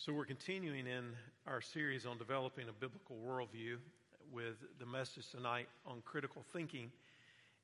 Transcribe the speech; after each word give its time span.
So, 0.00 0.12
we're 0.12 0.26
continuing 0.26 0.86
in 0.86 1.06
our 1.44 1.60
series 1.60 2.06
on 2.06 2.18
developing 2.18 2.68
a 2.68 2.72
biblical 2.72 3.16
worldview 3.16 3.78
with 4.32 4.54
the 4.78 4.86
message 4.86 5.28
tonight 5.28 5.66
on 5.84 6.02
critical 6.04 6.44
thinking. 6.52 6.92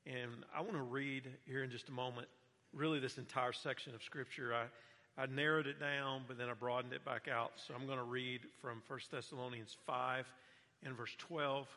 And 0.05 0.43
I 0.53 0.59
want 0.59 0.73
to 0.73 0.81
read 0.81 1.29
here 1.45 1.63
in 1.63 1.71
just 1.71 1.87
a 1.87 1.93
moment, 1.93 2.27
really, 2.73 2.99
this 2.99 3.17
entire 3.17 3.53
section 3.53 3.95
of 3.95 4.03
Scripture. 4.03 4.53
I, 4.53 4.65
I 5.23 5.27
narrowed 5.27 5.65
it 5.65 5.79
down, 5.79 6.23
but 6.27 6.37
then 6.37 6.49
I 6.49 6.53
broadened 6.55 6.91
it 6.91 7.05
back 7.05 7.29
out. 7.29 7.53
So, 7.55 7.73
I'm 7.73 7.85
going 7.85 7.99
to 7.99 8.03
read 8.03 8.41
from 8.61 8.81
1 8.85 8.99
Thessalonians 9.09 9.77
5 9.85 10.25
and 10.83 10.93
verse 10.93 11.15
12, 11.17 11.69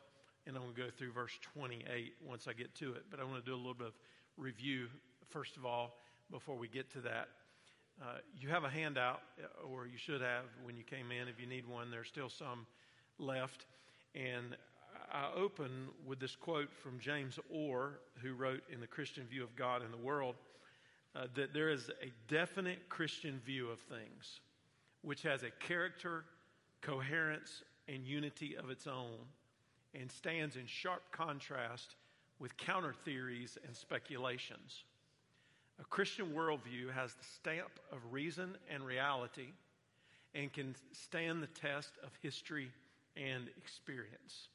and 0.48 0.56
I'm 0.56 0.62
going 0.62 0.74
to 0.74 0.80
go 0.80 0.90
through 0.90 1.12
verse 1.12 1.38
28 1.54 2.14
once 2.26 2.48
I 2.48 2.52
get 2.52 2.74
to 2.74 2.94
it. 2.94 3.04
But 3.12 3.20
I 3.20 3.22
want 3.22 3.44
to 3.44 3.48
do 3.48 3.54
a 3.54 3.56
little 3.56 3.74
bit 3.74 3.86
of 3.86 3.94
review, 4.36 4.88
first 5.28 5.56
of 5.56 5.64
all, 5.64 5.98
before 6.32 6.56
we 6.56 6.66
get 6.66 6.92
to 6.94 7.00
that. 7.02 7.28
Uh, 8.00 8.18
you 8.38 8.48
have 8.48 8.64
a 8.64 8.70
handout, 8.70 9.20
uh, 9.42 9.66
or 9.66 9.86
you 9.86 9.98
should 9.98 10.20
have 10.20 10.44
when 10.62 10.76
you 10.76 10.84
came 10.84 11.10
in. 11.10 11.26
If 11.26 11.40
you 11.40 11.46
need 11.46 11.66
one, 11.66 11.90
there's 11.90 12.08
still 12.08 12.28
some 12.28 12.66
left. 13.18 13.66
And 14.14 14.56
I 15.12 15.30
open 15.34 15.88
with 16.06 16.20
this 16.20 16.36
quote 16.36 16.72
from 16.72 17.00
James 17.00 17.38
Orr, 17.50 17.98
who 18.22 18.34
wrote 18.34 18.62
in 18.72 18.80
The 18.80 18.86
Christian 18.86 19.24
View 19.24 19.42
of 19.42 19.56
God 19.56 19.82
and 19.82 19.92
the 19.92 19.98
World 19.98 20.36
uh, 21.16 21.26
that 21.34 21.52
there 21.52 21.70
is 21.70 21.90
a 22.02 22.12
definite 22.32 22.88
Christian 22.88 23.40
view 23.44 23.68
of 23.68 23.80
things, 23.80 24.40
which 25.02 25.22
has 25.22 25.42
a 25.42 25.50
character, 25.50 26.24
coherence, 26.80 27.62
and 27.88 28.04
unity 28.04 28.56
of 28.56 28.70
its 28.70 28.86
own, 28.86 29.16
and 29.94 30.10
stands 30.10 30.56
in 30.56 30.66
sharp 30.66 31.02
contrast 31.10 31.96
with 32.38 32.56
counter 32.56 32.94
theories 33.04 33.58
and 33.66 33.74
speculations. 33.74 34.84
A 35.80 35.84
Christian 35.84 36.32
worldview 36.32 36.92
has 36.92 37.14
the 37.14 37.24
stamp 37.24 37.70
of 37.92 37.98
reason 38.10 38.56
and 38.68 38.84
reality 38.84 39.48
and 40.34 40.52
can 40.52 40.74
stand 40.92 41.42
the 41.42 41.46
test 41.48 41.92
of 42.02 42.10
history 42.20 42.68
and 43.16 43.48
experience. 43.56 44.48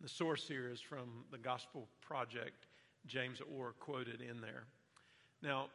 The 0.00 0.08
source 0.08 0.48
here 0.48 0.68
is 0.68 0.80
from 0.80 1.08
the 1.30 1.38
Gospel 1.38 1.86
Project, 2.00 2.66
James 3.06 3.40
Orr 3.56 3.72
quoted 3.78 4.20
in 4.20 4.40
there. 4.40 4.64
Now, 5.42 5.66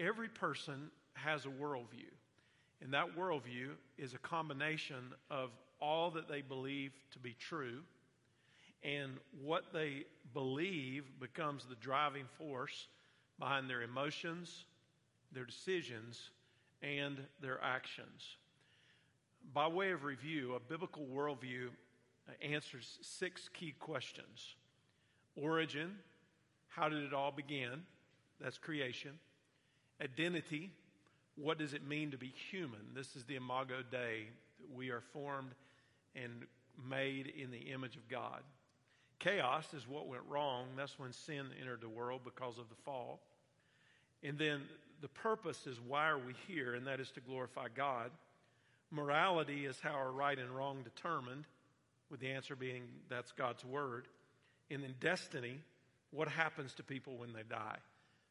every 0.00 0.28
person 0.28 0.90
has 1.14 1.44
a 1.44 1.48
worldview, 1.48 2.10
and 2.82 2.92
that 2.94 3.16
worldview 3.16 3.70
is 3.98 4.14
a 4.14 4.18
combination 4.18 5.12
of 5.30 5.50
all 5.80 6.10
that 6.12 6.28
they 6.28 6.40
believe 6.40 6.92
to 7.12 7.18
be 7.18 7.36
true, 7.38 7.80
and 8.82 9.12
what 9.42 9.64
they 9.72 10.04
believe 10.32 11.04
becomes 11.20 11.64
the 11.66 11.76
driving 11.76 12.26
force 12.38 12.88
behind 13.38 13.68
their 13.68 13.82
emotions, 13.82 14.64
their 15.32 15.44
decisions, 15.44 16.30
and 16.82 17.18
their 17.40 17.62
actions. 17.62 18.36
By 19.52 19.68
way 19.68 19.92
of 19.92 20.04
review, 20.04 20.54
a 20.54 20.60
biblical 20.60 21.06
worldview 21.06 21.68
answers 22.42 22.98
six 23.02 23.48
key 23.48 23.74
questions 23.78 24.54
Origin, 25.36 25.92
how 26.68 26.88
did 26.88 27.02
it 27.02 27.12
all 27.12 27.30
begin? 27.30 27.82
That's 28.40 28.58
creation. 28.58 29.12
Identity, 30.02 30.70
what 31.36 31.58
does 31.58 31.74
it 31.74 31.86
mean 31.86 32.10
to 32.10 32.18
be 32.18 32.32
human? 32.50 32.80
This 32.94 33.16
is 33.16 33.24
the 33.24 33.36
Imago 33.36 33.76
Dei. 33.90 34.28
We 34.74 34.90
are 34.90 35.02
formed 35.12 35.52
and 36.14 36.46
made 36.88 37.32
in 37.38 37.50
the 37.50 37.70
image 37.72 37.96
of 37.96 38.08
God. 38.08 38.42
Chaos 39.18 39.72
is 39.74 39.88
what 39.88 40.08
went 40.08 40.22
wrong. 40.28 40.66
That's 40.76 40.98
when 40.98 41.12
sin 41.12 41.46
entered 41.60 41.80
the 41.80 41.88
world 41.88 42.20
because 42.24 42.58
of 42.58 42.68
the 42.68 42.74
fall. 42.84 43.20
And 44.22 44.38
then 44.38 44.62
the 45.00 45.08
purpose 45.08 45.66
is 45.66 45.78
why 45.80 46.08
are 46.08 46.18
we 46.18 46.34
here, 46.46 46.74
and 46.74 46.86
that 46.86 47.00
is 47.00 47.10
to 47.12 47.20
glorify 47.20 47.68
God. 47.74 48.10
Morality 48.90 49.66
is 49.66 49.78
how 49.80 49.98
are 49.98 50.12
right 50.12 50.38
and 50.38 50.50
wrong 50.50 50.82
determined, 50.82 51.44
with 52.10 52.20
the 52.20 52.30
answer 52.30 52.54
being 52.54 52.82
that's 53.08 53.32
God's 53.32 53.64
word. 53.64 54.06
And 54.70 54.82
then 54.82 54.94
destiny, 55.00 55.60
what 56.10 56.28
happens 56.28 56.74
to 56.74 56.82
people 56.82 57.16
when 57.16 57.32
they 57.32 57.42
die? 57.48 57.78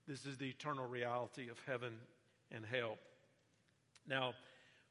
This 0.07 0.25
is 0.25 0.37
the 0.37 0.49
eternal 0.49 0.85
reality 0.87 1.49
of 1.49 1.57
heaven 1.65 1.93
and 2.51 2.65
hell. 2.65 2.97
Now, 4.07 4.33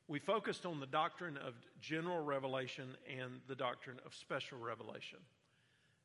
we 0.09 0.19
focused 0.19 0.67
on 0.67 0.81
the 0.81 0.87
doctrine 0.87 1.39
of 1.39 1.55
general 1.81 2.23
revelation 2.23 2.97
and 3.09 3.41
the 3.49 3.55
doctrine 3.55 3.99
of 4.05 4.15
special 4.15 4.59
revelation. 4.59 5.19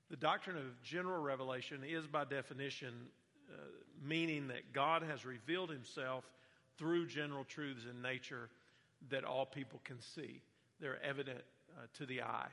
The 0.10 0.18
doctrine 0.18 0.58
of 0.58 0.82
general 0.84 1.22
revelation 1.22 1.84
is, 1.88 2.08
by 2.08 2.26
definition, 2.26 2.94
uh, 3.52 3.58
meaning 4.04 4.48
that 4.48 4.74
God 4.74 5.04
has 5.04 5.24
revealed 5.24 5.70
himself 5.70 6.24
through 6.78 7.08
general 7.08 7.44
truths 7.44 7.84
in 7.90 8.02
nature 8.02 8.50
that 9.10 9.24
all 9.24 9.46
people 9.46 9.80
can 9.84 10.02
see. 10.02 10.42
They're 10.80 11.02
evident 11.04 11.42
uh, 11.78 11.86
to 12.00 12.06
the 12.06 12.24
eye. 12.24 12.50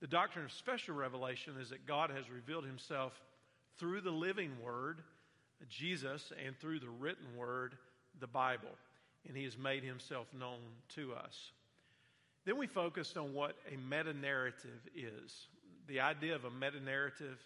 The 0.00 0.06
doctrine 0.06 0.44
of 0.44 0.52
special 0.52 0.94
revelation 0.94 1.54
is 1.60 1.70
that 1.70 1.86
God 1.86 2.10
has 2.10 2.30
revealed 2.30 2.64
himself 2.64 3.12
through 3.78 4.02
the 4.02 4.10
living 4.10 4.52
word, 4.62 5.00
Jesus, 5.68 6.32
and 6.44 6.56
through 6.58 6.80
the 6.80 6.88
written 6.88 7.36
word, 7.36 7.76
the 8.20 8.26
Bible. 8.26 8.68
And 9.26 9.36
he 9.36 9.44
has 9.44 9.56
made 9.56 9.82
himself 9.82 10.26
known 10.38 10.58
to 10.96 11.14
us. 11.14 11.52
Then 12.44 12.56
we 12.56 12.66
focused 12.66 13.16
on 13.16 13.34
what 13.34 13.56
a 13.72 13.76
meta 13.76 14.12
narrative 14.12 14.80
is 14.94 15.48
the 15.88 16.00
idea 16.00 16.34
of 16.34 16.44
a 16.44 16.50
meta 16.50 16.80
narrative 16.80 17.38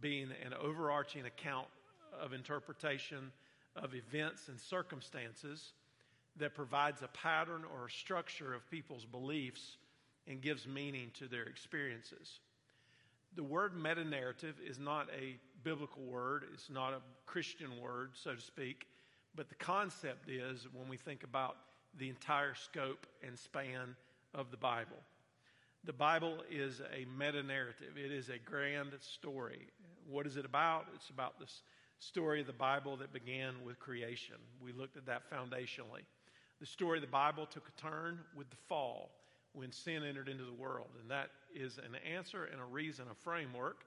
being 0.00 0.28
an 0.44 0.52
overarching 0.52 1.24
account 1.26 1.68
of 2.20 2.32
interpretation 2.32 3.30
of 3.76 3.94
events 3.94 4.48
and 4.48 4.60
circumstances 4.60 5.72
that 6.36 6.54
provides 6.54 7.02
a 7.02 7.08
pattern 7.08 7.62
or 7.72 7.86
a 7.86 7.90
structure 7.90 8.52
of 8.52 8.68
people's 8.70 9.04
beliefs 9.04 9.78
and 10.26 10.40
gives 10.40 10.66
meaning 10.66 11.10
to 11.14 11.28
their 11.28 11.44
experiences. 11.44 12.40
The 13.36 13.42
word 13.42 13.80
meta 13.80 14.04
narrative 14.04 14.56
is 14.64 14.78
not 14.78 15.08
a 15.16 15.36
biblical 15.62 16.02
word, 16.02 16.44
it's 16.52 16.70
not 16.70 16.92
a 16.92 17.00
Christian 17.26 17.80
word, 17.80 18.10
so 18.14 18.34
to 18.34 18.40
speak, 18.40 18.86
but 19.34 19.48
the 19.48 19.54
concept 19.56 20.28
is 20.28 20.66
when 20.72 20.88
we 20.88 20.96
think 20.96 21.22
about 21.22 21.56
the 21.98 22.08
entire 22.08 22.54
scope 22.54 23.06
and 23.26 23.38
span 23.38 23.96
of 24.34 24.50
the 24.50 24.56
Bible. 24.56 24.96
The 25.86 25.92
Bible 25.92 26.38
is 26.50 26.80
a 26.80 27.04
meta 27.18 27.42
narrative, 27.42 27.98
it 28.02 28.10
is 28.10 28.30
a 28.30 28.38
grand 28.38 28.92
story. 29.00 29.66
What 30.08 30.26
is 30.26 30.38
it 30.38 30.46
about? 30.46 30.86
It's 30.94 31.10
about 31.10 31.38
the 31.38 31.46
story 31.98 32.40
of 32.40 32.46
the 32.46 32.54
Bible 32.54 32.96
that 32.96 33.12
began 33.12 33.52
with 33.66 33.78
creation. 33.78 34.36
We 34.62 34.72
looked 34.72 34.96
at 34.96 35.04
that 35.06 35.30
foundationally. 35.30 36.04
The 36.58 36.64
story 36.64 36.98
of 36.98 37.02
the 37.02 37.10
Bible 37.10 37.44
took 37.44 37.68
a 37.68 37.80
turn 37.82 38.18
with 38.34 38.48
the 38.48 38.56
fall 38.66 39.10
when 39.52 39.72
sin 39.72 40.02
entered 40.04 40.28
into 40.30 40.44
the 40.44 40.54
world. 40.54 40.88
And 41.02 41.10
that 41.10 41.28
is 41.54 41.76
an 41.76 41.96
answer 42.10 42.44
and 42.44 42.62
a 42.62 42.64
reason, 42.64 43.04
a 43.10 43.14
framework 43.14 43.84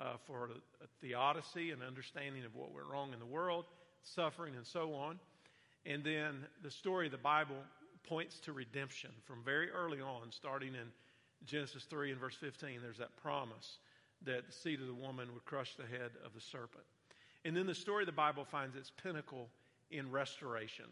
uh, 0.00 0.14
for 0.26 0.50
a 0.82 0.86
theodicy 1.02 1.72
and 1.72 1.82
understanding 1.82 2.44
of 2.46 2.54
what 2.54 2.72
went 2.72 2.86
wrong 2.86 3.12
in 3.12 3.18
the 3.18 3.26
world, 3.26 3.66
suffering, 4.02 4.54
and 4.56 4.66
so 4.66 4.94
on. 4.94 5.18
And 5.84 6.02
then 6.02 6.46
the 6.62 6.70
story 6.70 7.06
of 7.06 7.12
the 7.12 7.18
Bible 7.18 7.62
points 8.08 8.40
to 8.40 8.52
redemption 8.52 9.10
from 9.24 9.42
very 9.44 9.70
early 9.70 10.00
on, 10.00 10.30
starting 10.30 10.74
in 10.74 10.88
Genesis 11.46 11.84
3 11.84 12.12
and 12.12 12.20
verse 12.20 12.34
15, 12.34 12.80
there's 12.82 12.98
that 12.98 13.16
promise 13.16 13.78
that 14.24 14.46
the 14.46 14.52
seed 14.52 14.80
of 14.80 14.86
the 14.86 14.94
woman 14.94 15.32
would 15.34 15.44
crush 15.44 15.74
the 15.76 15.82
head 15.82 16.10
of 16.24 16.32
the 16.34 16.40
serpent. 16.40 16.84
And 17.44 17.56
then 17.56 17.66
the 17.66 17.74
story 17.74 18.02
of 18.02 18.06
the 18.06 18.12
Bible 18.12 18.44
finds 18.44 18.76
its 18.76 18.90
pinnacle 18.90 19.48
in 19.90 20.10
restoration. 20.10 20.86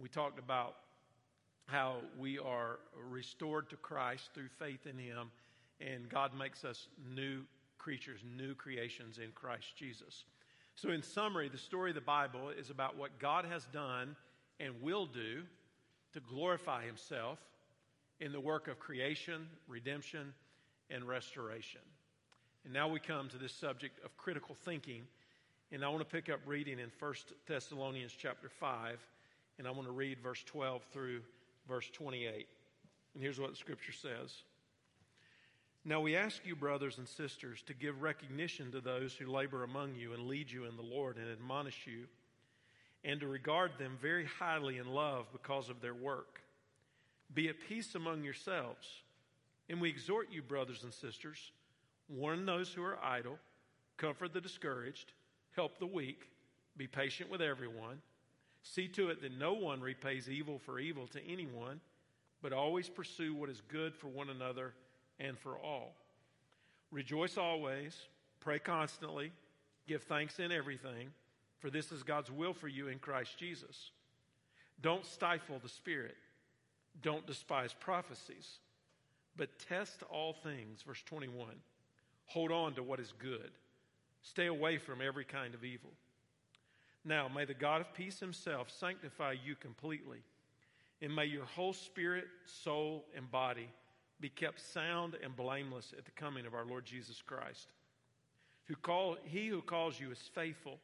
We 0.00 0.08
talked 0.08 0.38
about 0.38 0.76
how 1.66 1.96
we 2.18 2.38
are 2.38 2.78
restored 3.08 3.70
to 3.70 3.76
Christ 3.76 4.30
through 4.34 4.48
faith 4.58 4.86
in 4.86 4.98
Him, 4.98 5.30
and 5.80 6.08
God 6.08 6.36
makes 6.36 6.64
us 6.64 6.88
new 7.14 7.42
creatures, 7.78 8.20
new 8.36 8.54
creations 8.54 9.18
in 9.18 9.30
Christ 9.34 9.76
Jesus. 9.76 10.24
So, 10.74 10.90
in 10.90 11.02
summary, 11.02 11.48
the 11.48 11.58
story 11.58 11.90
of 11.90 11.94
the 11.94 12.00
Bible 12.00 12.50
is 12.50 12.70
about 12.70 12.96
what 12.96 13.18
God 13.18 13.44
has 13.46 13.64
done 13.72 14.16
and 14.60 14.74
will 14.82 15.06
do 15.06 15.42
to 16.12 16.20
glorify 16.20 16.84
Himself 16.84 17.38
in 18.20 18.32
the 18.32 18.40
work 18.40 18.68
of 18.68 18.78
creation, 18.78 19.46
redemption, 19.68 20.32
and 20.90 21.06
restoration. 21.06 21.80
And 22.64 22.72
now 22.72 22.88
we 22.88 22.98
come 22.98 23.28
to 23.28 23.38
this 23.38 23.52
subject 23.52 24.04
of 24.04 24.16
critical 24.16 24.56
thinking. 24.64 25.02
And 25.72 25.84
I 25.84 25.88
want 25.88 26.00
to 26.00 26.04
pick 26.04 26.28
up 26.28 26.40
reading 26.46 26.78
in 26.78 26.90
1 26.98 27.14
Thessalonians 27.46 28.12
chapter 28.16 28.48
5, 28.48 28.98
and 29.58 29.66
I 29.66 29.70
want 29.70 29.86
to 29.86 29.92
read 29.92 30.18
verse 30.20 30.42
12 30.44 30.82
through 30.92 31.20
verse 31.68 31.90
28. 31.92 32.46
And 33.14 33.22
here's 33.22 33.40
what 33.40 33.50
the 33.50 33.56
scripture 33.56 33.92
says. 33.92 34.32
Now 35.84 36.00
we 36.00 36.16
ask 36.16 36.44
you, 36.44 36.56
brothers 36.56 36.98
and 36.98 37.08
sisters, 37.08 37.62
to 37.66 37.74
give 37.74 38.02
recognition 38.02 38.72
to 38.72 38.80
those 38.80 39.14
who 39.14 39.30
labor 39.30 39.62
among 39.62 39.94
you 39.94 40.14
and 40.14 40.26
lead 40.26 40.50
you 40.50 40.64
in 40.64 40.76
the 40.76 40.82
Lord 40.82 41.16
and 41.16 41.30
admonish 41.30 41.86
you, 41.86 42.06
and 43.04 43.20
to 43.20 43.28
regard 43.28 43.72
them 43.78 43.96
very 44.00 44.26
highly 44.38 44.78
in 44.78 44.88
love 44.88 45.26
because 45.32 45.68
of 45.68 45.80
their 45.80 45.94
work. 45.94 46.40
Be 47.34 47.48
at 47.48 47.60
peace 47.68 47.94
among 47.94 48.24
yourselves. 48.24 48.86
And 49.68 49.80
we 49.80 49.88
exhort 49.88 50.28
you, 50.30 50.42
brothers 50.42 50.84
and 50.84 50.92
sisters, 50.92 51.52
warn 52.08 52.46
those 52.46 52.72
who 52.72 52.82
are 52.82 52.98
idle, 53.02 53.38
comfort 53.96 54.32
the 54.32 54.40
discouraged, 54.40 55.12
help 55.54 55.78
the 55.78 55.86
weak, 55.86 56.30
be 56.76 56.86
patient 56.86 57.30
with 57.30 57.42
everyone. 57.42 58.00
See 58.62 58.88
to 58.88 59.10
it 59.10 59.22
that 59.22 59.38
no 59.38 59.54
one 59.54 59.80
repays 59.80 60.28
evil 60.28 60.58
for 60.58 60.78
evil 60.78 61.06
to 61.08 61.26
anyone, 61.26 61.80
but 62.42 62.52
always 62.52 62.88
pursue 62.88 63.34
what 63.34 63.48
is 63.48 63.62
good 63.68 63.94
for 63.94 64.08
one 64.08 64.30
another 64.30 64.72
and 65.18 65.38
for 65.38 65.58
all. 65.58 65.94
Rejoice 66.90 67.36
always, 67.36 67.96
pray 68.40 68.58
constantly, 68.58 69.32
give 69.88 70.02
thanks 70.04 70.38
in 70.38 70.52
everything, 70.52 71.08
for 71.58 71.70
this 71.70 71.90
is 71.90 72.02
God's 72.02 72.30
will 72.30 72.52
for 72.52 72.68
you 72.68 72.88
in 72.88 72.98
Christ 72.98 73.38
Jesus. 73.38 73.90
Don't 74.80 75.06
stifle 75.06 75.58
the 75.62 75.68
Spirit, 75.68 76.16
don't 77.02 77.26
despise 77.26 77.74
prophecies, 77.78 78.58
but 79.36 79.58
test 79.68 80.02
all 80.10 80.32
things. 80.32 80.82
Verse 80.82 81.02
21. 81.06 81.48
Hold 82.26 82.50
on 82.50 82.74
to 82.74 82.82
what 82.82 83.00
is 83.00 83.12
good, 83.18 83.50
stay 84.22 84.46
away 84.46 84.78
from 84.78 85.00
every 85.00 85.24
kind 85.24 85.54
of 85.54 85.64
evil. 85.64 85.90
Now, 87.04 87.28
may 87.28 87.44
the 87.44 87.54
God 87.54 87.80
of 87.80 87.94
peace 87.94 88.18
himself 88.18 88.68
sanctify 88.68 89.36
you 89.44 89.54
completely, 89.54 90.18
and 91.00 91.14
may 91.14 91.26
your 91.26 91.44
whole 91.44 91.72
spirit, 91.72 92.24
soul, 92.46 93.04
and 93.16 93.30
body 93.30 93.68
be 94.20 94.28
kept 94.28 94.60
sound 94.60 95.16
and 95.22 95.36
blameless 95.36 95.94
at 95.96 96.04
the 96.04 96.10
coming 96.12 96.46
of 96.46 96.54
our 96.54 96.64
Lord 96.64 96.84
Jesus 96.84 97.22
Christ. 97.24 97.68
Who 98.64 98.74
call, 98.74 99.16
he 99.24 99.46
who 99.46 99.62
calls 99.62 100.00
you 100.00 100.10
is 100.10 100.30
faithful, 100.34 100.78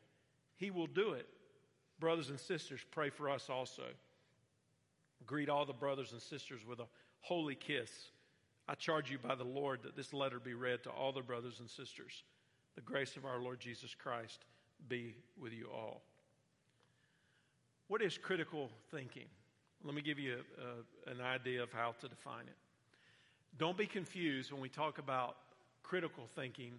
he 0.56 0.70
will 0.70 0.86
do 0.86 1.12
it. 1.12 1.26
Brothers 1.98 2.30
and 2.30 2.38
sisters, 2.38 2.80
pray 2.92 3.10
for 3.10 3.28
us 3.28 3.48
also. 3.50 3.84
Greet 5.26 5.48
all 5.48 5.64
the 5.64 5.72
brothers 5.72 6.12
and 6.12 6.20
sisters 6.20 6.60
with 6.66 6.80
a 6.80 6.86
holy 7.20 7.54
kiss. 7.54 7.90
I 8.68 8.74
charge 8.74 9.10
you 9.10 9.18
by 9.18 9.34
the 9.34 9.44
Lord 9.44 9.80
that 9.82 9.96
this 9.96 10.12
letter 10.12 10.38
be 10.38 10.54
read 10.54 10.82
to 10.84 10.90
all 10.90 11.12
the 11.12 11.20
brothers 11.20 11.60
and 11.60 11.68
sisters. 11.68 12.22
The 12.74 12.80
grace 12.80 13.16
of 13.16 13.24
our 13.24 13.40
Lord 13.40 13.60
Jesus 13.60 13.94
Christ 13.94 14.44
be 14.88 15.14
with 15.40 15.52
you 15.52 15.68
all. 15.72 16.02
What 17.88 18.02
is 18.02 18.16
critical 18.16 18.70
thinking? 18.90 19.26
Let 19.84 19.94
me 19.94 20.02
give 20.02 20.18
you 20.18 20.36
a, 20.36 21.10
a, 21.10 21.14
an 21.14 21.20
idea 21.20 21.62
of 21.62 21.72
how 21.72 21.94
to 22.00 22.08
define 22.08 22.46
it. 22.46 22.56
Don't 23.58 23.76
be 23.76 23.86
confused 23.86 24.52
when 24.52 24.60
we 24.60 24.68
talk 24.68 24.98
about 24.98 25.36
critical 25.82 26.24
thinking 26.34 26.72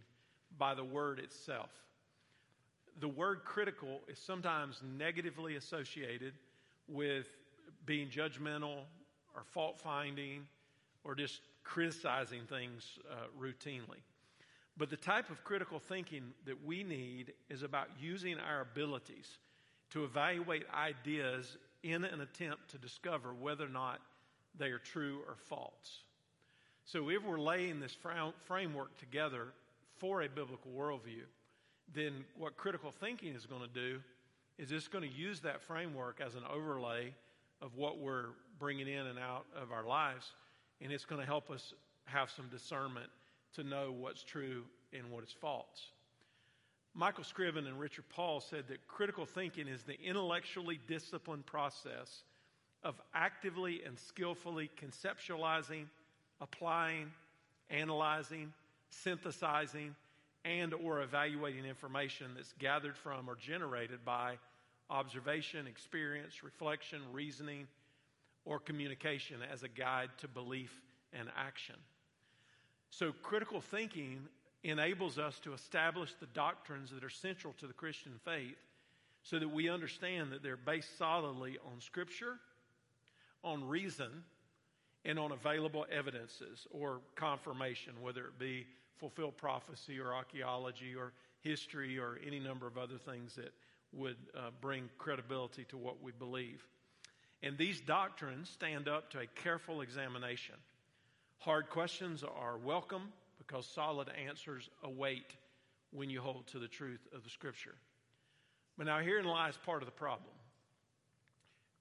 by 0.58 0.74
the 0.74 0.84
word 0.84 1.20
itself. 1.20 1.70
The 3.00 3.08
word 3.08 3.44
critical 3.44 4.02
is 4.08 4.18
sometimes 4.20 4.82
negatively 4.98 5.56
associated 5.56 6.34
with 6.88 7.28
being 7.86 8.10
judgmental 8.10 8.80
or 9.36 9.44
fault 9.44 9.80
finding 9.80 10.48
or 11.04 11.16
just 11.16 11.42
criticizing 11.64 12.42
things 12.48 13.00
uh, 13.12 13.26
routinely. 13.40 14.02
But 14.78 14.90
the 14.90 14.98
type 14.98 15.30
of 15.30 15.44
critical 15.44 15.80
thinking 15.80 16.34
that 16.46 16.66
we 16.66 16.84
need 16.84 17.34
is 17.50 17.64
about 17.64 17.90
using 18.00 18.38
our 18.40 18.62
abilities 18.62 19.38
to 19.92 20.04
evaluate 20.04 20.64
ideas 20.74 21.58
in 21.84 22.04
an 22.04 22.22
attempt 22.22 22.70
to 22.72 22.78
discover 22.78 23.34
whether 23.34 23.66
or 23.66 23.70
not 23.70 24.00
they 24.58 24.68
are 24.68 24.80
true 24.80 25.20
or 25.28 25.36
false. 25.36 26.04
So, 26.86 27.10
if 27.10 27.24
we're 27.24 27.40
laying 27.40 27.80
this 27.80 27.96
framework 28.46 28.98
together 28.98 29.48
for 29.98 30.24
a 30.24 30.30
biblical 30.30 30.72
worldview, 30.72 31.24
then 31.94 32.26
what 32.38 32.58
critical 32.58 32.92
thinking 32.92 33.36
is 33.36 33.46
going 33.46 33.62
to 33.62 33.68
do 33.68 34.00
is 34.58 34.72
it's 34.72 34.88
going 34.88 35.08
to 35.08 35.16
use 35.16 35.40
that 35.42 35.62
framework 35.62 36.22
as 36.26 36.36
an 36.36 36.44
overlay 36.52 37.14
of 37.62 37.76
what 37.76 38.00
we're 38.00 38.30
bringing 38.60 38.88
in 38.88 39.08
and 39.08 39.20
out 39.20 39.46
of 39.56 39.72
our 39.72 39.86
lives, 39.86 40.26
and 40.82 40.92
it's 40.92 41.06
going 41.06 41.22
to 41.22 41.28
help 41.28 41.50
us 41.50 41.74
have 42.06 42.30
some 42.30 42.48
discernment 42.50 43.10
to 43.56 43.64
know 43.64 43.92
what's 43.92 44.24
true 44.24 44.64
and 44.98 45.10
what 45.10 45.24
is 45.24 45.32
false. 45.32 45.92
Michael 46.96 47.24
Scriven 47.24 47.66
and 47.66 47.80
Richard 47.80 48.06
Paul 48.10 48.40
said 48.40 48.66
that 48.68 48.88
critical 48.88 49.26
thinking 49.26 49.68
is 49.68 49.84
the 49.84 50.00
intellectually 50.00 50.80
disciplined 50.88 51.46
process 51.46 52.24
of 52.84 52.96
actively 53.16 53.82
and 53.86 53.98
skillfully 53.98 54.70
conceptualizing, 54.80 55.86
applying, 56.40 57.12
analyzing, 57.70 58.54
synthesizing, 58.90 59.96
and 60.46 60.74
or 60.74 61.02
evaluating 61.02 61.66
information 61.66 62.28
that's 62.36 62.54
gathered 62.60 62.98
from 62.98 63.30
or 63.30 63.36
generated 63.36 64.04
by 64.06 64.38
observation, 64.90 65.68
experience, 65.68 66.44
reflection, 66.44 67.02
reasoning, 67.12 67.68
or 68.46 68.60
communication 68.60 69.38
as 69.52 69.64
a 69.64 69.68
guide 69.68 70.10
to 70.20 70.28
belief 70.28 70.74
and 71.14 71.30
action. 71.38 71.76
So 72.90 73.12
critical 73.24 73.62
thinking 73.62 74.20
enables 74.64 75.18
us 75.18 75.40
to 75.40 75.54
establish 75.54 76.14
the 76.20 76.28
doctrines 76.28 76.92
that 76.92 77.04
are 77.04 77.10
central 77.10 77.54
to 77.60 77.68
the 77.68 77.74
Christian 77.74 78.14
faith 78.24 78.58
so 79.24 79.40
that 79.40 79.50
we 79.50 79.70
understand 79.70 80.32
that 80.32 80.44
they're 80.44 80.58
based 80.58 80.98
solidly 80.98 81.58
on 81.66 81.80
Scripture, 81.80 82.36
on 83.44 83.68
reason, 83.68 84.24
and 85.06 85.20
on 85.20 85.32
available 85.32 85.86
evidences 85.92 86.68
or 86.72 87.00
confirmation, 87.16 87.94
whether 88.02 88.26
it 88.26 88.40
be 88.40 88.66
fulfilled 88.98 89.36
prophecy 89.38 90.00
or 90.00 90.14
archaeology 90.14 90.96
or 90.96 91.12
history 91.42 91.98
or 91.98 92.20
any 92.26 92.40
number 92.40 92.68
of 92.68 92.78
other 92.78 92.98
things 92.98 93.36
that 93.36 93.54
would 93.94 94.18
uh, 94.36 94.50
bring 94.62 94.90
credibility 94.98 95.66
to 95.66 95.78
what 95.78 96.02
we 96.02 96.12
believe. 96.12 96.66
And 97.42 97.58
these 97.58 97.82
doctrines 97.82 98.50
stand 98.50 98.88
up 98.88 99.12
to 99.12 99.20
a 99.20 99.28
careful 99.28 99.82
examination. 99.82 100.56
Hard 101.40 101.70
questions 101.70 102.24
are 102.24 102.58
welcome 102.58 103.12
because 103.38 103.66
solid 103.66 104.08
answers 104.28 104.70
await 104.84 105.36
when 105.92 106.10
you 106.10 106.22
hold 106.22 106.48
to 106.48 106.60
the 106.60 106.68
truth 106.68 107.06
of 107.14 107.24
the 107.24 107.30
Scripture. 107.30 107.76
But 108.78 108.88
now, 108.88 109.00
herein 109.00 109.26
lies 109.26 109.58
part 109.66 109.82
of 109.82 109.86
the 109.86 109.92
problem. 109.92 110.34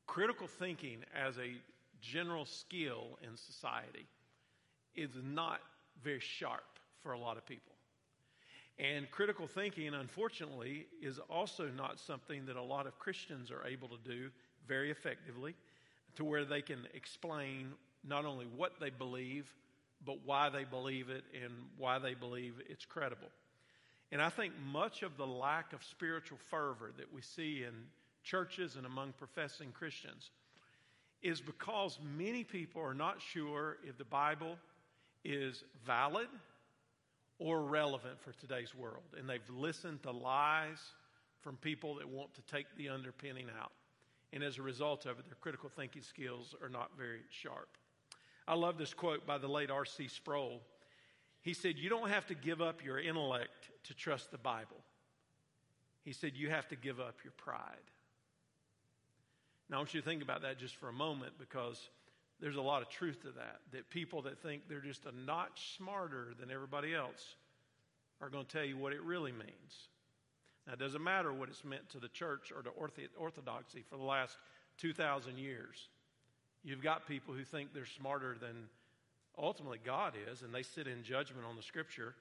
Critical 0.06 0.46
thinking 0.46 0.98
as 1.14 1.38
a 1.38 1.52
general 2.00 2.44
skill 2.44 3.18
in 3.22 3.36
society 3.36 4.06
is 4.94 5.10
not 5.22 5.60
very 6.02 6.20
sharp 6.20 6.64
for 7.02 7.12
a 7.12 7.18
lot 7.18 7.36
of 7.36 7.46
people. 7.46 7.71
And 8.78 9.10
critical 9.10 9.46
thinking, 9.46 9.94
unfortunately, 9.94 10.86
is 11.00 11.18
also 11.30 11.68
not 11.68 12.00
something 12.00 12.46
that 12.46 12.56
a 12.56 12.62
lot 12.62 12.86
of 12.86 12.98
Christians 12.98 13.50
are 13.50 13.66
able 13.66 13.88
to 13.88 13.98
do 14.04 14.30
very 14.66 14.90
effectively 14.90 15.54
to 16.16 16.24
where 16.24 16.44
they 16.44 16.62
can 16.62 16.86
explain 16.94 17.72
not 18.06 18.24
only 18.24 18.46
what 18.56 18.72
they 18.80 18.90
believe, 18.90 19.52
but 20.04 20.18
why 20.24 20.48
they 20.48 20.64
believe 20.64 21.10
it 21.10 21.24
and 21.42 21.52
why 21.76 21.98
they 21.98 22.14
believe 22.14 22.54
it's 22.68 22.84
credible. 22.84 23.28
And 24.10 24.20
I 24.20 24.28
think 24.28 24.52
much 24.70 25.02
of 25.02 25.16
the 25.16 25.26
lack 25.26 25.72
of 25.72 25.82
spiritual 25.84 26.38
fervor 26.50 26.92
that 26.98 27.12
we 27.12 27.22
see 27.22 27.64
in 27.64 27.72
churches 28.22 28.76
and 28.76 28.84
among 28.84 29.12
professing 29.12 29.72
Christians 29.72 30.30
is 31.22 31.40
because 31.40 31.98
many 32.16 32.44
people 32.44 32.82
are 32.82 32.94
not 32.94 33.22
sure 33.22 33.78
if 33.86 33.96
the 33.96 34.04
Bible 34.04 34.56
is 35.24 35.62
valid 35.86 36.26
or 37.42 37.62
relevant 37.62 38.20
for 38.20 38.32
today's 38.32 38.74
world. 38.74 39.02
And 39.18 39.28
they've 39.28 39.40
listened 39.50 40.02
to 40.04 40.12
lies 40.12 40.78
from 41.40 41.56
people 41.56 41.96
that 41.96 42.08
want 42.08 42.32
to 42.34 42.42
take 42.42 42.66
the 42.76 42.88
underpinning 42.88 43.46
out. 43.60 43.72
And 44.32 44.42
as 44.42 44.58
a 44.58 44.62
result 44.62 45.06
of 45.06 45.18
it, 45.18 45.26
their 45.26 45.36
critical 45.40 45.68
thinking 45.68 46.02
skills 46.02 46.54
are 46.62 46.68
not 46.68 46.90
very 46.96 47.20
sharp. 47.30 47.68
I 48.46 48.54
love 48.54 48.78
this 48.78 48.94
quote 48.94 49.26
by 49.26 49.38
the 49.38 49.48
late 49.48 49.70
R.C. 49.70 50.08
Sproul. 50.08 50.60
He 51.42 51.52
said, 51.52 51.76
You 51.76 51.90
don't 51.90 52.08
have 52.08 52.26
to 52.26 52.34
give 52.34 52.62
up 52.62 52.84
your 52.84 52.98
intellect 52.98 53.70
to 53.84 53.94
trust 53.94 54.30
the 54.30 54.38
Bible. 54.38 54.78
He 56.04 56.12
said, 56.12 56.32
You 56.34 56.50
have 56.50 56.68
to 56.68 56.76
give 56.76 57.00
up 57.00 57.16
your 57.24 57.32
pride. 57.36 57.58
Now, 59.68 59.76
I 59.76 59.80
want 59.80 59.94
you 59.94 60.00
to 60.00 60.06
think 60.06 60.22
about 60.22 60.42
that 60.42 60.58
just 60.58 60.76
for 60.76 60.88
a 60.88 60.92
moment 60.92 61.32
because 61.38 61.88
there's 62.42 62.56
a 62.56 62.62
lot 62.62 62.82
of 62.82 62.88
truth 62.88 63.22
to 63.22 63.28
that. 63.28 63.60
That 63.72 63.88
people 63.88 64.22
that 64.22 64.42
think 64.42 64.62
they're 64.68 64.80
just 64.80 65.06
a 65.06 65.12
notch 65.24 65.76
smarter 65.78 66.34
than 66.38 66.50
everybody 66.50 66.92
else 66.92 67.36
are 68.20 68.28
going 68.28 68.44
to 68.44 68.52
tell 68.52 68.64
you 68.64 68.76
what 68.76 68.92
it 68.92 69.00
really 69.02 69.30
means. 69.30 69.88
Now, 70.66 70.72
it 70.74 70.80
doesn't 70.80 71.02
matter 71.02 71.32
what 71.32 71.48
it's 71.48 71.64
meant 71.64 71.88
to 71.90 71.98
the 71.98 72.08
church 72.08 72.52
or 72.54 72.62
to 72.62 72.70
orthodoxy 73.16 73.84
for 73.88 73.96
the 73.96 74.02
last 74.02 74.36
2,000 74.78 75.38
years. 75.38 75.88
You've 76.64 76.82
got 76.82 77.06
people 77.06 77.32
who 77.32 77.44
think 77.44 77.72
they're 77.72 77.86
smarter 77.86 78.36
than 78.40 78.68
ultimately 79.38 79.78
God 79.84 80.14
is, 80.30 80.42
and 80.42 80.52
they 80.52 80.62
sit 80.62 80.88
in 80.88 81.04
judgment 81.04 81.46
on 81.48 81.56
the 81.56 81.62
scripture, 81.62 82.14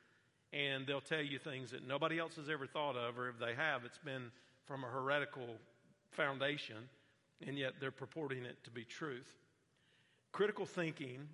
and 0.54 0.86
they'll 0.86 1.02
tell 1.02 1.22
you 1.22 1.40
things 1.40 1.72
that 1.72 1.88
nobody 1.88 2.20
else 2.20 2.36
has 2.36 2.50
ever 2.50 2.68
thought 2.68 2.96
of, 2.96 3.18
or 3.18 3.30
if 3.30 3.40
they 3.40 3.56
have, 3.56 3.86
it's 3.86 4.00
been 4.00 4.32
from 4.66 4.84
a 4.84 4.88
heretical 4.88 5.48
foundation, 6.12 6.78
and 7.46 7.58
yet 7.58 7.74
they're 7.80 7.92
purporting 7.92 8.46
it 8.46 8.64
to 8.64 8.72
be 8.72 8.84
truth. 8.84 9.41
Critical 10.32 10.66
thinking 10.66 11.28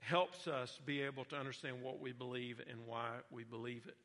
helps 0.00 0.48
us 0.48 0.80
be 0.84 1.02
able 1.02 1.24
to 1.26 1.36
understand 1.36 1.80
what 1.82 2.00
we 2.00 2.12
believe 2.12 2.60
and 2.68 2.78
why 2.86 3.08
we 3.30 3.44
believe 3.44 3.84
it. 3.86 3.96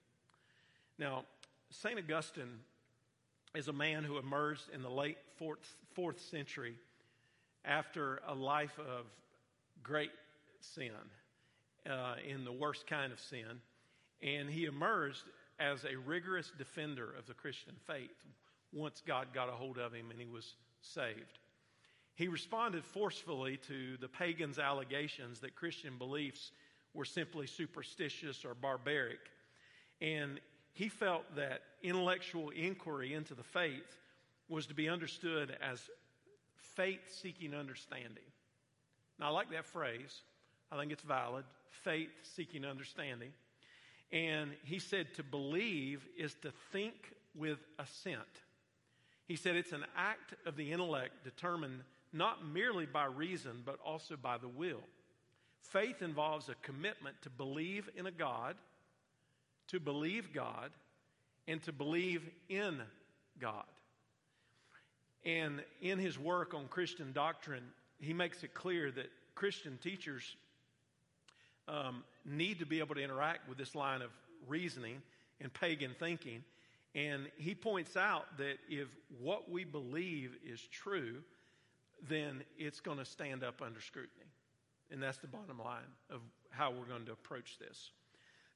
Now, 0.99 1.23
St. 1.71 1.97
Augustine 1.97 2.59
is 3.55 3.67
a 3.67 3.73
man 3.73 4.03
who 4.03 4.17
emerged 4.17 4.69
in 4.73 4.83
the 4.83 4.89
late 4.89 5.17
fourth, 5.37 5.75
fourth 5.93 6.19
century 6.19 6.75
after 7.65 8.21
a 8.27 8.35
life 8.35 8.77
of 8.79 9.05
great 9.83 10.11
sin, 10.59 10.91
uh, 11.89 12.15
in 12.27 12.45
the 12.45 12.51
worst 12.51 12.85
kind 12.85 13.11
of 13.11 13.19
sin. 13.19 13.61
And 14.21 14.49
he 14.49 14.65
emerged 14.65 15.23
as 15.59 15.83
a 15.83 15.97
rigorous 15.97 16.51
defender 16.57 17.13
of 17.17 17.25
the 17.25 17.33
Christian 17.33 17.73
faith 17.85 18.11
once 18.71 19.01
God 19.05 19.27
got 19.33 19.49
a 19.49 19.53
hold 19.53 19.77
of 19.77 19.93
him 19.93 20.11
and 20.11 20.19
he 20.19 20.27
was 20.27 20.53
saved. 20.81 21.39
He 22.17 22.27
responded 22.27 22.83
forcefully 22.83 23.57
to 23.67 23.95
the 24.01 24.07
pagans' 24.07 24.57
allegations 24.57 25.39
that 25.41 25.55
Christian 25.55 25.99
beliefs 25.99 26.51
were 26.95 27.05
simply 27.05 27.45
superstitious 27.45 28.43
or 28.43 28.55
barbaric. 28.55 29.19
And 30.01 30.39
he 30.73 30.89
felt 30.89 31.23
that 31.35 31.61
intellectual 31.83 32.49
inquiry 32.49 33.13
into 33.13 33.35
the 33.35 33.43
faith 33.43 33.99
was 34.49 34.65
to 34.65 34.73
be 34.73 34.89
understood 34.89 35.57
as 35.61 35.91
faith 36.57 37.01
seeking 37.21 37.53
understanding. 37.53 38.23
Now, 39.19 39.27
I 39.27 39.29
like 39.29 39.51
that 39.51 39.67
phrase. 39.67 40.21
I 40.71 40.79
think 40.79 40.91
it's 40.91 41.03
valid. 41.03 41.45
Faith 41.69 42.09
seeking 42.23 42.65
understanding. 42.65 43.29
And 44.11 44.49
he 44.63 44.79
said 44.79 45.13
to 45.17 45.23
believe 45.23 46.07
is 46.17 46.33
to 46.41 46.51
think 46.71 47.13
with 47.35 47.59
assent. 47.77 48.41
He 49.27 49.35
said 49.35 49.55
it's 49.55 49.71
an 49.71 49.85
act 49.95 50.33
of 50.47 50.55
the 50.55 50.71
intellect 50.71 51.23
determined 51.23 51.83
not 52.13 52.45
merely 52.45 52.85
by 52.85 53.05
reason, 53.05 53.63
but 53.65 53.79
also 53.85 54.15
by 54.15 54.37
the 54.37 54.47
will. 54.47 54.81
Faith 55.61 56.01
involves 56.01 56.49
a 56.49 56.55
commitment 56.61 57.15
to 57.21 57.29
believe 57.29 57.89
in 57.95 58.05
a 58.05 58.11
God, 58.11 58.55
to 59.67 59.79
believe 59.79 60.33
God, 60.33 60.71
and 61.47 61.61
to 61.63 61.71
believe 61.71 62.21
in 62.49 62.81
God. 63.39 63.65
And 65.25 65.61
in 65.81 65.99
his 65.99 66.17
work 66.17 66.53
on 66.53 66.67
Christian 66.67 67.11
doctrine, 67.11 67.63
he 67.99 68.13
makes 68.13 68.43
it 68.43 68.53
clear 68.53 68.91
that 68.91 69.09
Christian 69.35 69.77
teachers 69.81 70.35
um, 71.67 72.03
need 72.25 72.59
to 72.59 72.65
be 72.65 72.79
able 72.79 72.95
to 72.95 73.03
interact 73.03 73.49
with 73.49 73.57
this 73.57 73.75
line 73.75 74.01
of 74.01 74.11
reasoning 74.47 75.01
and 75.41 75.53
pagan 75.53 75.95
thinking. 75.99 76.43
And 76.95 77.29
he 77.37 77.53
points 77.53 77.97
out 77.97 78.37
that 78.37 78.57
if 78.69 78.87
what 79.21 79.51
we 79.51 79.65
believe 79.65 80.35
is 80.45 80.61
true, 80.71 81.17
then 82.09 82.43
it's 82.57 82.79
going 82.79 82.97
to 82.97 83.05
stand 83.05 83.43
up 83.43 83.61
under 83.61 83.81
scrutiny. 83.81 84.25
And 84.91 85.01
that's 85.01 85.17
the 85.17 85.27
bottom 85.27 85.59
line 85.59 85.91
of 86.09 86.21
how 86.49 86.71
we're 86.71 86.85
going 86.85 87.05
to 87.05 87.11
approach 87.11 87.57
this. 87.59 87.91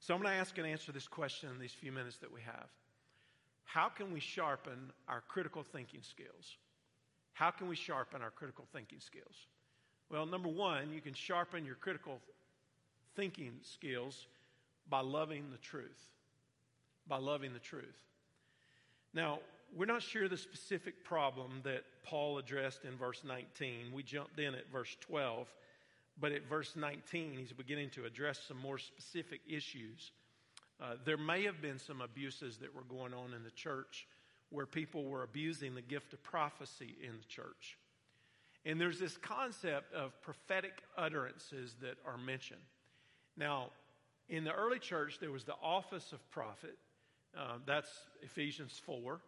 So 0.00 0.14
I'm 0.14 0.22
going 0.22 0.32
to 0.32 0.40
ask 0.40 0.56
and 0.58 0.66
answer 0.66 0.92
this 0.92 1.06
question 1.06 1.50
in 1.50 1.60
these 1.60 1.72
few 1.72 1.92
minutes 1.92 2.16
that 2.18 2.32
we 2.32 2.40
have. 2.40 2.66
How 3.64 3.88
can 3.88 4.12
we 4.12 4.20
sharpen 4.20 4.92
our 5.08 5.22
critical 5.28 5.62
thinking 5.62 6.00
skills? 6.02 6.56
How 7.32 7.50
can 7.50 7.68
we 7.68 7.76
sharpen 7.76 8.22
our 8.22 8.30
critical 8.30 8.66
thinking 8.72 9.00
skills? 9.00 9.46
Well, 10.10 10.26
number 10.26 10.48
one, 10.48 10.92
you 10.92 11.00
can 11.00 11.14
sharpen 11.14 11.64
your 11.64 11.76
critical 11.76 12.20
thinking 13.14 13.52
skills 13.62 14.26
by 14.88 15.00
loving 15.00 15.44
the 15.50 15.58
truth. 15.58 16.08
By 17.08 17.16
loving 17.18 17.52
the 17.52 17.58
truth. 17.58 18.02
Now, 19.14 19.38
we're 19.74 19.86
not 19.86 20.02
sure 20.02 20.28
the 20.28 20.36
specific 20.36 21.02
problem 21.04 21.60
that 21.64 21.84
Paul 22.04 22.38
addressed 22.38 22.84
in 22.84 22.96
verse 22.96 23.22
19. 23.26 23.92
We 23.92 24.02
jumped 24.02 24.38
in 24.38 24.54
at 24.54 24.70
verse 24.70 24.96
12, 25.00 25.48
but 26.20 26.32
at 26.32 26.46
verse 26.46 26.76
19, 26.76 27.36
he's 27.38 27.52
beginning 27.52 27.90
to 27.90 28.04
address 28.04 28.38
some 28.46 28.58
more 28.58 28.78
specific 28.78 29.40
issues. 29.48 30.12
Uh, 30.80 30.94
there 31.04 31.16
may 31.16 31.44
have 31.44 31.62
been 31.62 31.78
some 31.78 32.00
abuses 32.00 32.58
that 32.58 32.74
were 32.74 32.82
going 32.82 33.14
on 33.14 33.32
in 33.34 33.42
the 33.44 33.50
church 33.50 34.06
where 34.50 34.66
people 34.66 35.04
were 35.04 35.22
abusing 35.22 35.74
the 35.74 35.82
gift 35.82 36.12
of 36.12 36.22
prophecy 36.22 36.96
in 37.02 37.12
the 37.12 37.24
church. 37.26 37.78
And 38.66 38.80
there's 38.80 39.00
this 39.00 39.16
concept 39.16 39.94
of 39.94 40.20
prophetic 40.20 40.82
utterances 40.96 41.76
that 41.80 41.96
are 42.06 42.18
mentioned. 42.18 42.60
Now, 43.36 43.70
in 44.28 44.44
the 44.44 44.52
early 44.52 44.78
church, 44.78 45.18
there 45.18 45.30
was 45.30 45.44
the 45.44 45.56
office 45.62 46.12
of 46.12 46.30
prophet. 46.30 46.76
Uh, 47.36 47.56
that's 47.66 47.90
Ephesians 48.22 48.80
4. 48.84 49.20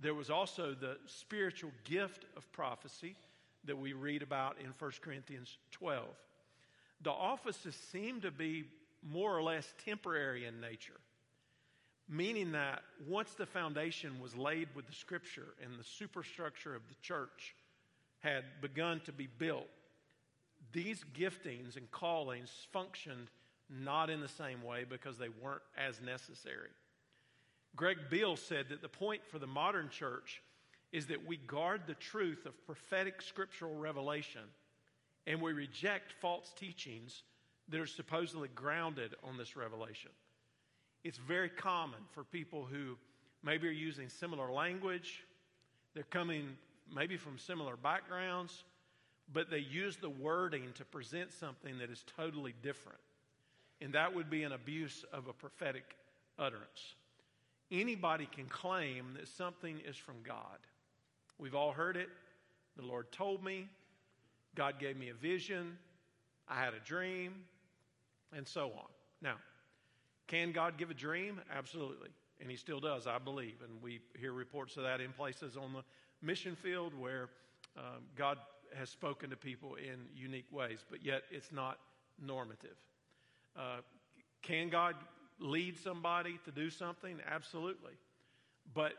There 0.00 0.14
was 0.14 0.30
also 0.30 0.74
the 0.74 0.96
spiritual 1.06 1.72
gift 1.84 2.24
of 2.36 2.50
prophecy 2.52 3.16
that 3.64 3.76
we 3.76 3.92
read 3.92 4.22
about 4.22 4.56
in 4.60 4.72
1 4.78 4.92
Corinthians 5.00 5.58
12. 5.72 6.04
The 7.02 7.10
offices 7.10 7.74
seem 7.74 8.20
to 8.20 8.30
be 8.30 8.64
more 9.02 9.36
or 9.36 9.42
less 9.42 9.72
temporary 9.84 10.46
in 10.46 10.60
nature, 10.60 11.00
meaning 12.08 12.52
that 12.52 12.82
once 13.06 13.34
the 13.34 13.46
foundation 13.46 14.20
was 14.20 14.36
laid 14.36 14.68
with 14.74 14.86
the 14.86 14.92
scripture 14.92 15.54
and 15.62 15.78
the 15.78 15.84
superstructure 15.84 16.74
of 16.74 16.82
the 16.88 16.96
church 17.02 17.54
had 18.20 18.44
begun 18.60 19.00
to 19.00 19.12
be 19.12 19.28
built, 19.38 19.68
these 20.72 21.04
giftings 21.16 21.76
and 21.76 21.90
callings 21.90 22.50
functioned 22.72 23.28
not 23.70 24.10
in 24.10 24.20
the 24.20 24.28
same 24.28 24.62
way 24.62 24.84
because 24.88 25.18
they 25.18 25.28
weren't 25.42 25.62
as 25.76 26.00
necessary. 26.00 26.70
Greg 27.78 27.96
Beale 28.10 28.34
said 28.36 28.70
that 28.70 28.82
the 28.82 28.88
point 28.88 29.24
for 29.24 29.38
the 29.38 29.46
modern 29.46 29.88
church 29.88 30.42
is 30.90 31.06
that 31.06 31.24
we 31.24 31.36
guard 31.36 31.82
the 31.86 31.94
truth 31.94 32.44
of 32.44 32.66
prophetic 32.66 33.22
scriptural 33.22 33.76
revelation 33.76 34.40
and 35.28 35.40
we 35.40 35.52
reject 35.52 36.12
false 36.20 36.52
teachings 36.58 37.22
that 37.68 37.78
are 37.78 37.86
supposedly 37.86 38.48
grounded 38.52 39.14
on 39.22 39.38
this 39.38 39.54
revelation. 39.54 40.10
It's 41.04 41.18
very 41.18 41.48
common 41.48 42.00
for 42.10 42.24
people 42.24 42.64
who 42.64 42.96
maybe 43.44 43.68
are 43.68 43.70
using 43.70 44.08
similar 44.08 44.50
language, 44.50 45.22
they're 45.94 46.02
coming 46.02 46.56
maybe 46.92 47.16
from 47.16 47.38
similar 47.38 47.76
backgrounds, 47.76 48.64
but 49.32 49.50
they 49.50 49.58
use 49.58 49.96
the 49.96 50.10
wording 50.10 50.72
to 50.74 50.84
present 50.84 51.32
something 51.32 51.78
that 51.78 51.90
is 51.90 52.04
totally 52.16 52.54
different. 52.60 52.98
And 53.80 53.92
that 53.92 54.12
would 54.12 54.30
be 54.30 54.42
an 54.42 54.52
abuse 54.52 55.04
of 55.12 55.28
a 55.28 55.32
prophetic 55.32 55.84
utterance. 56.40 56.96
Anybody 57.70 58.28
can 58.30 58.46
claim 58.46 59.14
that 59.18 59.28
something 59.28 59.80
is 59.86 59.96
from 59.96 60.16
God. 60.22 60.58
We've 61.38 61.54
all 61.54 61.72
heard 61.72 61.96
it. 61.96 62.08
The 62.76 62.84
Lord 62.84 63.10
told 63.12 63.44
me. 63.44 63.68
God 64.54 64.78
gave 64.78 64.96
me 64.96 65.10
a 65.10 65.14
vision. 65.14 65.76
I 66.48 66.58
had 66.58 66.74
a 66.74 66.80
dream. 66.80 67.34
And 68.36 68.46
so 68.46 68.66
on. 68.66 68.88
Now, 69.22 69.36
can 70.26 70.52
God 70.52 70.76
give 70.76 70.90
a 70.90 70.94
dream? 70.94 71.40
Absolutely. 71.54 72.10
And 72.40 72.50
He 72.50 72.56
still 72.56 72.80
does, 72.80 73.06
I 73.06 73.18
believe. 73.18 73.56
And 73.62 73.82
we 73.82 74.00
hear 74.18 74.32
reports 74.32 74.76
of 74.76 74.82
that 74.84 75.00
in 75.00 75.12
places 75.12 75.56
on 75.56 75.72
the 75.72 75.82
mission 76.22 76.56
field 76.56 76.92
where 76.98 77.28
um, 77.76 78.04
God 78.16 78.38
has 78.74 78.90
spoken 78.90 79.30
to 79.30 79.36
people 79.36 79.76
in 79.76 80.06
unique 80.14 80.50
ways, 80.52 80.84
but 80.90 81.04
yet 81.04 81.22
it's 81.30 81.52
not 81.52 81.78
normative. 82.20 82.76
Uh, 83.56 83.78
can 84.42 84.68
God 84.68 84.94
lead 85.40 85.78
somebody 85.78 86.38
to 86.44 86.50
do 86.50 86.70
something? 86.70 87.18
Absolutely. 87.30 87.92
But 88.74 88.92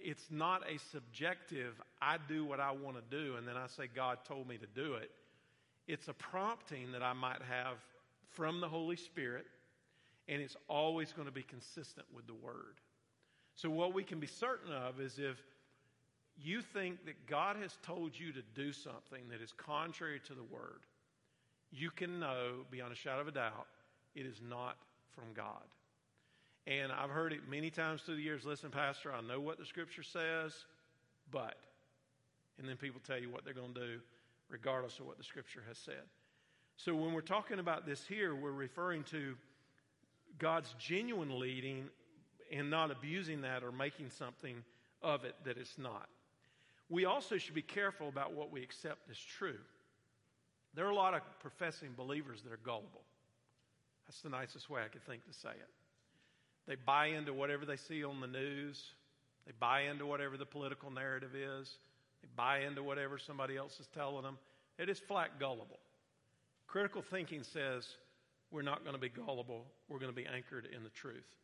it's 0.00 0.26
not 0.30 0.62
a 0.70 0.78
subjective, 0.78 1.80
I 2.00 2.16
do 2.28 2.44
what 2.44 2.60
I 2.60 2.70
want 2.70 2.96
to 2.96 3.16
do, 3.16 3.36
and 3.36 3.46
then 3.46 3.56
I 3.56 3.66
say, 3.66 3.88
God 3.92 4.18
told 4.24 4.48
me 4.48 4.56
to 4.58 4.66
do 4.66 4.94
it. 4.94 5.10
It's 5.88 6.08
a 6.08 6.14
prompting 6.14 6.92
that 6.92 7.02
I 7.02 7.12
might 7.12 7.42
have 7.48 7.78
from 8.30 8.60
the 8.60 8.68
Holy 8.68 8.96
Spirit, 8.96 9.46
and 10.28 10.40
it's 10.42 10.56
always 10.68 11.12
going 11.12 11.26
to 11.26 11.32
be 11.32 11.42
consistent 11.42 12.06
with 12.14 12.26
the 12.26 12.34
Word. 12.34 12.80
So, 13.54 13.70
what 13.70 13.94
we 13.94 14.04
can 14.04 14.20
be 14.20 14.26
certain 14.26 14.72
of 14.72 15.00
is 15.00 15.18
if 15.18 15.42
you 16.36 16.60
think 16.60 17.06
that 17.06 17.26
God 17.26 17.56
has 17.56 17.78
told 17.82 18.18
you 18.18 18.32
to 18.32 18.42
do 18.54 18.72
something 18.72 19.22
that 19.30 19.40
is 19.40 19.52
contrary 19.52 20.20
to 20.26 20.34
the 20.34 20.42
Word, 20.42 20.80
you 21.72 21.90
can 21.90 22.20
know 22.20 22.64
beyond 22.70 22.92
a 22.92 22.96
shadow 22.96 23.22
of 23.22 23.28
a 23.28 23.32
doubt 23.32 23.66
it 24.14 24.26
is 24.26 24.40
not 24.46 24.76
from 25.14 25.24
God. 25.34 25.64
And 26.66 26.90
I've 26.90 27.10
heard 27.10 27.32
it 27.32 27.48
many 27.48 27.70
times 27.70 28.02
through 28.02 28.16
the 28.16 28.22
years 28.22 28.44
listen, 28.44 28.70
Pastor, 28.70 29.12
I 29.12 29.20
know 29.20 29.40
what 29.40 29.58
the 29.58 29.64
Scripture 29.64 30.02
says, 30.02 30.52
but. 31.30 31.56
And 32.58 32.68
then 32.68 32.76
people 32.76 33.00
tell 33.06 33.18
you 33.18 33.30
what 33.30 33.44
they're 33.44 33.54
going 33.54 33.74
to 33.74 33.80
do, 33.80 34.00
regardless 34.48 34.98
of 34.98 35.06
what 35.06 35.18
the 35.18 35.24
Scripture 35.24 35.62
has 35.68 35.78
said. 35.78 36.02
So 36.76 36.94
when 36.94 37.12
we're 37.12 37.20
talking 37.20 37.58
about 37.58 37.86
this 37.86 38.04
here, 38.06 38.34
we're 38.34 38.50
referring 38.50 39.04
to 39.04 39.36
God's 40.38 40.74
genuine 40.78 41.38
leading 41.38 41.88
and 42.52 42.70
not 42.70 42.90
abusing 42.90 43.42
that 43.42 43.62
or 43.62 43.72
making 43.72 44.10
something 44.10 44.56
of 45.02 45.24
it 45.24 45.34
that 45.44 45.56
it's 45.56 45.78
not. 45.78 46.08
We 46.88 47.04
also 47.04 47.38
should 47.38 47.54
be 47.54 47.62
careful 47.62 48.08
about 48.08 48.32
what 48.32 48.52
we 48.52 48.62
accept 48.62 49.10
as 49.10 49.18
true. 49.18 49.58
There 50.74 50.86
are 50.86 50.90
a 50.90 50.94
lot 50.94 51.14
of 51.14 51.22
professing 51.40 51.90
believers 51.96 52.42
that 52.42 52.52
are 52.52 52.60
gullible. 52.62 53.02
That's 54.06 54.20
the 54.20 54.28
nicest 54.28 54.68
way 54.70 54.82
I 54.84 54.88
could 54.88 55.04
think 55.04 55.26
to 55.26 55.32
say 55.32 55.50
it. 55.50 55.70
They 56.66 56.74
buy 56.74 57.06
into 57.06 57.32
whatever 57.32 57.64
they 57.64 57.76
see 57.76 58.04
on 58.04 58.20
the 58.20 58.26
news. 58.26 58.82
They 59.46 59.52
buy 59.58 59.82
into 59.82 60.06
whatever 60.06 60.36
the 60.36 60.46
political 60.46 60.90
narrative 60.90 61.34
is. 61.34 61.78
They 62.22 62.28
buy 62.34 62.60
into 62.60 62.82
whatever 62.82 63.18
somebody 63.18 63.56
else 63.56 63.78
is 63.78 63.88
telling 63.94 64.22
them. 64.22 64.38
It 64.78 64.88
is 64.88 64.98
flat 64.98 65.38
gullible. 65.38 65.78
Critical 66.66 67.02
thinking 67.02 67.42
says 67.42 67.86
we're 68.50 68.62
not 68.62 68.82
going 68.82 68.94
to 68.94 69.00
be 69.00 69.08
gullible, 69.08 69.64
we're 69.88 69.98
going 69.98 70.10
to 70.10 70.16
be 70.16 70.26
anchored 70.26 70.68
in 70.74 70.82
the 70.82 70.90
truth. 70.90 71.36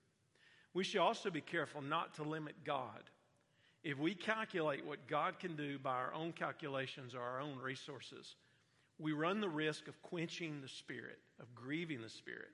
We 0.74 0.84
should 0.84 1.00
also 1.00 1.30
be 1.30 1.40
careful 1.40 1.82
not 1.82 2.14
to 2.14 2.22
limit 2.22 2.54
God. 2.64 3.02
If 3.84 3.98
we 3.98 4.14
calculate 4.14 4.84
what 4.84 5.06
God 5.08 5.38
can 5.38 5.56
do 5.56 5.78
by 5.78 5.90
our 5.90 6.14
own 6.14 6.32
calculations 6.32 7.14
or 7.14 7.20
our 7.20 7.40
own 7.40 7.58
resources, 7.58 8.36
we 8.98 9.12
run 9.12 9.40
the 9.40 9.48
risk 9.48 9.88
of 9.88 10.00
quenching 10.02 10.60
the 10.60 10.68
Spirit, 10.68 11.18
of 11.40 11.52
grieving 11.54 12.00
the 12.00 12.08
Spirit. 12.08 12.50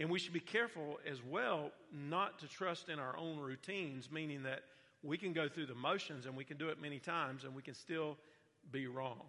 And 0.00 0.08
we 0.08 0.18
should 0.18 0.32
be 0.32 0.40
careful 0.40 0.98
as 1.06 1.22
well 1.22 1.72
not 1.92 2.38
to 2.38 2.48
trust 2.48 2.88
in 2.88 2.98
our 2.98 3.14
own 3.18 3.38
routines, 3.38 4.10
meaning 4.10 4.44
that 4.44 4.62
we 5.02 5.18
can 5.18 5.34
go 5.34 5.46
through 5.46 5.66
the 5.66 5.74
motions 5.74 6.24
and 6.24 6.34
we 6.34 6.42
can 6.42 6.56
do 6.56 6.70
it 6.70 6.80
many 6.80 6.98
times 6.98 7.44
and 7.44 7.54
we 7.54 7.60
can 7.60 7.74
still 7.74 8.16
be 8.72 8.86
wrong. 8.86 9.20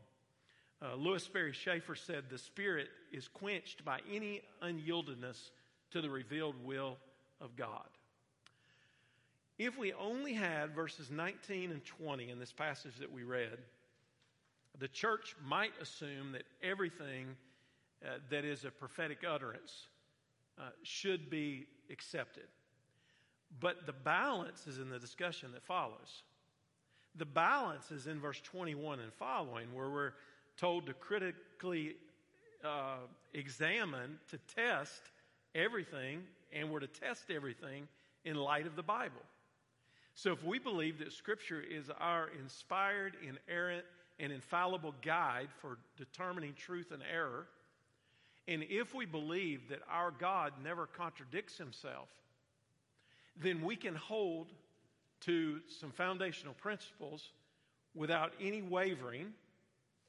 Uh, 0.81 0.95
Lewis 0.95 1.25
Sperry 1.25 1.51
Chafer 1.51 1.93
said, 1.93 2.23
The 2.29 2.37
Spirit 2.37 2.87
is 3.11 3.27
quenched 3.27 3.83
by 3.83 3.99
any 4.09 4.43
unyieldedness 4.63 5.51
to 5.91 5.99
the 5.99 6.09
revealed 6.09 6.55
will 6.63 6.95
of 7.41 7.57
God. 7.57 7.87
If 9.59 9.77
we 9.77 9.91
only 9.91 10.33
had 10.33 10.73
verses 10.73 11.11
19 11.11 11.71
and 11.71 11.83
20 11.83 12.29
in 12.29 12.39
this 12.39 12.53
passage 12.53 12.95
that 13.01 13.11
we 13.11 13.23
read, 13.23 13.57
the 14.79 14.87
church 14.87 15.35
might 15.45 15.73
assume 15.81 16.31
that 16.31 16.43
everything 16.63 17.35
uh, 18.03 18.19
that 18.29 18.45
is 18.45 18.63
a 18.63 18.71
prophetic 18.71 19.25
utterance 19.29 19.87
uh, 20.59 20.69
should 20.83 21.29
be 21.29 21.65
accepted. 21.89 22.47
But 23.59 23.85
the 23.85 23.93
balance 23.93 24.67
is 24.67 24.77
in 24.77 24.89
the 24.89 24.99
discussion 24.99 25.51
that 25.53 25.63
follows. 25.63 26.23
The 27.15 27.25
balance 27.25 27.91
is 27.91 28.07
in 28.07 28.19
verse 28.19 28.39
21 28.41 28.99
and 28.99 29.11
following, 29.13 29.73
where 29.73 29.89
we're 29.89 30.13
told 30.55 30.85
to 30.85 30.93
critically 30.93 31.95
uh, 32.63 32.97
examine, 33.33 34.19
to 34.29 34.37
test 34.55 35.01
everything, 35.55 36.23
and 36.53 36.69
we're 36.69 36.79
to 36.79 36.87
test 36.87 37.29
everything 37.29 37.87
in 38.23 38.35
light 38.35 38.67
of 38.67 38.75
the 38.75 38.83
Bible. 38.83 39.21
So 40.13 40.31
if 40.31 40.43
we 40.43 40.59
believe 40.59 40.99
that 40.99 41.11
Scripture 41.11 41.61
is 41.61 41.89
our 41.99 42.29
inspired, 42.39 43.15
inerrant, 43.21 43.85
and 44.19 44.31
infallible 44.31 44.93
guide 45.01 45.49
for 45.59 45.77
determining 45.97 46.53
truth 46.53 46.91
and 46.91 47.01
error, 47.11 47.47
and 48.51 48.65
if 48.69 48.93
we 48.93 49.05
believe 49.05 49.69
that 49.69 49.79
our 49.89 50.11
God 50.11 50.51
never 50.61 50.85
contradicts 50.85 51.57
himself, 51.57 52.09
then 53.41 53.61
we 53.61 53.77
can 53.77 53.95
hold 53.95 54.47
to 55.21 55.61
some 55.79 55.91
foundational 55.91 56.53
principles 56.55 57.29
without 57.95 58.33
any 58.41 58.61
wavering, 58.61 59.27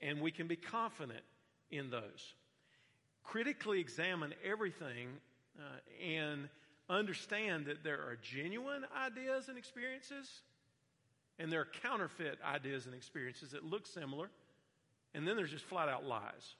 and 0.00 0.20
we 0.20 0.32
can 0.32 0.48
be 0.48 0.56
confident 0.56 1.22
in 1.70 1.88
those. 1.88 2.34
Critically 3.22 3.78
examine 3.78 4.34
everything 4.44 5.08
uh, 5.56 5.62
and 6.04 6.48
understand 6.90 7.66
that 7.66 7.84
there 7.84 8.00
are 8.00 8.18
genuine 8.22 8.84
ideas 9.06 9.48
and 9.48 9.56
experiences, 9.56 10.40
and 11.38 11.52
there 11.52 11.60
are 11.60 11.68
counterfeit 11.80 12.38
ideas 12.44 12.86
and 12.86 12.94
experiences 12.94 13.52
that 13.52 13.64
look 13.64 13.86
similar, 13.86 14.30
and 15.14 15.28
then 15.28 15.36
there's 15.36 15.52
just 15.52 15.64
flat 15.64 15.88
out 15.88 16.04
lies. 16.04 16.56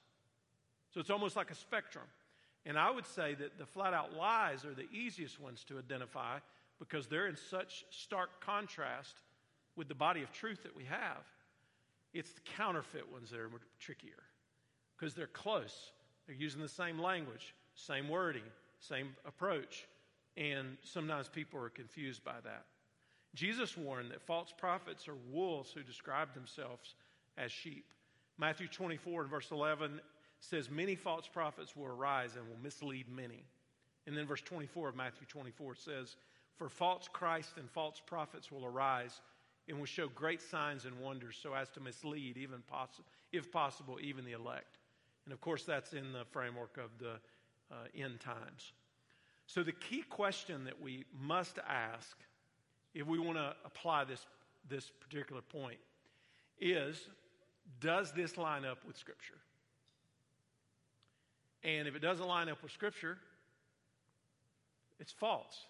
So 0.93 0.99
it's 0.99 1.09
almost 1.09 1.35
like 1.35 1.51
a 1.51 1.55
spectrum. 1.55 2.05
And 2.65 2.77
I 2.77 2.91
would 2.91 3.05
say 3.05 3.33
that 3.35 3.57
the 3.57 3.65
flat 3.65 3.93
out 3.93 4.15
lies 4.15 4.63
are 4.63 4.73
the 4.73 4.89
easiest 4.91 5.39
ones 5.39 5.63
to 5.65 5.77
identify 5.77 6.37
because 6.79 7.07
they're 7.07 7.27
in 7.27 7.35
such 7.35 7.85
stark 7.89 8.29
contrast 8.41 9.15
with 9.75 9.87
the 9.87 9.95
body 9.95 10.21
of 10.21 10.31
truth 10.31 10.63
that 10.63 10.75
we 10.75 10.83
have. 10.85 11.25
It's 12.13 12.31
the 12.31 12.41
counterfeit 12.57 13.11
ones 13.11 13.31
that 13.31 13.39
are 13.39 13.49
trickier 13.79 14.23
because 14.95 15.13
they're 15.13 15.27
close. 15.27 15.91
They're 16.27 16.35
using 16.35 16.61
the 16.61 16.69
same 16.69 16.99
language, 16.99 17.53
same 17.75 18.07
wording, 18.07 18.43
same 18.79 19.15
approach, 19.25 19.87
and 20.37 20.77
sometimes 20.83 21.27
people 21.27 21.59
are 21.59 21.69
confused 21.69 22.23
by 22.23 22.39
that. 22.43 22.65
Jesus 23.33 23.75
warned 23.75 24.11
that 24.11 24.21
false 24.21 24.53
prophets 24.55 25.07
are 25.07 25.15
wolves 25.31 25.71
who 25.71 25.81
describe 25.81 26.33
themselves 26.33 26.95
as 27.37 27.51
sheep. 27.51 27.85
Matthew 28.37 28.67
24 28.67 29.21
and 29.21 29.29
verse 29.29 29.49
11 29.51 29.99
says, 30.43 30.69
Many 30.69 30.95
false 30.95 31.27
prophets 31.27 31.75
will 31.75 31.87
arise 31.87 32.35
and 32.35 32.47
will 32.47 32.61
mislead 32.61 33.07
many. 33.09 33.43
And 34.05 34.17
then 34.17 34.25
verse 34.25 34.41
24 34.41 34.89
of 34.89 34.95
Matthew 34.95 35.25
24 35.27 35.75
says, 35.75 36.15
For 36.57 36.69
false 36.69 37.07
Christ 37.11 37.53
and 37.57 37.69
false 37.69 38.01
prophets 38.05 38.51
will 38.51 38.65
arise 38.65 39.21
and 39.69 39.77
will 39.79 39.85
show 39.85 40.09
great 40.09 40.41
signs 40.41 40.85
and 40.85 40.99
wonders 40.99 41.39
so 41.41 41.53
as 41.53 41.69
to 41.69 41.79
mislead, 41.79 42.37
even 42.37 42.61
poss- 42.67 43.01
if 43.31 43.51
possible, 43.51 43.97
even 44.01 44.25
the 44.25 44.33
elect. 44.33 44.77
And 45.25 45.33
of 45.33 45.39
course, 45.39 45.63
that's 45.63 45.93
in 45.93 46.11
the 46.11 46.25
framework 46.31 46.77
of 46.77 46.89
the 46.99 47.13
uh, 47.71 47.75
end 47.95 48.19
times. 48.19 48.73
So, 49.47 49.63
the 49.63 49.71
key 49.71 50.03
question 50.09 50.65
that 50.65 50.81
we 50.81 51.05
must 51.17 51.59
ask 51.67 52.17
if 52.93 53.07
we 53.07 53.19
want 53.19 53.37
to 53.37 53.55
apply 53.65 54.03
this, 54.03 54.25
this 54.69 54.91
particular 54.99 55.41
point 55.41 55.79
is 56.59 57.07
Does 57.79 58.11
this 58.11 58.37
line 58.37 58.65
up 58.65 58.79
with 58.85 58.97
Scripture? 58.97 59.39
And 61.63 61.87
if 61.87 61.95
it 61.95 62.01
doesn't 62.01 62.27
line 62.27 62.49
up 62.49 62.61
with 62.61 62.71
Scripture, 62.71 63.17
it's 64.99 65.11
false. 65.11 65.65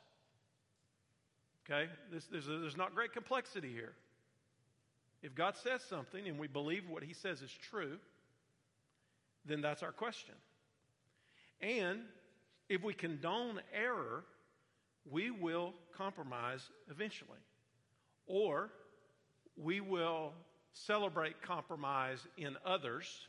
Okay? 1.66 1.90
This, 2.12 2.26
there's, 2.26 2.48
a, 2.48 2.58
there's 2.58 2.78
not 2.78 2.96
great 2.96 3.14
complexity 3.14 3.72
here. 3.72 3.94
If 5.22 5.36
God 5.36 5.56
says 5.56 5.82
something 5.90 6.28
and 6.28 6.38
we 6.38 6.48
believe 6.48 6.84
what 6.90 7.04
He 7.04 7.14
says 7.14 7.42
is 7.42 7.52
true, 7.70 7.98
then 9.46 9.62
that's 9.62 9.84
our 9.84 9.92
question. 9.92 10.36
And 11.62 12.00
if 12.70 12.84
we 12.84 12.94
condone 12.94 13.62
error, 13.74 14.26
we 15.10 15.32
will 15.32 15.74
compromise 15.96 16.62
eventually. 16.90 17.40
Or 18.26 18.70
we 19.56 19.80
will 19.80 20.34
celebrate 20.74 21.42
compromise 21.42 22.20
in 22.38 22.58
others 22.66 23.28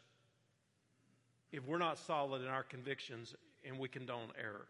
if 1.54 1.64
we're 1.66 1.78
not 1.78 1.98
solid 1.98 2.42
in 2.42 2.48
our 2.48 2.64
convictions 2.64 3.34
and 3.64 3.78
we 3.78 3.88
condone 3.88 4.28
error. 4.40 4.66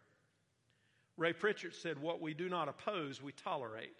Ray 1.17 1.33
Pritchard 1.33 1.73
said, 1.73 1.99
What 1.99 2.21
we 2.21 2.33
do 2.35 2.47
not 2.47 2.69
oppose, 2.69 3.21
we 3.21 3.31
tolerate. 3.31 3.93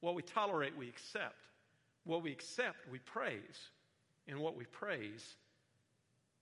What 0.00 0.14
we 0.14 0.22
tolerate, 0.22 0.76
we 0.76 0.88
accept. 0.88 1.46
What 2.04 2.22
we 2.22 2.30
accept, 2.30 2.76
we 2.90 2.98
praise. 3.00 3.70
And 4.28 4.38
what 4.38 4.56
we 4.56 4.64
praise, 4.66 5.34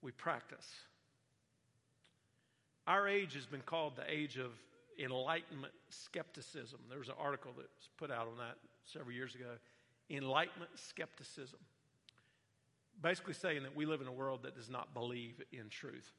we 0.03 0.11
practice. 0.11 0.67
Our 2.85 3.07
age 3.07 3.33
has 3.33 3.47
been 3.47 3.61
called 3.61 3.95
the 3.95 4.03
age 4.07 4.37
of 4.37 4.51
enlightenment 5.03 5.73
skepticism. 5.89 6.79
There 6.89 6.99
was 6.99 7.09
an 7.09 7.15
article 7.19 7.53
that 7.57 7.61
was 7.61 7.89
put 7.97 8.11
out 8.11 8.27
on 8.27 8.37
that 8.37 8.57
several 8.85 9.13
years 9.13 9.33
ago. 9.33 9.53
Enlightenment 10.11 10.71
skepticism. 10.75 11.59
Basically, 13.01 13.33
saying 13.33 13.63
that 13.63 13.75
we 13.75 13.85
live 13.85 14.01
in 14.01 14.07
a 14.07 14.11
world 14.11 14.43
that 14.43 14.55
does 14.55 14.69
not 14.69 14.93
believe 14.93 15.41
in 15.51 15.69
truth. 15.69 16.11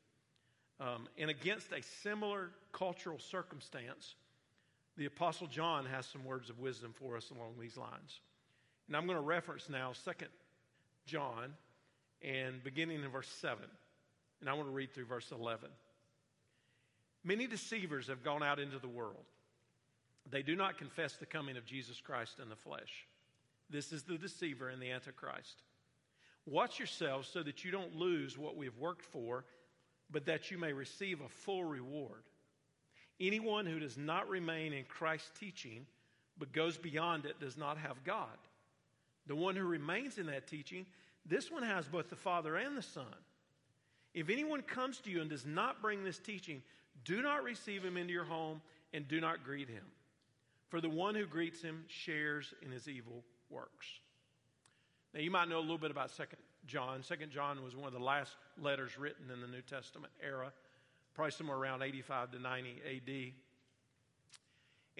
Um, 0.80 1.06
and 1.16 1.30
against 1.30 1.70
a 1.72 1.82
similar 2.02 2.50
cultural 2.72 3.18
circumstance, 3.18 4.16
the 4.96 5.06
Apostle 5.06 5.46
John 5.46 5.86
has 5.86 6.06
some 6.06 6.24
words 6.24 6.50
of 6.50 6.58
wisdom 6.58 6.92
for 6.98 7.16
us 7.16 7.30
along 7.30 7.54
these 7.60 7.76
lines. 7.76 8.20
And 8.88 8.96
I'm 8.96 9.06
going 9.06 9.16
to 9.16 9.24
reference 9.24 9.68
now 9.68 9.92
2 10.04 10.26
John 11.06 11.54
and 12.20 12.62
beginning 12.64 13.02
in 13.02 13.08
verse 13.10 13.28
7. 13.40 13.58
And 14.40 14.50
I 14.50 14.54
want 14.54 14.68
to 14.68 14.74
read 14.74 14.92
through 14.92 15.06
verse 15.06 15.30
11. 15.30 15.68
Many 17.24 17.46
deceivers 17.46 18.08
have 18.08 18.24
gone 18.24 18.42
out 18.42 18.58
into 18.58 18.78
the 18.78 18.88
world. 18.88 19.24
They 20.30 20.42
do 20.42 20.56
not 20.56 20.78
confess 20.78 21.14
the 21.14 21.26
coming 21.26 21.56
of 21.56 21.64
Jesus 21.64 22.00
Christ 22.00 22.38
in 22.40 22.48
the 22.48 22.56
flesh. 22.56 23.06
This 23.70 23.92
is 23.92 24.02
the 24.02 24.18
deceiver 24.18 24.68
and 24.68 24.82
the 24.82 24.90
Antichrist. 24.90 25.62
Watch 26.46 26.78
yourselves 26.78 27.28
so 27.28 27.42
that 27.42 27.64
you 27.64 27.70
don't 27.70 27.96
lose 27.96 28.36
what 28.36 28.56
we 28.56 28.66
have 28.66 28.78
worked 28.78 29.04
for, 29.04 29.44
but 30.10 30.26
that 30.26 30.50
you 30.50 30.58
may 30.58 30.72
receive 30.72 31.20
a 31.20 31.28
full 31.28 31.64
reward. 31.64 32.22
Anyone 33.20 33.66
who 33.66 33.78
does 33.78 33.96
not 33.96 34.28
remain 34.28 34.72
in 34.72 34.84
Christ's 34.84 35.30
teaching, 35.38 35.86
but 36.38 36.52
goes 36.52 36.76
beyond 36.76 37.24
it, 37.24 37.38
does 37.38 37.56
not 37.56 37.78
have 37.78 38.02
God. 38.04 38.26
The 39.26 39.36
one 39.36 39.54
who 39.54 39.64
remains 39.64 40.18
in 40.18 40.26
that 40.26 40.48
teaching, 40.48 40.86
this 41.24 41.50
one 41.50 41.62
has 41.62 41.86
both 41.86 42.10
the 42.10 42.16
Father 42.16 42.56
and 42.56 42.76
the 42.76 42.82
Son. 42.82 43.04
If 44.14 44.28
anyone 44.28 44.62
comes 44.62 44.98
to 45.00 45.10
you 45.10 45.20
and 45.20 45.30
does 45.30 45.46
not 45.46 45.80
bring 45.80 46.02
this 46.02 46.18
teaching, 46.18 46.62
do 47.04 47.22
not 47.22 47.44
receive 47.44 47.84
him 47.84 47.96
into 47.96 48.12
your 48.12 48.24
home 48.24 48.60
and 48.92 49.06
do 49.06 49.20
not 49.20 49.44
greet 49.44 49.68
him. 49.68 49.84
For 50.68 50.80
the 50.80 50.90
one 50.90 51.14
who 51.14 51.26
greets 51.26 51.62
him 51.62 51.84
shares 51.86 52.52
in 52.62 52.72
his 52.72 52.88
evil 52.88 53.22
works. 53.48 53.86
Now, 55.14 55.20
you 55.20 55.30
might 55.30 55.48
know 55.48 55.58
a 55.58 55.60
little 55.60 55.78
bit 55.78 55.90
about 55.90 56.10
Second 56.10 56.38
John. 56.66 57.02
Second 57.02 57.30
John 57.30 57.62
was 57.62 57.76
one 57.76 57.86
of 57.86 57.92
the 57.92 58.04
last 58.04 58.32
letters 58.60 58.98
written 58.98 59.30
in 59.32 59.40
the 59.40 59.46
New 59.46 59.60
Testament 59.60 60.12
era, 60.24 60.52
probably 61.14 61.32
somewhere 61.32 61.56
around 61.56 61.82
85 61.82 62.32
to 62.32 62.38
90 62.38 62.70
AD. 62.86 63.32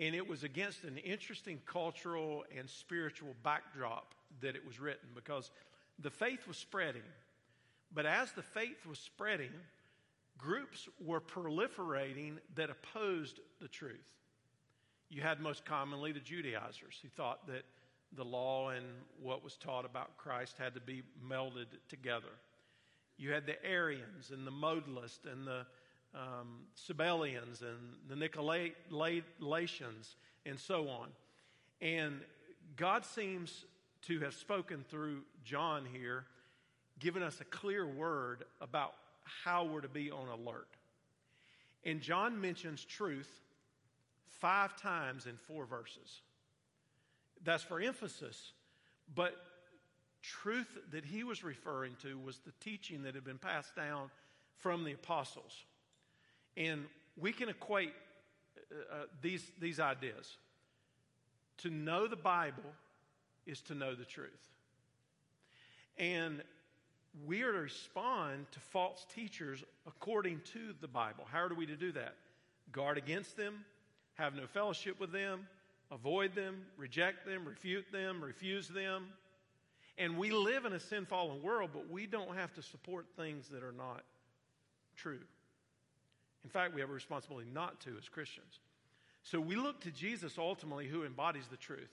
And 0.05 0.15
it 0.15 0.27
was 0.27 0.43
against 0.43 0.85
an 0.85 0.99
interesting 0.99 1.61
cultural 1.67 2.45
and 2.57 2.69
spiritual 2.69 3.35
backdrop 3.43 4.15
that 4.41 4.57
it 4.57 4.67
was 4.67 4.81
written 4.81 5.09
because 5.15 5.51
the 5.99 6.11
faith 6.11 6.47
was 6.47 6.57
spreading. 6.57 7.03
But 7.95 8.07
as 8.07 8.33
the 8.33 8.43
faith 8.43 8.87
was 8.87 8.99
spreading, 8.99 9.53
groups 10.39 10.89
were 11.05 11.21
proliferating 11.21 12.39
that 12.55 12.71
opposed 12.71 13.41
the 13.61 13.69
truth. 13.69 14.13
You 15.11 15.21
had 15.21 15.41
most 15.41 15.65
commonly 15.65 16.13
the 16.13 16.21
Judaizers 16.21 16.99
who 17.03 17.09
thought 17.09 17.47
that 17.47 17.65
the 18.17 18.25
law 18.25 18.71
and 18.71 18.85
what 19.21 19.43
was 19.43 19.57
taught 19.57 19.85
about 19.85 20.17
Christ 20.17 20.57
had 20.59 20.75
to 20.75 20.81
be 20.81 21.03
melded 21.27 21.67
together. 21.89 22.29
You 23.17 23.33
had 23.33 23.47
the 23.47 23.63
Arians 23.65 24.31
and 24.31 24.47
the 24.47 24.51
modalists 24.51 25.31
and 25.31 25.47
the 25.47 25.67
um, 26.15 26.67
Sabellians 26.77 27.63
and 27.63 27.95
the 28.09 28.15
Nicolaitans 28.15 30.15
and 30.45 30.59
so 30.59 30.89
on. 30.89 31.09
And 31.81 32.21
God 32.77 33.05
seems 33.05 33.65
to 34.03 34.21
have 34.21 34.35
spoken 34.35 34.85
through 34.89 35.23
John 35.45 35.87
here 35.91 36.25
given 36.99 37.23
us 37.23 37.41
a 37.41 37.45
clear 37.45 37.87
word 37.87 38.45
about 38.61 38.95
how 39.45 39.65
we're 39.65 39.81
to 39.81 39.89
be 39.89 40.11
on 40.11 40.29
alert. 40.29 40.69
And 41.85 42.01
John 42.01 42.41
mentions 42.41 42.85
truth 42.85 43.41
five 44.29 44.77
times 44.77 45.27
in 45.27 45.37
four 45.37 45.67
verses. 45.67 46.23
That's 47.45 47.63
for 47.63 47.81
emphasis, 47.81 48.53
but 49.15 49.35
truth 50.23 50.79
that 50.93 51.05
he 51.05 51.25
was 51.25 51.43
referring 51.43 51.97
to 52.03 52.17
was 52.19 52.39
the 52.39 52.53
teaching 52.61 53.03
that 53.03 53.15
had 53.15 53.25
been 53.25 53.39
passed 53.39 53.75
down 53.75 54.11
from 54.59 54.85
the 54.85 54.93
apostles. 54.93 55.65
And 56.57 56.85
we 57.21 57.33
can 57.33 57.49
equate 57.49 57.93
uh, 58.71 58.95
uh 58.95 59.05
these, 59.21 59.45
these 59.61 59.81
ideas. 59.81 60.37
To 61.59 61.71
know 61.71 62.07
the 62.07 62.17
Bible 62.17 62.73
is 63.47 63.61
to 63.63 63.75
know 63.75 63.95
the 63.95 64.05
truth. 64.05 64.49
And 65.99 66.43
we 67.27 67.43
are 67.43 67.53
to 67.53 67.59
respond 67.59 68.47
to 68.53 68.61
false 68.61 69.05
teachers 69.15 69.63
according 69.87 70.41
to 70.53 70.75
the 70.81 70.89
Bible. 70.89 71.25
How 71.31 71.41
are 71.41 71.55
we 71.55 71.67
to 71.67 71.77
do 71.77 71.93
that? 71.93 72.15
Guard 72.73 72.97
against 72.97 73.37
them, 73.37 73.65
have 74.15 74.35
no 74.35 74.47
fellowship 74.47 74.99
with 74.99 75.13
them, 75.13 75.47
avoid 75.93 76.35
them, 76.35 76.63
reject 76.77 77.27
them, 77.27 77.45
refute 77.47 77.85
them, 77.93 78.25
refuse 78.25 78.69
them. 78.69 79.09
And 79.99 80.17
we 80.17 80.31
live 80.31 80.65
in 80.65 80.73
a 80.73 80.81
sin 80.81 81.05
fallen 81.05 81.43
world, 81.43 81.71
but 81.73 81.91
we 81.91 82.07
don't 82.07 82.35
have 82.35 82.53
to 82.55 82.63
support 82.63 83.07
things 83.17 83.49
that 83.49 83.63
are 83.63 83.73
not 83.73 84.03
true. 84.97 85.21
In 86.45 86.51
fact, 86.51 86.75
we 86.75 86.81
have 86.81 86.91
a 86.91 86.95
responsibility 86.95 87.49
not 87.53 87.81
to 87.81 87.91
as 87.99 88.09
Christians. 88.09 88.59
So 89.23 89.39
we 89.39 89.55
look 89.55 89.81
to 89.83 89.91
Jesus 89.91 90.39
ultimately, 90.39 90.89
who 90.89 91.05
embodies 91.05 91.47
the 91.49 91.57
truth. 91.57 91.93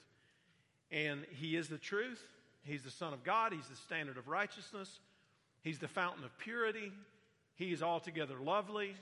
And 0.92 1.26
He 1.30 1.56
is 1.56 1.68
the 1.68 1.78
truth. 1.78 2.24
He's 2.64 2.84
the 2.84 2.92
Son 2.92 3.14
of 3.14 3.24
God. 3.24 3.54
He's 3.54 3.68
the 3.68 3.76
standard 3.76 4.18
of 4.18 4.28
righteousness. 4.28 5.00
He's 5.62 5.80
the 5.80 5.88
fountain 5.88 6.24
of 6.24 6.36
purity. 6.40 6.92
He 7.56 7.74
is 7.74 7.84
altogether 7.84 8.36
lovely. 8.42 8.96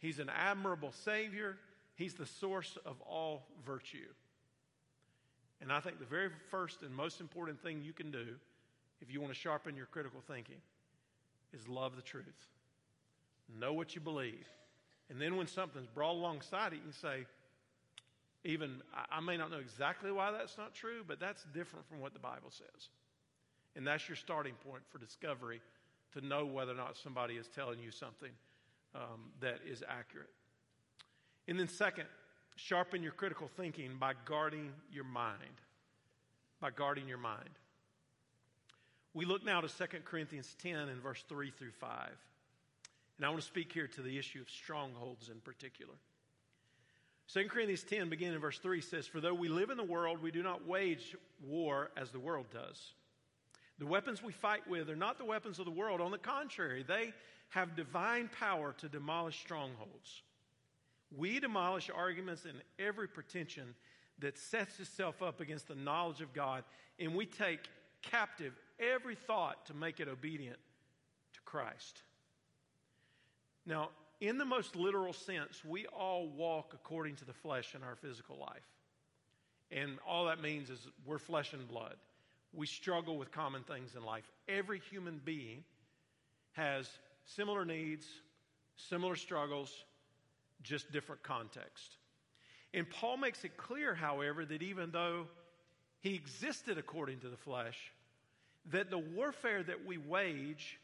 He's 0.00 0.18
an 0.18 0.28
admirable 0.28 0.92
Savior. 0.92 1.56
He's 1.94 2.14
the 2.14 2.26
source 2.26 2.76
of 2.84 3.00
all 3.02 3.46
virtue. 3.64 4.08
And 5.60 5.72
I 5.72 5.80
think 5.80 5.98
the 5.98 6.06
very 6.06 6.30
first 6.50 6.82
and 6.82 6.94
most 6.94 7.20
important 7.20 7.62
thing 7.62 7.82
you 7.82 7.92
can 7.92 8.10
do 8.10 8.26
if 9.00 9.12
you 9.12 9.20
want 9.20 9.32
to 9.32 9.38
sharpen 9.38 9.76
your 9.76 9.86
critical 9.86 10.20
thinking 10.26 10.56
is 11.52 11.68
love 11.68 11.96
the 11.96 12.02
truth. 12.02 12.48
Know 13.58 13.72
what 13.72 13.94
you 13.94 14.00
believe. 14.00 14.46
And 15.10 15.20
then 15.20 15.36
when 15.36 15.46
something's 15.46 15.88
brought 15.88 16.12
alongside 16.12 16.72
it, 16.72 16.76
you 16.76 16.82
can 16.82 16.92
say, 16.92 17.26
even, 18.44 18.80
I 19.10 19.20
may 19.20 19.36
not 19.36 19.50
know 19.50 19.58
exactly 19.58 20.10
why 20.12 20.30
that's 20.30 20.56
not 20.56 20.74
true, 20.74 21.04
but 21.06 21.20
that's 21.20 21.44
different 21.52 21.86
from 21.88 22.00
what 22.00 22.14
the 22.14 22.20
Bible 22.20 22.50
says. 22.50 22.88
And 23.76 23.86
that's 23.86 24.08
your 24.08 24.16
starting 24.16 24.54
point 24.66 24.82
for 24.88 24.98
discovery 24.98 25.60
to 26.14 26.26
know 26.26 26.46
whether 26.46 26.72
or 26.72 26.76
not 26.76 26.96
somebody 26.96 27.34
is 27.34 27.48
telling 27.48 27.80
you 27.80 27.90
something 27.90 28.30
um, 28.94 29.30
that 29.40 29.58
is 29.68 29.82
accurate. 29.86 30.30
And 31.48 31.58
then, 31.58 31.68
second, 31.68 32.06
sharpen 32.66 33.02
your 33.02 33.12
critical 33.12 33.48
thinking 33.56 33.96
by 33.98 34.12
guarding 34.24 34.72
your 34.92 35.04
mind. 35.04 35.60
By 36.60 36.70
guarding 36.70 37.08
your 37.08 37.18
mind. 37.18 37.48
We 39.14 39.24
look 39.24 39.44
now 39.44 39.60
to 39.60 39.68
2 39.68 39.84
Corinthians 40.04 40.54
10 40.62 40.74
and 40.88 41.02
verse 41.02 41.24
3 41.28 41.50
through 41.50 41.72
5. 41.72 42.08
And 43.16 43.26
I 43.26 43.28
want 43.28 43.40
to 43.40 43.46
speak 43.46 43.72
here 43.72 43.86
to 43.88 44.02
the 44.02 44.18
issue 44.18 44.40
of 44.40 44.50
strongholds 44.50 45.28
in 45.28 45.40
particular. 45.40 45.94
2 47.32 47.48
Corinthians 47.48 47.82
10, 47.84 48.08
beginning 48.08 48.34
in 48.34 48.40
verse 48.40 48.58
3, 48.58 48.80
says, 48.80 49.06
For 49.06 49.20
though 49.20 49.34
we 49.34 49.48
live 49.48 49.70
in 49.70 49.76
the 49.76 49.84
world, 49.84 50.22
we 50.22 50.30
do 50.30 50.42
not 50.42 50.66
wage 50.66 51.16
war 51.46 51.90
as 51.96 52.10
the 52.10 52.18
world 52.18 52.46
does. 52.52 52.92
The 53.78 53.86
weapons 53.86 54.22
we 54.22 54.32
fight 54.32 54.66
with 54.68 54.90
are 54.90 54.96
not 54.96 55.18
the 55.18 55.24
weapons 55.24 55.58
of 55.58 55.64
the 55.64 55.70
world. 55.70 56.00
On 56.00 56.10
the 56.10 56.18
contrary, 56.18 56.84
they 56.86 57.12
have 57.50 57.76
divine 57.76 58.28
power 58.38 58.74
to 58.78 58.88
demolish 58.88 59.38
strongholds. 59.38 60.22
We 61.16 61.40
demolish 61.40 61.90
arguments 61.94 62.44
and 62.44 62.58
every 62.78 63.08
pretension 63.08 63.74
that 64.20 64.38
sets 64.38 64.78
itself 64.80 65.22
up 65.22 65.40
against 65.40 65.68
the 65.68 65.74
knowledge 65.74 66.20
of 66.20 66.32
God, 66.32 66.64
and 66.98 67.14
we 67.14 67.26
take 67.26 67.60
captive 68.02 68.52
every 68.78 69.14
thought 69.14 69.66
to 69.66 69.74
make 69.74 70.00
it 70.00 70.08
obedient 70.08 70.58
to 71.34 71.40
Christ. 71.44 72.02
Now, 73.66 73.90
in 74.20 74.38
the 74.38 74.44
most 74.44 74.76
literal 74.76 75.12
sense, 75.12 75.64
we 75.64 75.86
all 75.86 76.28
walk 76.28 76.72
according 76.74 77.16
to 77.16 77.24
the 77.24 77.32
flesh 77.32 77.74
in 77.74 77.82
our 77.82 77.96
physical 77.96 78.36
life. 78.38 78.68
And 79.70 79.98
all 80.06 80.26
that 80.26 80.42
means 80.42 80.68
is 80.68 80.86
we're 81.06 81.18
flesh 81.18 81.52
and 81.52 81.66
blood. 81.66 81.96
We 82.52 82.66
struggle 82.66 83.16
with 83.16 83.30
common 83.30 83.62
things 83.62 83.94
in 83.94 84.04
life. 84.04 84.24
Every 84.48 84.80
human 84.90 85.20
being 85.24 85.62
has 86.52 86.90
similar 87.24 87.64
needs, 87.64 88.06
similar 88.76 89.14
struggles, 89.14 89.84
just 90.62 90.90
different 90.92 91.22
context. 91.22 91.96
And 92.72 92.88
Paul 92.88 93.16
makes 93.16 93.44
it 93.44 93.56
clear, 93.56 93.94
however, 93.94 94.44
that 94.44 94.62
even 94.62 94.90
though 94.90 95.26
he 96.00 96.14
existed 96.14 96.78
according 96.78 97.20
to 97.20 97.28
the 97.28 97.36
flesh, 97.36 97.92
that 98.70 98.90
the 98.90 98.98
warfare 98.98 99.62
that 99.62 99.84
we 99.84 99.98
wage 99.98 100.78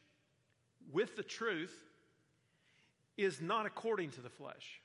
with 0.92 1.16
the 1.16 1.22
truth 1.22 1.74
is 3.16 3.40
not 3.40 3.66
according 3.66 4.10
to 4.10 4.20
the 4.20 4.28
flesh. 4.28 4.80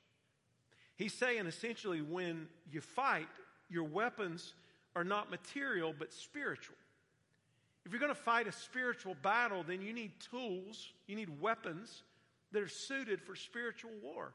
He's 0.96 1.14
saying 1.14 1.48
essentially 1.48 2.02
when 2.02 2.48
you 2.72 2.82
fight, 2.82 3.28
your 3.70 3.84
weapons 3.84 4.54
are 4.96 5.04
not 5.04 5.32
material 5.32 5.94
but 5.98 6.14
spiritual. 6.14 6.76
If 7.86 7.92
you're 7.92 8.00
going 8.00 8.14
to 8.14 8.22
fight 8.22 8.48
a 8.48 8.52
spiritual 8.52 9.16
battle, 9.24 9.64
then 9.68 9.82
you 9.82 9.94
need 9.94 10.12
tools, 10.20 10.90
you 11.08 11.16
need 11.16 11.42
weapons 11.42 12.04
that 12.52 12.62
are 12.62 12.68
suited 12.68 13.22
for 13.22 13.36
spiritual 13.36 13.92
war. 14.04 14.34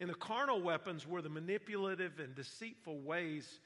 And 0.00 0.08
the 0.08 0.14
carnal 0.14 0.60
weapons 0.60 1.06
were 1.06 1.22
the 1.22 1.28
manipulative 1.28 2.20
and 2.20 2.34
deceitful 2.34 2.98
ways 3.00 3.60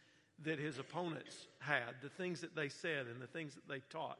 that 0.44 0.58
his 0.58 0.78
opponents 0.78 1.46
had, 1.58 1.94
the 2.02 2.08
things 2.08 2.40
that 2.40 2.56
they 2.56 2.68
said 2.68 3.06
and 3.06 3.20
the 3.20 3.26
things 3.26 3.54
that 3.54 3.68
they 3.68 3.80
taught. 3.90 4.18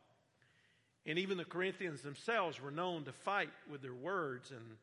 And 1.07 1.19
even 1.19 1.37
the 1.37 1.45
Corinthians 1.45 2.03
themselves 2.03 2.61
were 2.61 2.71
known 2.71 3.05
to 3.05 3.13
fight 3.13 3.51
with 3.71 3.83
their 3.83 3.95
words 3.95 4.51
and 4.51 4.77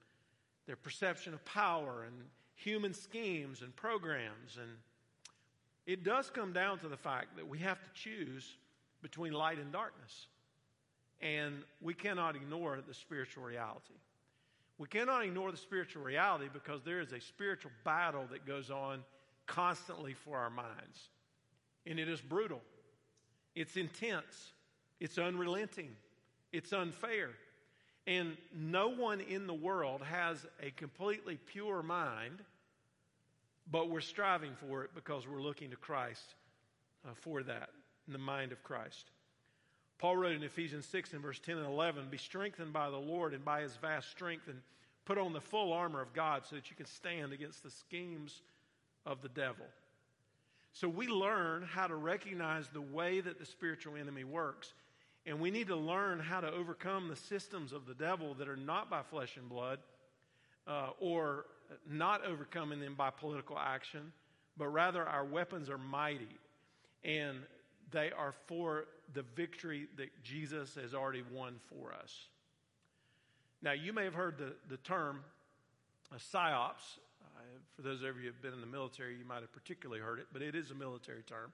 their 0.65 0.76
perception 0.76 1.34
of 1.34 1.44
power 1.46 2.04
and 2.06 2.15
human 2.56 2.94
schemes 2.94 3.62
and 3.62 3.74
programs. 3.76 4.58
And 4.60 4.70
it 5.86 6.04
does 6.04 6.30
come 6.30 6.52
down 6.52 6.80
to 6.80 6.89
the 6.89 6.98
fact 6.98 7.38
that 7.38 7.48
we 7.48 7.60
have 7.60 7.82
to 7.82 7.89
choose 7.94 8.58
between 9.02 9.32
light 9.32 9.60
and 9.60 9.72
darkness. 9.72 10.28
And 11.22 11.63
we 11.82 11.94
cannot 11.94 12.36
ignore 12.36 12.80
the 12.86 12.94
spiritual 12.94 13.44
reality. 13.44 13.94
We 14.80 14.88
cannot 14.88 15.24
ignore 15.24 15.52
the 15.52 15.58
spiritual 15.58 16.02
reality 16.02 16.50
because 16.52 16.82
there 16.84 17.00
is 17.00 17.12
a 17.12 17.20
spiritual 17.20 17.72
battle 17.84 18.26
that 18.32 18.48
goes 18.48 18.72
on 18.72 19.04
constantly 19.46 20.13
for 20.13 20.39
our 20.39 20.50
minds. 20.50 21.10
And 21.86 22.00
it 22.00 22.10
is 22.10 22.22
brutal, 22.22 22.62
it's 23.56 23.78
intense, 23.78 24.54
it's 25.00 25.20
unrelenting, 25.20 25.92
it's 26.52 26.74
unfair. 26.74 27.30
And 28.08 28.38
no 28.56 28.89
one 28.89 29.22
in 29.22 29.46
the 29.46 29.54
world 29.54 30.02
has 30.02 30.48
a 30.63 30.72
completely 30.72 31.38
pure 31.46 31.84
mind 31.84 32.42
but 33.72 33.89
we're 33.89 34.02
striving 34.02 34.54
for 34.56 34.84
it 34.84 34.92
because 34.96 35.28
we're 35.28 35.42
looking 35.42 35.70
to 35.70 35.76
Christ 35.76 36.36
uh, 37.08 37.12
for 37.13 37.44
that, 37.44 37.70
in 38.08 38.13
the 38.13 38.20
mind 38.20 38.52
of 38.52 38.63
Christ. 38.63 39.12
Paul 40.00 40.16
wrote 40.16 40.36
in 40.36 40.44
Ephesians 40.44 40.86
6 40.86 41.14
and 41.14 41.22
verse 41.22 41.40
10 41.40 41.58
and 41.58 41.68
11 41.68 42.08
Be 42.10 42.18
strengthened 42.18 42.74
by 42.74 42.90
the 42.90 42.98
Lord 42.98 43.34
and 43.34 43.44
by 43.44 43.62
his 43.62 43.76
vast 43.76 44.10
strength, 44.10 44.48
and 44.48 44.62
put 45.06 45.18
on 45.18 45.34
the 45.34 45.42
full 45.42 45.74
armor 45.74 46.02
of 46.02 46.14
God 46.14 46.44
so 46.46 46.56
that 46.56 46.70
you 46.70 46.76
can 46.76 46.86
stand 46.86 47.34
against 47.34 47.64
the 47.64 47.70
schemes 47.70 48.42
of 49.06 49.22
the 49.22 49.30
devil. 49.30 49.66
So 50.72 50.88
we 50.88 51.08
learn 51.08 51.64
how 51.64 51.88
to 51.88 51.96
recognize 51.96 52.70
the 52.70 52.82
way 52.82 53.20
that 53.20 53.40
the 53.40 53.46
spiritual 53.46 53.96
enemy 53.98 54.24
works. 54.24 54.74
And 55.26 55.40
we 55.40 55.52
need 55.52 55.68
to 55.68 55.76
learn 55.76 56.20
how 56.20 56.40
to 56.40 56.50
overcome 56.50 57.10
the 57.10 57.16
systems 57.16 57.74
of 57.74 57.86
the 57.86 57.94
devil 57.94 58.34
that 58.36 58.48
are 58.48 58.56
not 58.56 58.90
by 58.90 59.02
flesh 59.02 59.36
and 59.36 59.50
blood 59.50 59.80
uh, 60.66 60.92
or 61.00 61.46
not 61.90 62.26
overcoming 62.26 62.80
them 62.80 62.96
by 62.96 63.10
political 63.10 63.58
action, 63.60 64.14
but 64.58 64.68
rather 64.68 65.04
our 65.04 65.26
weapons 65.26 65.70
are 65.70 65.78
mighty 65.78 66.38
and 67.04 67.40
they 67.92 68.12
are 68.12 68.34
for 68.48 68.86
the 69.13 69.24
victory 69.36 69.88
that 69.98 70.24
Jesus 70.24 70.76
has 70.76 70.93
already 70.93 71.24
won 71.34 71.56
for 71.69 71.93
us. 71.93 72.28
Now, 73.62 73.74
you 73.74 73.91
may 73.91 74.04
have 74.06 74.13
heard 74.13 74.38
the, 74.38 74.54
the 74.69 74.78
term 74.78 75.22
uh, 76.12 76.15
psyops. 76.15 76.98
Uh, 77.22 77.41
for 77.76 77.82
those 77.82 78.02
of 78.02 78.15
you 78.17 78.22
who 78.22 78.28
have 78.28 78.41
been 78.41 78.54
in 78.54 78.62
the 78.62 78.67
military, 78.67 79.17
you 79.17 79.26
might 79.26 79.41
have 79.41 79.52
particularly 79.52 80.02
heard 80.02 80.19
it, 80.19 80.28
but 80.32 80.41
it 80.41 80.56
is 80.56 80.72
a 80.72 80.76
military 80.76 81.24
term. 81.24 81.52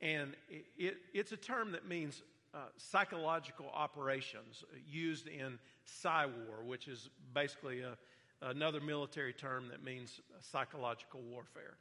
And 0.00 0.34
it, 0.48 0.64
it, 0.78 0.96
it's 1.12 1.32
a 1.32 1.36
term 1.36 1.72
that 1.72 1.86
means 1.86 2.22
uh, 2.54 2.58
psychological 2.76 3.66
operations 3.74 4.64
used 4.88 5.26
in 5.26 5.58
psy 5.84 6.26
war, 6.26 6.64
which 6.64 6.88
is 6.88 7.10
basically 7.34 7.82
a, 7.82 7.96
another 8.42 8.80
military 8.80 9.32
term 9.32 9.68
that 9.70 9.84
means 9.84 10.20
psychological 10.40 11.20
warfare. 11.30 11.74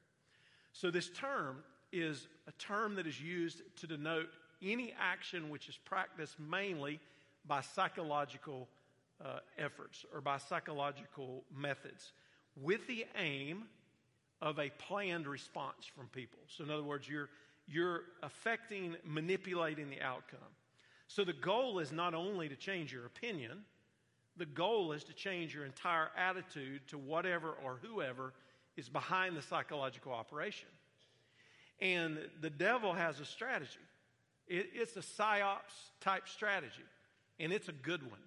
So, 0.74 0.90
this 0.90 1.10
term 1.10 1.58
is 1.92 2.28
a 2.48 2.52
term 2.54 2.96
that 2.96 3.06
is 3.06 3.22
used 3.22 3.62
to 3.78 3.88
denote 3.88 4.30
any 4.64 4.94
action 5.00 5.50
which 5.50 5.70
is 5.70 5.78
practiced 5.78 6.40
mainly 6.40 7.00
by 7.46 7.62
psychological 7.62 8.68
uh, 9.24 9.40
efforts 9.58 10.06
or 10.14 10.22
by 10.22 10.38
psychological 10.38 11.44
methods 11.56 12.14
with 12.56 12.86
the 12.88 13.06
aim 13.18 13.64
of 14.42 14.60
a 14.60 14.70
planned 14.72 15.28
response 15.28 15.86
from 15.86 16.08
people. 16.08 16.40
So, 16.48 16.64
in 16.64 16.70
other 16.70 16.84
words, 16.84 17.08
you're, 17.08 17.30
you're 17.68 18.02
affecting, 18.22 18.96
manipulating 19.06 19.90
the 19.90 20.02
outcome. 20.02 20.40
So, 21.08 21.24
the 21.24 21.34
goal 21.34 21.80
is 21.80 21.92
not 21.92 22.14
only 22.14 22.50
to 22.50 22.56
change 22.56 22.92
your 22.92 23.06
opinion, 23.06 23.64
the 24.38 24.46
goal 24.46 24.92
is 24.92 25.04
to 25.06 25.14
change 25.14 25.54
your 25.54 25.66
entire 25.66 26.10
attitude 26.18 26.82
to 26.88 26.98
whatever 26.98 27.52
or 27.64 27.80
whoever 27.82 28.34
is 28.76 28.90
behind 28.90 29.38
the 29.38 29.42
psychological 29.42 30.12
operation. 30.12 30.70
And 31.80 32.18
the 32.42 32.50
devil 32.50 32.94
has 32.94 33.20
a 33.20 33.26
strategy. 33.26 33.80
It, 34.48 34.68
it's 34.74 34.96
a 34.98 35.02
psyops 35.02 35.92
type 36.02 36.28
strategy, 36.28 36.84
and 37.40 37.52
it's 37.52 37.70
a 37.70 37.74
good 37.74 38.04
one. 38.04 38.20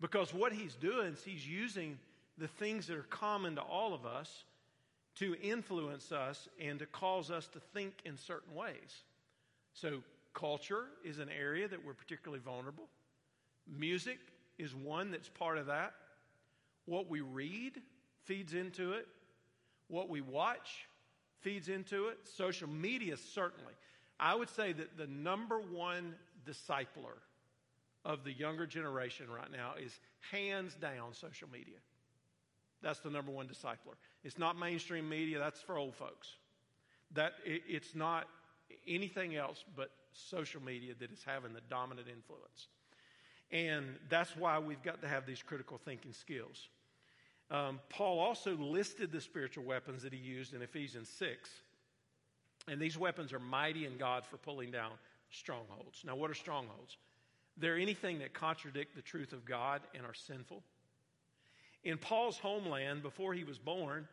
Because 0.00 0.32
what 0.32 0.52
he's 0.52 0.74
doing 0.74 1.08
is 1.08 1.22
he's 1.22 1.46
using 1.46 1.98
the 2.38 2.48
things 2.48 2.86
that 2.86 2.96
are 2.96 3.02
common 3.02 3.56
to 3.56 3.60
all 3.60 3.92
of 3.92 4.06
us 4.06 4.44
to 5.16 5.36
influence 5.42 6.12
us 6.12 6.48
and 6.58 6.78
to 6.78 6.86
cause 6.86 7.30
us 7.30 7.46
to 7.48 7.60
think 7.74 7.94
in 8.04 8.16
certain 8.16 8.54
ways. 8.54 9.04
So, 9.74 10.02
culture 10.32 10.86
is 11.04 11.18
an 11.18 11.28
area 11.28 11.68
that 11.68 11.84
we're 11.84 11.94
particularly 11.94 12.42
vulnerable. 12.42 12.88
Music 13.66 14.18
is 14.58 14.74
one 14.74 15.10
that's 15.10 15.28
part 15.28 15.58
of 15.58 15.66
that. 15.66 15.92
What 16.86 17.08
we 17.08 17.20
read 17.20 17.80
feeds 18.24 18.54
into 18.54 18.92
it. 18.92 19.06
What 19.88 20.08
we 20.08 20.20
watch 20.20 20.86
feeds 21.40 21.68
into 21.68 22.08
it. 22.08 22.18
Social 22.24 22.68
media, 22.68 23.16
certainly. 23.16 23.72
I 24.20 24.34
would 24.34 24.50
say 24.50 24.72
that 24.72 24.98
the 24.98 25.06
number 25.06 25.58
one 25.58 26.14
discipler 26.46 27.16
of 28.04 28.22
the 28.22 28.32
younger 28.32 28.66
generation 28.66 29.26
right 29.30 29.50
now 29.50 29.72
is 29.82 29.98
hands 30.30 30.74
down 30.74 31.14
social 31.14 31.48
media. 31.50 31.78
That's 32.82 33.00
the 33.00 33.10
number 33.10 33.32
one 33.32 33.48
discipler. 33.48 33.96
It's 34.22 34.38
not 34.38 34.58
mainstream 34.58 35.08
media, 35.08 35.38
that's 35.38 35.60
for 35.60 35.78
old 35.78 35.94
folks. 35.94 36.28
That 37.12 37.32
it, 37.44 37.62
it's 37.66 37.94
not 37.94 38.26
anything 38.86 39.36
else 39.36 39.64
but 39.74 39.90
social 40.12 40.62
media 40.62 40.94
that 40.98 41.10
is 41.10 41.22
having 41.24 41.54
the 41.54 41.60
dominant 41.68 42.08
influence. 42.08 42.68
And 43.50 43.86
that's 44.08 44.36
why 44.36 44.58
we've 44.58 44.82
got 44.82 45.00
to 45.02 45.08
have 45.08 45.26
these 45.26 45.42
critical 45.42 45.78
thinking 45.78 46.12
skills. 46.12 46.68
Um, 47.50 47.80
Paul 47.88 48.20
also 48.20 48.54
listed 48.56 49.10
the 49.10 49.20
spiritual 49.20 49.64
weapons 49.64 50.02
that 50.02 50.12
he 50.12 50.18
used 50.18 50.54
in 50.54 50.62
Ephesians 50.62 51.08
6. 51.08 51.50
And 52.68 52.80
these 52.80 52.98
weapons 52.98 53.32
are 53.32 53.38
mighty 53.38 53.86
in 53.86 53.96
God 53.96 54.24
for 54.26 54.36
pulling 54.36 54.70
down 54.70 54.92
strongholds. 55.30 56.02
Now, 56.04 56.16
what 56.16 56.30
are 56.30 56.34
strongholds? 56.34 56.96
They're 57.56 57.78
anything 57.78 58.18
that 58.20 58.32
contradict 58.32 58.94
the 58.94 59.02
truth 59.02 59.32
of 59.32 59.44
God 59.44 59.80
and 59.94 60.04
are 60.04 60.14
sinful. 60.14 60.62
In 61.84 61.98
Paul's 61.98 62.38
homeland, 62.38 63.02
before 63.02 63.32
he 63.34 63.44
was 63.44 63.58
born, 63.58 64.06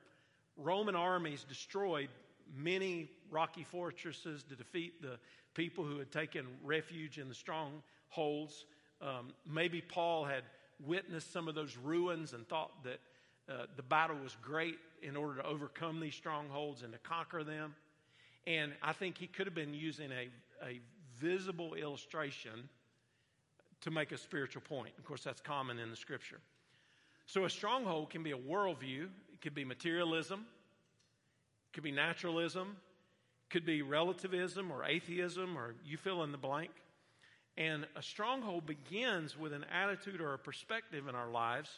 Roman 0.56 0.96
armies 0.96 1.46
destroyed 1.48 2.10
many 2.56 3.10
rocky 3.30 3.64
fortresses 3.64 4.44
to 4.44 4.56
defeat 4.56 5.02
the 5.02 5.20
people 5.54 5.84
who 5.84 5.98
had 6.00 6.12
taken 6.12 6.46
refuge 6.64 7.18
in 7.18 7.28
the 7.28 7.36
strongholds. 7.36 8.66
Um, 9.02 9.34
maybe 9.46 9.82
Paul 9.82 10.24
had 10.24 10.44
witnessed 10.86 11.34
some 11.34 11.48
of 11.48 11.56
those 11.56 11.76
ruins 11.78 12.34
and 12.34 12.48
thought 12.48 12.72
that 12.84 13.00
uh, 13.50 13.66
the 13.76 13.84
battle 13.84 14.18
was 14.22 14.36
great 14.42 14.78
in 15.02 15.16
order 15.16 15.42
to 15.42 15.48
overcome 15.48 16.00
these 16.00 16.16
strongholds 16.16 16.84
and 16.84 16.94
to 16.94 17.00
conquer 17.00 17.44
them. 17.44 17.76
And 18.48 18.72
I 18.82 18.94
think 18.94 19.18
he 19.18 19.28
could 19.28 19.46
have 19.46 19.54
been 19.54 19.74
using 19.74 20.10
a, 20.12 20.30
a 20.66 20.80
visible 21.20 21.74
illustration 21.74 22.70
to 23.82 23.92
make 23.92 24.14
a 24.14 24.18
spiritual 24.18 24.62
point. 24.62 24.94
Of 24.98 25.04
course, 25.04 25.22
that's 25.22 25.42
common 25.42 25.80
in 25.80 25.90
the 25.90 25.98
scripture. 25.98 26.40
So 27.26 27.44
a 27.44 27.50
stronghold 27.50 28.10
can 28.10 28.24
be 28.24 28.32
a 28.32 28.38
worldview, 28.38 29.10
it 29.34 29.42
could 29.42 29.54
be 29.54 29.66
materialism, 29.66 30.40
it 30.40 31.74
could 31.74 31.84
be 31.84 31.92
naturalism, 31.92 32.78
it 33.44 33.50
could 33.52 33.66
be 33.66 33.82
relativism 33.82 34.72
or 34.72 34.86
atheism, 34.86 35.58
or 35.58 35.76
you 35.86 35.98
fill 35.98 36.24
in 36.24 36.32
the 36.32 36.38
blank. 36.38 36.72
And 37.58 37.86
a 37.98 38.02
stronghold 38.02 38.66
begins 38.66 39.38
with 39.38 39.52
an 39.52 39.66
attitude 39.66 40.22
or 40.22 40.34
a 40.34 40.40
perspective 40.40 41.10
in 41.10 41.16
our 41.16 41.30
lives. 41.30 41.70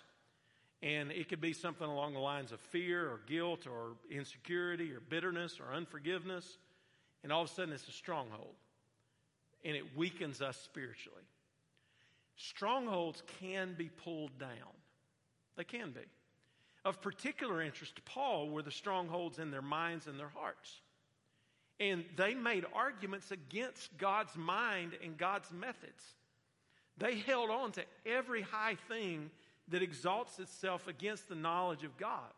And 0.82 1.12
it 1.12 1.28
could 1.28 1.42
be 1.42 1.54
something 1.54 1.88
along 1.88 2.14
the 2.14 2.20
lines 2.20 2.52
of 2.52 2.60
fear 2.60 3.06
or 3.06 3.20
guilt 3.28 3.68
or 3.68 3.98
insecurity 4.10 4.94
or 4.94 5.02
bitterness 5.02 5.60
or 5.60 5.74
unforgiveness. 5.74 6.58
And 7.24 7.34
all 7.34 7.42
of 7.44 7.50
a 7.50 7.54
sudden, 7.54 7.74
it's 7.74 7.88
a 7.88 7.92
stronghold. 7.92 8.56
And 9.66 9.76
it 9.76 9.98
weakens 9.98 10.42
us 10.42 10.58
spiritually. 10.58 11.24
Strongholds 12.38 13.24
can 13.42 13.76
be 13.78 13.90
pulled 13.90 14.38
down. 14.40 14.50
They 15.58 15.66
can 15.66 15.92
be. 15.92 16.00
Of 16.86 17.02
particular 17.02 17.62
interest 17.62 17.98
to 17.98 18.02
Paul 18.04 18.50
were 18.50 18.62
the 18.62 18.72
strongholds 18.72 19.40
in 19.40 19.52
their 19.52 19.62
minds 19.62 20.08
and 20.08 20.18
their 20.18 20.32
hearts. 20.34 20.80
And 21.82 22.06
they 22.16 22.36
made 22.36 22.66
arguments 22.74 23.32
against 23.32 23.98
God's 23.98 24.36
mind 24.38 24.94
and 25.04 25.18
God's 25.18 25.52
methods. 25.52 26.04
They 26.98 27.16
held 27.20 27.50
on 27.50 27.74
to 27.74 27.84
every 28.06 28.42
high 28.42 28.78
thing 28.88 29.30
that 29.70 29.82
exalts 29.82 30.40
itself 30.40 30.88
against 30.88 31.30
the 31.30 31.36
knowledge 31.36 31.84
of 31.84 31.98
God. 31.98 32.34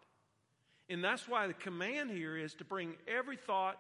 And 0.89 1.04
that's 1.04 1.28
why 1.28 1.48
the 1.48 1.54
command 1.54 2.12
here 2.12 2.36
is 2.36 2.54
to 2.56 2.65
bring 2.65 2.96
every 3.08 3.38
thought 3.38 3.78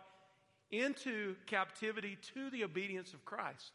into 0.71 1.35
captivity 1.45 2.17
to 2.33 2.49
the 2.49 2.63
obedience 2.63 3.13
of 3.13 3.25
Christ. 3.25 3.71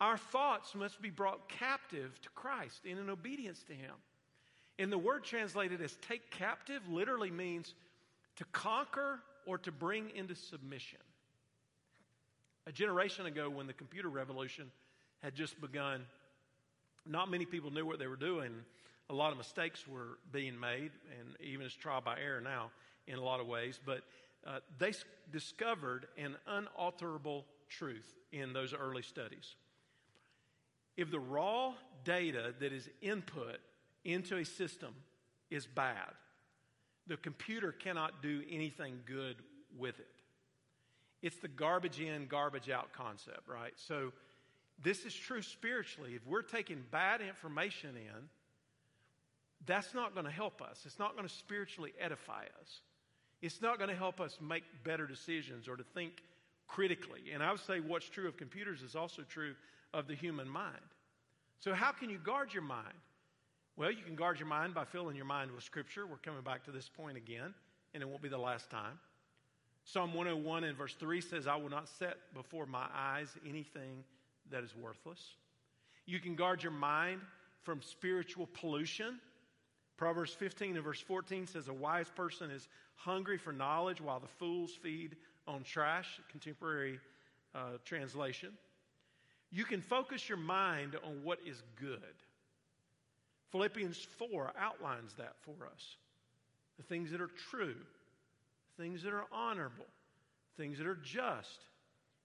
Our 0.00 0.16
thoughts 0.16 0.74
must 0.74 1.00
be 1.00 1.10
brought 1.10 1.48
captive 1.48 2.20
to 2.22 2.28
Christ 2.30 2.84
in 2.84 2.98
an 2.98 3.08
obedience 3.08 3.62
to 3.68 3.72
Him. 3.72 3.94
And 4.78 4.90
the 4.90 4.98
word 4.98 5.22
translated 5.22 5.80
as 5.80 5.96
take 6.08 6.30
captive 6.30 6.82
literally 6.88 7.30
means 7.30 7.74
to 8.36 8.44
conquer 8.46 9.20
or 9.46 9.58
to 9.58 9.70
bring 9.70 10.10
into 10.16 10.34
submission. 10.34 10.98
A 12.66 12.72
generation 12.72 13.26
ago, 13.26 13.48
when 13.48 13.68
the 13.68 13.72
computer 13.72 14.08
revolution 14.08 14.70
had 15.22 15.36
just 15.36 15.60
begun, 15.60 16.04
not 17.06 17.30
many 17.30 17.44
people 17.44 17.70
knew 17.70 17.84
what 17.84 17.98
they 17.98 18.06
were 18.06 18.16
doing. 18.16 18.52
A 19.10 19.14
lot 19.14 19.32
of 19.32 19.38
mistakes 19.38 19.86
were 19.86 20.18
being 20.32 20.58
made, 20.58 20.90
and 21.18 21.36
even 21.40 21.66
it's 21.66 21.74
trial 21.74 22.00
by 22.00 22.18
error 22.18 22.40
now 22.40 22.70
in 23.06 23.18
a 23.18 23.22
lot 23.22 23.40
of 23.40 23.46
ways. 23.46 23.80
But 23.84 24.02
uh, 24.46 24.60
they 24.78 24.92
discovered 25.30 26.06
an 26.16 26.36
unalterable 26.46 27.44
truth 27.68 28.14
in 28.32 28.52
those 28.52 28.72
early 28.72 29.02
studies. 29.02 29.56
If 30.96 31.10
the 31.10 31.20
raw 31.20 31.74
data 32.04 32.54
that 32.60 32.72
is 32.72 32.88
input 33.00 33.58
into 34.04 34.36
a 34.36 34.44
system 34.44 34.94
is 35.50 35.66
bad. 35.66 36.12
The 37.06 37.16
computer 37.16 37.72
cannot 37.72 38.22
do 38.22 38.42
anything 38.50 39.00
good 39.06 39.36
with 39.78 39.98
it. 39.98 40.08
It's 41.20 41.36
the 41.36 41.48
garbage 41.48 42.00
in, 42.00 42.26
garbage 42.26 42.68
out 42.68 42.92
concept, 42.92 43.46
right? 43.46 43.72
So, 43.76 44.12
this 44.82 45.04
is 45.04 45.14
true 45.14 45.42
spiritually. 45.42 46.12
If 46.14 46.26
we're 46.26 46.42
taking 46.42 46.82
bad 46.90 47.20
information 47.20 47.90
in, 47.96 48.28
that's 49.66 49.94
not 49.94 50.14
going 50.14 50.26
to 50.26 50.32
help 50.32 50.60
us. 50.60 50.82
It's 50.84 50.98
not 50.98 51.16
going 51.16 51.28
to 51.28 51.32
spiritually 51.32 51.92
edify 52.00 52.44
us. 52.60 52.80
It's 53.40 53.60
not 53.60 53.78
going 53.78 53.90
to 53.90 53.96
help 53.96 54.20
us 54.20 54.38
make 54.40 54.64
better 54.84 55.06
decisions 55.06 55.68
or 55.68 55.76
to 55.76 55.84
think 55.94 56.22
critically. 56.66 57.32
And 57.32 57.42
I 57.42 57.50
would 57.50 57.60
say 57.60 57.80
what's 57.80 58.08
true 58.08 58.26
of 58.26 58.36
computers 58.36 58.82
is 58.82 58.96
also 58.96 59.22
true 59.22 59.54
of 59.92 60.06
the 60.08 60.14
human 60.14 60.48
mind. 60.48 60.76
So, 61.60 61.74
how 61.74 61.92
can 61.92 62.10
you 62.10 62.18
guard 62.18 62.52
your 62.52 62.62
mind? 62.62 62.94
Well, 63.76 63.90
you 63.90 64.02
can 64.04 64.16
guard 64.16 64.38
your 64.38 64.48
mind 64.48 64.74
by 64.74 64.84
filling 64.84 65.16
your 65.16 65.24
mind 65.24 65.50
with 65.52 65.64
Scripture. 65.64 66.06
We're 66.06 66.16
coming 66.16 66.42
back 66.42 66.64
to 66.64 66.72
this 66.72 66.88
point 66.88 67.16
again, 67.16 67.54
and 67.94 68.02
it 68.02 68.08
won't 68.08 68.22
be 68.22 68.28
the 68.28 68.38
last 68.38 68.68
time. 68.68 68.98
Psalm 69.84 70.14
101 70.14 70.64
and 70.64 70.76
verse 70.76 70.94
3 70.94 71.20
says, 71.20 71.46
I 71.46 71.56
will 71.56 71.70
not 71.70 71.88
set 71.88 72.16
before 72.34 72.66
my 72.66 72.86
eyes 72.94 73.28
anything 73.48 74.04
that 74.52 74.64
is 74.64 74.74
worthless. 74.76 75.20
You 76.06 76.20
can 76.20 76.34
guard 76.34 76.62
your 76.62 76.72
mind 76.72 77.20
from 77.62 77.82
spiritual 77.82 78.48
pollution. 78.54 79.20
Proverbs 79.96 80.32
15 80.32 80.76
and 80.76 80.84
verse 80.84 81.00
14 81.00 81.46
says, 81.46 81.68
A 81.68 81.72
wise 81.72 82.10
person 82.14 82.50
is 82.50 82.68
hungry 82.96 83.38
for 83.38 83.52
knowledge 83.52 84.00
while 84.00 84.20
the 84.20 84.28
fools 84.38 84.72
feed 84.82 85.16
on 85.46 85.62
trash, 85.62 86.20
contemporary 86.30 86.98
uh, 87.54 87.78
translation. 87.84 88.50
You 89.50 89.64
can 89.64 89.82
focus 89.82 90.28
your 90.28 90.38
mind 90.38 90.96
on 91.04 91.22
what 91.22 91.38
is 91.46 91.62
good. 91.78 91.98
Philippians 93.50 93.98
4 94.18 94.52
outlines 94.58 95.12
that 95.18 95.34
for 95.42 95.66
us. 95.66 95.96
The 96.78 96.82
things 96.84 97.10
that 97.10 97.20
are 97.20 97.30
true, 97.50 97.76
things 98.78 99.02
that 99.02 99.12
are 99.12 99.26
honorable, 99.30 99.86
things 100.56 100.78
that 100.78 100.86
are 100.86 100.98
just 101.04 101.66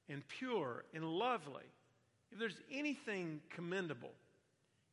and 0.10 0.26
pure 0.28 0.86
and 0.94 1.04
lovely. 1.04 1.66
If 2.32 2.40
there's 2.40 2.60
anything 2.72 3.42
commendable, 3.50 4.12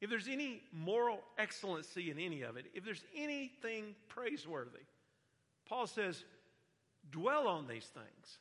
if 0.00 0.10
there's 0.10 0.28
any 0.28 0.62
moral 0.72 1.20
excellency 1.38 2.10
in 2.10 2.18
any 2.18 2.42
of 2.42 2.56
it, 2.56 2.66
if 2.74 2.84
there's 2.84 3.04
anything 3.16 3.94
praiseworthy, 4.08 4.84
Paul 5.68 5.86
says, 5.86 6.24
dwell 7.10 7.48
on 7.48 7.66
these 7.66 7.86
things, 7.86 8.38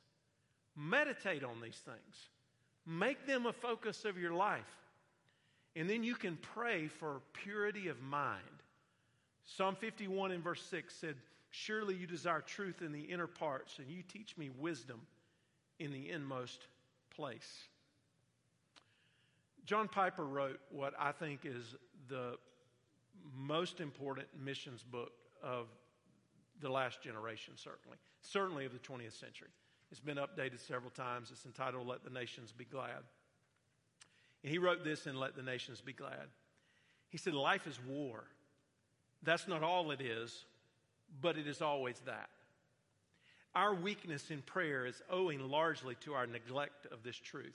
meditate 0.75 1.43
on 1.43 1.61
these 1.61 1.77
things, 1.77 2.29
make 2.85 3.25
them 3.25 3.45
a 3.45 3.53
focus 3.53 4.05
of 4.05 4.17
your 4.17 4.33
life. 4.33 4.61
And 5.75 5.89
then 5.89 6.03
you 6.03 6.15
can 6.15 6.37
pray 6.37 6.87
for 6.87 7.21
purity 7.33 7.87
of 7.87 8.01
mind. 8.01 8.41
Psalm 9.45 9.75
51 9.75 10.31
in 10.31 10.41
verse 10.41 10.61
6 10.69 10.93
said, 10.93 11.15
Surely 11.49 11.95
you 11.95 12.07
desire 12.07 12.41
truth 12.41 12.81
in 12.81 12.91
the 12.91 13.01
inner 13.01 13.27
parts, 13.27 13.77
and 13.77 13.89
you 13.89 14.01
teach 14.01 14.35
me 14.37 14.49
wisdom 14.59 15.01
in 15.79 15.91
the 15.91 16.09
inmost 16.09 16.65
place. 17.15 17.67
John 19.65 19.87
Piper 19.87 20.25
wrote 20.25 20.59
what 20.71 20.93
I 20.99 21.11
think 21.11 21.41
is 21.45 21.75
the 22.09 22.37
most 23.35 23.79
important 23.79 24.27
missions 24.43 24.83
book 24.83 25.13
of 25.41 25.67
the 26.61 26.69
last 26.69 27.01
generation, 27.01 27.53
certainly, 27.55 27.97
certainly 28.21 28.65
of 28.65 28.73
the 28.73 28.79
20th 28.79 29.19
century. 29.19 29.49
It's 29.91 29.99
been 29.99 30.17
updated 30.17 30.59
several 30.65 30.91
times. 30.91 31.29
It's 31.31 31.45
entitled 31.45 31.87
Let 31.87 32.03
the 32.03 32.09
Nations 32.09 32.51
Be 32.51 32.65
Glad. 32.65 33.03
And 34.43 34.51
he 34.51 34.57
wrote 34.57 34.83
this 34.83 35.07
in 35.07 35.19
Let 35.19 35.35
the 35.35 35.43
Nations 35.43 35.81
Be 35.81 35.93
Glad. 35.93 36.27
He 37.09 37.17
said, 37.17 37.33
Life 37.33 37.67
is 37.67 37.79
war. 37.87 38.23
That's 39.21 39.47
not 39.47 39.63
all 39.63 39.91
it 39.91 40.01
is, 40.01 40.45
but 41.21 41.37
it 41.37 41.47
is 41.47 41.61
always 41.61 41.99
that. 42.05 42.29
Our 43.55 43.73
weakness 43.73 44.31
in 44.31 44.41
prayer 44.41 44.85
is 44.85 45.01
owing 45.09 45.39
largely 45.47 45.95
to 46.01 46.13
our 46.13 46.25
neglect 46.25 46.87
of 46.91 47.03
this 47.03 47.15
truth. 47.15 47.53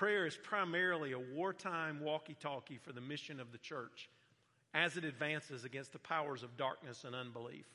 Prayer 0.00 0.24
is 0.24 0.38
primarily 0.42 1.12
a 1.12 1.18
wartime 1.18 2.00
walkie 2.00 2.34
talkie 2.40 2.78
for 2.82 2.90
the 2.90 3.02
mission 3.02 3.38
of 3.38 3.52
the 3.52 3.58
church 3.58 4.08
as 4.72 4.96
it 4.96 5.04
advances 5.04 5.64
against 5.64 5.92
the 5.92 5.98
powers 5.98 6.42
of 6.42 6.56
darkness 6.56 7.04
and 7.04 7.14
unbelief. 7.14 7.66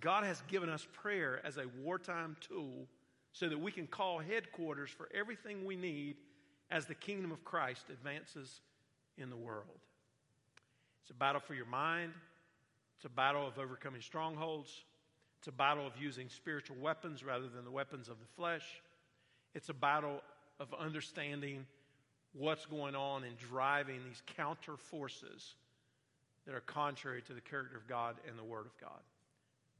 God 0.00 0.24
has 0.24 0.42
given 0.48 0.68
us 0.68 0.84
prayer 0.92 1.40
as 1.44 1.58
a 1.58 1.66
wartime 1.80 2.36
tool 2.40 2.88
so 3.32 3.48
that 3.48 3.60
we 3.60 3.70
can 3.70 3.86
call 3.86 4.18
headquarters 4.18 4.90
for 4.90 5.08
everything 5.14 5.64
we 5.64 5.76
need 5.76 6.16
as 6.72 6.86
the 6.86 6.94
kingdom 6.96 7.30
of 7.30 7.44
Christ 7.44 7.84
advances 7.88 8.60
in 9.16 9.30
the 9.30 9.36
world. 9.36 9.78
It's 11.02 11.12
a 11.12 11.14
battle 11.14 11.40
for 11.40 11.54
your 11.54 11.66
mind, 11.66 12.14
it's 12.96 13.04
a 13.04 13.08
battle 13.08 13.46
of 13.46 13.60
overcoming 13.60 14.00
strongholds, 14.00 14.76
it's 15.38 15.46
a 15.46 15.52
battle 15.52 15.86
of 15.86 15.92
using 15.96 16.28
spiritual 16.28 16.78
weapons 16.80 17.22
rather 17.22 17.46
than 17.46 17.64
the 17.64 17.70
weapons 17.70 18.08
of 18.08 18.18
the 18.18 18.26
flesh, 18.34 18.82
it's 19.54 19.68
a 19.68 19.74
battle 19.74 20.20
of 20.62 20.72
understanding 20.78 21.66
what's 22.32 22.64
going 22.66 22.94
on 22.94 23.24
and 23.24 23.36
driving 23.36 24.00
these 24.06 24.22
counter 24.36 24.76
forces 24.76 25.54
that 26.46 26.54
are 26.54 26.60
contrary 26.60 27.20
to 27.22 27.32
the 27.34 27.40
character 27.40 27.76
of 27.76 27.88
God 27.88 28.16
and 28.28 28.38
the 28.38 28.44
Word 28.44 28.66
of 28.66 28.80
God. 28.80 29.00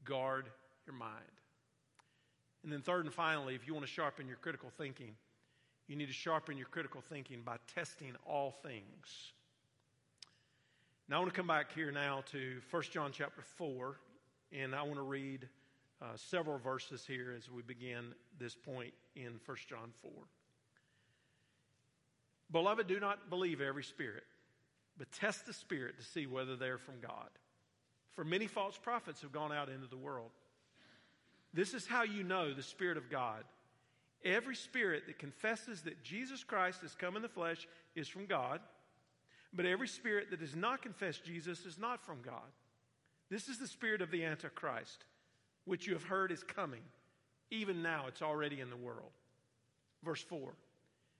Guard 0.03 0.45
your 0.85 0.95
mind. 0.95 1.09
And 2.63 2.71
then, 2.71 2.81
third 2.81 3.05
and 3.05 3.13
finally, 3.13 3.55
if 3.55 3.65
you 3.65 3.73
want 3.73 3.85
to 3.85 3.91
sharpen 3.91 4.27
your 4.27 4.37
critical 4.37 4.69
thinking, 4.77 5.15
you 5.87 5.95
need 5.95 6.07
to 6.07 6.13
sharpen 6.13 6.57
your 6.57 6.67
critical 6.67 7.01
thinking 7.01 7.41
by 7.43 7.57
testing 7.73 8.13
all 8.25 8.51
things. 8.51 9.33
Now, 11.09 11.17
I 11.17 11.19
want 11.19 11.33
to 11.33 11.37
come 11.37 11.47
back 11.47 11.73
here 11.73 11.91
now 11.91 12.23
to 12.31 12.61
1 12.71 12.83
John 12.91 13.11
chapter 13.13 13.41
4, 13.41 13.97
and 14.53 14.73
I 14.75 14.81
want 14.83 14.95
to 14.95 15.01
read 15.01 15.47
uh, 16.01 16.05
several 16.15 16.57
verses 16.57 17.05
here 17.05 17.33
as 17.37 17.49
we 17.49 17.61
begin 17.61 18.13
this 18.39 18.55
point 18.55 18.93
in 19.15 19.39
1 19.45 19.57
John 19.67 19.91
4. 20.01 20.11
Beloved, 22.53 22.87
do 22.87 22.99
not 22.99 23.31
believe 23.31 23.59
every 23.59 23.83
spirit, 23.83 24.23
but 24.97 25.11
test 25.11 25.45
the 25.45 25.53
spirit 25.53 25.97
to 25.97 26.05
see 26.05 26.27
whether 26.27 26.55
they're 26.55 26.77
from 26.77 27.01
God. 27.01 27.29
For 28.11 28.23
many 28.23 28.45
false 28.45 28.77
prophets 28.77 29.21
have 29.23 29.31
gone 29.31 29.51
out 29.51 29.69
into 29.69 29.87
the 29.87 29.97
world. 29.97 30.29
This 31.51 31.73
is 31.73 31.87
how 31.87 32.03
you 32.03 32.23
know 32.23 32.53
the 32.53 32.63
Spirit 32.63 32.97
of 32.97 33.09
God. 33.09 33.43
Every 34.23 34.55
spirit 34.55 35.03
that 35.07 35.19
confesses 35.19 35.81
that 35.81 36.03
Jesus 36.03 36.43
Christ 36.43 36.81
has 36.81 36.95
come 36.95 37.15
in 37.15 37.21
the 37.21 37.27
flesh 37.27 37.67
is 37.95 38.07
from 38.07 38.25
God, 38.25 38.61
but 39.51 39.65
every 39.65 39.87
spirit 39.87 40.29
that 40.29 40.39
does 40.39 40.55
not 40.55 40.81
confess 40.81 41.17
Jesus 41.17 41.65
is 41.65 41.77
not 41.77 42.05
from 42.05 42.21
God. 42.21 42.49
This 43.29 43.49
is 43.49 43.57
the 43.57 43.67
spirit 43.67 44.01
of 44.01 44.11
the 44.11 44.23
Antichrist, 44.23 45.05
which 45.65 45.87
you 45.87 45.93
have 45.93 46.03
heard 46.03 46.31
is 46.31 46.43
coming. 46.43 46.81
Even 47.51 47.81
now, 47.81 48.05
it's 48.07 48.21
already 48.21 48.61
in 48.61 48.69
the 48.69 48.77
world. 48.77 49.11
Verse 50.03 50.21
4 50.21 50.53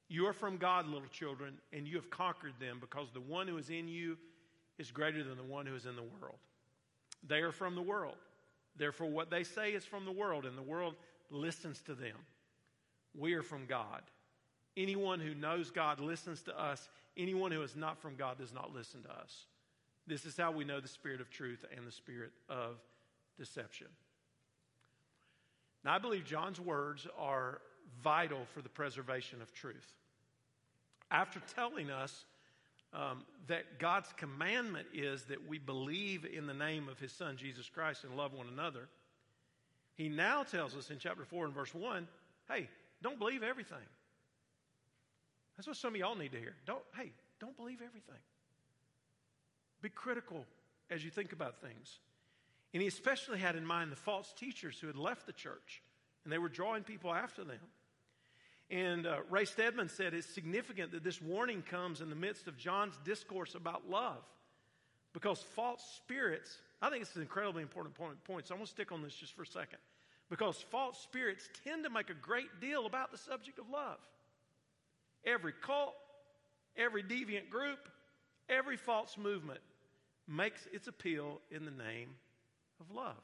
You 0.09 0.27
are 0.27 0.33
from 0.33 0.57
God, 0.57 0.87
little 0.87 1.07
children, 1.09 1.57
and 1.71 1.87
you 1.87 1.95
have 1.95 2.09
conquered 2.09 2.53
them 2.59 2.77
because 2.79 3.07
the 3.11 3.21
one 3.21 3.47
who 3.47 3.57
is 3.57 3.69
in 3.69 3.87
you 3.87 4.17
is 4.77 4.91
greater 4.91 5.23
than 5.23 5.37
the 5.37 5.43
one 5.43 5.65
who 5.65 5.75
is 5.75 5.85
in 5.85 5.95
the 5.95 6.03
world. 6.03 6.37
They 7.27 7.39
are 7.39 7.51
from 7.51 7.75
the 7.75 7.81
world. 7.81 8.17
Therefore, 8.75 9.07
what 9.07 9.29
they 9.29 9.43
say 9.43 9.71
is 9.71 9.85
from 9.85 10.05
the 10.05 10.11
world, 10.11 10.45
and 10.45 10.57
the 10.57 10.63
world 10.63 10.95
listens 11.29 11.81
to 11.81 11.93
them. 11.93 12.17
We 13.17 13.33
are 13.33 13.43
from 13.43 13.65
God. 13.65 14.01
Anyone 14.75 15.19
who 15.19 15.35
knows 15.35 15.71
God 15.71 15.99
listens 15.99 16.41
to 16.43 16.59
us. 16.59 16.89
Anyone 17.15 17.51
who 17.51 17.61
is 17.61 17.75
not 17.75 17.99
from 17.99 18.15
God 18.15 18.39
does 18.39 18.53
not 18.53 18.73
listen 18.73 19.03
to 19.03 19.11
us. 19.11 19.45
This 20.07 20.25
is 20.25 20.35
how 20.35 20.51
we 20.51 20.65
know 20.65 20.79
the 20.79 20.87
spirit 20.87 21.21
of 21.21 21.29
truth 21.29 21.63
and 21.75 21.87
the 21.87 21.91
spirit 21.91 22.31
of 22.49 22.77
deception. 23.37 23.87
Now, 25.85 25.93
I 25.93 25.99
believe 25.99 26.25
John's 26.25 26.59
words 26.59 27.07
are 27.17 27.61
vital 28.03 28.39
for 28.53 28.61
the 28.61 28.69
preservation 28.69 29.41
of 29.41 29.53
truth. 29.53 29.93
After 31.11 31.41
telling 31.55 31.89
us 31.89 32.25
um, 32.93 33.23
that 33.47 33.79
God's 33.79 34.11
commandment 34.17 34.87
is 34.93 35.23
that 35.25 35.47
we 35.47 35.57
believe 35.57 36.25
in 36.25 36.47
the 36.47 36.53
name 36.53 36.87
of 36.89 36.99
his 36.99 37.11
son, 37.11 37.37
Jesus 37.37 37.69
Christ, 37.69 38.03
and 38.03 38.15
love 38.15 38.33
one 38.33 38.47
another, 38.51 38.87
he 39.95 40.09
now 40.09 40.43
tells 40.43 40.75
us 40.75 40.89
in 40.89 40.97
chapter 40.99 41.23
4 41.23 41.45
and 41.45 41.53
verse 41.53 41.73
1 41.73 42.07
hey, 42.49 42.67
don't 43.01 43.17
believe 43.17 43.41
everything. 43.41 43.77
That's 45.55 45.65
what 45.67 45.77
some 45.77 45.93
of 45.93 45.99
y'all 45.99 46.15
need 46.15 46.33
to 46.33 46.39
hear. 46.39 46.55
Don't, 46.65 46.83
hey, 46.97 47.11
don't 47.39 47.55
believe 47.55 47.81
everything. 47.81 48.19
Be 49.81 49.89
critical 49.89 50.45
as 50.89 51.05
you 51.05 51.09
think 51.09 51.31
about 51.31 51.61
things. 51.61 51.99
And 52.73 52.81
he 52.81 52.87
especially 52.87 53.39
had 53.39 53.55
in 53.55 53.65
mind 53.65 53.91
the 53.91 53.95
false 53.95 54.33
teachers 54.33 54.79
who 54.79 54.87
had 54.87 54.97
left 54.97 55.25
the 55.25 55.33
church 55.33 55.81
and 56.23 56.31
they 56.31 56.37
were 56.37 56.49
drawing 56.49 56.83
people 56.83 57.13
after 57.13 57.43
them. 57.43 57.59
And 58.69 59.05
uh, 59.05 59.17
Ray 59.29 59.45
Stedman 59.45 59.89
said 59.89 60.13
it's 60.13 60.27
significant 60.27 60.91
that 60.91 61.03
this 61.03 61.21
warning 61.21 61.61
comes 61.61 62.01
in 62.01 62.09
the 62.09 62.15
midst 62.15 62.47
of 62.47 62.57
John's 62.57 62.97
discourse 63.03 63.55
about 63.55 63.89
love 63.89 64.23
because 65.13 65.43
false 65.55 65.83
spirits, 65.97 66.57
I 66.81 66.89
think 66.89 67.03
it's 67.03 67.15
an 67.15 67.21
incredibly 67.21 67.61
important 67.61 67.95
point, 67.95 68.21
point, 68.23 68.47
so 68.47 68.55
I'm 68.55 68.59
going 68.59 68.65
to 68.65 68.71
stick 68.71 68.91
on 68.91 69.03
this 69.03 69.13
just 69.13 69.35
for 69.35 69.43
a 69.43 69.47
second. 69.47 69.79
Because 70.29 70.57
false 70.57 70.99
spirits 70.99 71.47
tend 71.63 71.83
to 71.83 71.89
make 71.89 72.09
a 72.09 72.15
great 72.15 72.59
deal 72.59 72.87
about 72.87 73.11
the 73.11 73.17
subject 73.17 73.59
of 73.59 73.69
love. 73.69 73.99
Every 75.25 75.53
cult, 75.61 75.93
every 76.75 77.03
deviant 77.03 77.49
group, 77.49 77.79
every 78.49 78.77
false 78.77 79.17
movement 79.17 79.59
makes 80.27 80.67
its 80.71 80.87
appeal 80.87 81.39
in 81.51 81.65
the 81.65 81.71
name 81.71 82.09
of 82.79 82.95
love. 82.95 83.21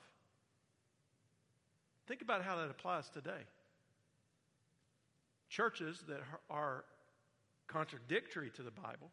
Think 2.10 2.24
about 2.24 2.44
how 2.44 2.56
that 2.58 2.72
applies 2.72 3.08
today 3.08 3.46
churches 5.48 6.04
that 6.08 6.22
are 6.50 6.84
contradictory 7.68 8.50
to 8.56 8.64
the 8.64 8.72
Bible, 8.72 9.12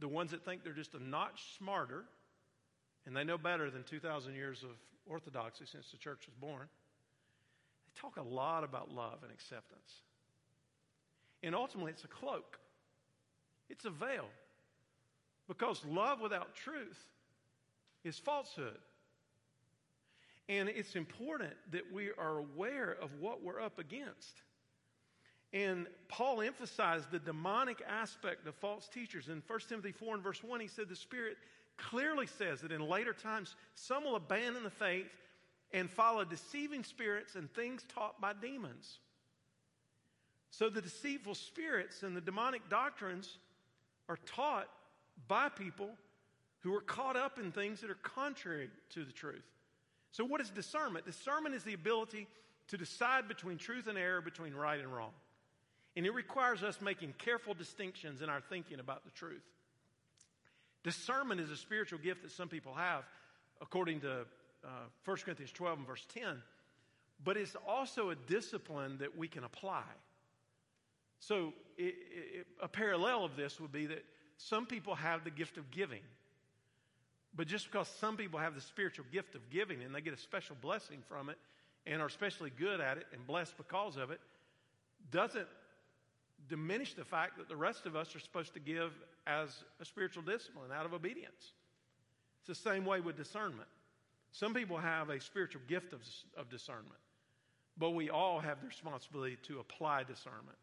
the 0.00 0.08
ones 0.08 0.32
that 0.32 0.44
think 0.44 0.64
they're 0.64 0.72
just 0.72 0.94
a 0.94 1.02
notch 1.02 1.56
smarter 1.56 2.04
and 3.06 3.16
they 3.16 3.22
know 3.22 3.38
better 3.38 3.70
than 3.70 3.84
2,000 3.84 4.34
years 4.34 4.64
of 4.64 4.70
orthodoxy 5.06 5.64
since 5.66 5.90
the 5.92 5.96
church 5.96 6.26
was 6.26 6.34
born, 6.40 6.66
they 7.86 8.00
talk 8.00 8.16
a 8.16 8.22
lot 8.22 8.64
about 8.64 8.92
love 8.92 9.18
and 9.22 9.30
acceptance. 9.30 10.02
And 11.44 11.54
ultimately, 11.54 11.92
it's 11.92 12.04
a 12.04 12.08
cloak, 12.08 12.58
it's 13.70 13.84
a 13.84 13.90
veil. 13.90 14.26
Because 15.46 15.84
love 15.84 16.20
without 16.20 16.54
truth 16.56 17.06
is 18.04 18.18
falsehood. 18.18 18.78
And 20.48 20.68
it's 20.68 20.96
important 20.96 21.52
that 21.72 21.92
we 21.92 22.10
are 22.18 22.38
aware 22.38 22.96
of 23.00 23.10
what 23.20 23.42
we're 23.42 23.60
up 23.60 23.78
against. 23.78 24.42
And 25.52 25.86
Paul 26.08 26.42
emphasized 26.42 27.10
the 27.10 27.18
demonic 27.18 27.82
aspect 27.88 28.46
of 28.46 28.54
false 28.54 28.88
teachers. 28.88 29.28
In 29.28 29.42
1 29.46 29.60
Timothy 29.68 29.92
4 29.92 30.14
and 30.14 30.22
verse 30.22 30.42
1, 30.42 30.60
he 30.60 30.68
said 30.68 30.88
the 30.88 30.96
Spirit 30.96 31.36
clearly 31.76 32.26
says 32.26 32.60
that 32.60 32.72
in 32.72 32.80
later 32.80 33.12
times 33.12 33.54
some 33.74 34.04
will 34.04 34.16
abandon 34.16 34.64
the 34.64 34.70
faith 34.70 35.06
and 35.72 35.88
follow 35.88 36.24
deceiving 36.24 36.82
spirits 36.82 37.34
and 37.34 37.52
things 37.54 37.84
taught 37.94 38.20
by 38.20 38.32
demons. 38.32 38.98
So 40.50 40.70
the 40.70 40.82
deceitful 40.82 41.34
spirits 41.34 42.02
and 42.02 42.16
the 42.16 42.20
demonic 42.20 42.68
doctrines 42.68 43.38
are 44.08 44.18
taught 44.26 44.68
by 45.28 45.48
people 45.48 45.90
who 46.60 46.74
are 46.74 46.80
caught 46.80 47.16
up 47.16 47.38
in 47.38 47.52
things 47.52 47.80
that 47.80 47.90
are 47.90 47.98
contrary 48.02 48.70
to 48.90 49.04
the 49.04 49.12
truth. 49.12 49.44
So, 50.12 50.24
what 50.24 50.40
is 50.40 50.50
discernment? 50.50 51.04
Discernment 51.04 51.54
is 51.54 51.64
the 51.64 51.74
ability 51.74 52.26
to 52.68 52.76
decide 52.76 53.28
between 53.28 53.58
truth 53.58 53.86
and 53.86 53.98
error, 53.98 54.20
between 54.20 54.54
right 54.54 54.80
and 54.80 54.94
wrong. 54.94 55.12
And 55.96 56.06
it 56.06 56.14
requires 56.14 56.62
us 56.62 56.80
making 56.80 57.14
careful 57.18 57.54
distinctions 57.54 58.22
in 58.22 58.28
our 58.28 58.40
thinking 58.40 58.78
about 58.80 59.04
the 59.04 59.10
truth. 59.10 59.42
Discernment 60.84 61.40
is 61.40 61.50
a 61.50 61.56
spiritual 61.56 61.98
gift 61.98 62.22
that 62.22 62.30
some 62.30 62.48
people 62.48 62.74
have, 62.74 63.04
according 63.60 64.00
to 64.00 64.20
uh, 64.64 64.68
1 65.04 65.16
Corinthians 65.18 65.52
12 65.52 65.78
and 65.78 65.86
verse 65.86 66.06
10, 66.14 66.42
but 67.24 67.36
it's 67.36 67.56
also 67.66 68.10
a 68.10 68.14
discipline 68.14 68.98
that 68.98 69.16
we 69.16 69.28
can 69.28 69.44
apply. 69.44 69.82
So, 71.20 71.52
it, 71.76 71.94
it, 72.10 72.46
a 72.62 72.68
parallel 72.68 73.24
of 73.24 73.36
this 73.36 73.60
would 73.60 73.72
be 73.72 73.86
that 73.86 74.04
some 74.36 74.66
people 74.66 74.94
have 74.94 75.24
the 75.24 75.30
gift 75.30 75.56
of 75.58 75.70
giving. 75.70 76.02
But 77.38 77.46
just 77.46 77.70
because 77.70 77.86
some 77.86 78.16
people 78.16 78.40
have 78.40 78.56
the 78.56 78.60
spiritual 78.60 79.06
gift 79.12 79.36
of 79.36 79.48
giving 79.48 79.80
and 79.84 79.94
they 79.94 80.00
get 80.00 80.12
a 80.12 80.18
special 80.18 80.56
blessing 80.60 80.98
from 81.08 81.28
it 81.28 81.38
and 81.86 82.02
are 82.02 82.06
especially 82.06 82.50
good 82.50 82.80
at 82.80 82.98
it 82.98 83.06
and 83.12 83.24
blessed 83.28 83.56
because 83.56 83.96
of 83.96 84.10
it, 84.10 84.18
doesn't 85.12 85.46
diminish 86.48 86.94
the 86.94 87.04
fact 87.04 87.38
that 87.38 87.48
the 87.48 87.54
rest 87.54 87.86
of 87.86 87.94
us 87.94 88.16
are 88.16 88.18
supposed 88.18 88.54
to 88.54 88.60
give 88.60 88.92
as 89.24 89.50
a 89.80 89.84
spiritual 89.84 90.24
discipline 90.24 90.72
out 90.74 90.84
of 90.84 90.92
obedience. 90.92 91.52
It's 92.40 92.48
the 92.48 92.70
same 92.70 92.84
way 92.84 92.98
with 92.98 93.16
discernment. 93.16 93.68
Some 94.32 94.52
people 94.52 94.76
have 94.76 95.08
a 95.08 95.20
spiritual 95.20 95.62
gift 95.68 95.92
of, 95.92 96.00
of 96.36 96.50
discernment, 96.50 96.98
but 97.78 97.90
we 97.90 98.10
all 98.10 98.40
have 98.40 98.60
the 98.60 98.66
responsibility 98.66 99.36
to 99.44 99.60
apply 99.60 100.02
discernment. 100.02 100.58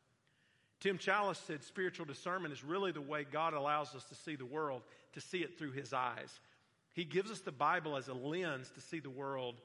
Tim 0.81 0.97
Challies 0.97 1.37
said 1.47 1.63
spiritual 1.63 2.05
discernment 2.05 2.53
is 2.53 2.65
really 2.65 2.91
the 2.91 2.99
way 2.99 3.23
God 3.23 3.53
allows 3.53 3.95
us 3.95 4.03
to 4.09 4.15
see 4.15 4.35
the 4.35 4.45
world, 4.45 4.81
to 5.13 5.21
see 5.21 5.39
it 5.39 5.57
through 5.57 5.71
his 5.71 5.93
eyes. 5.93 6.37
He 6.95 7.03
gives 7.03 7.29
us 7.29 7.41
the 7.41 7.51
Bible 7.51 7.97
as 7.97 8.07
a 8.07 8.13
lens 8.13 8.71
to 8.71 8.81
see 8.81 8.99
the 8.99 9.09
world 9.09 9.59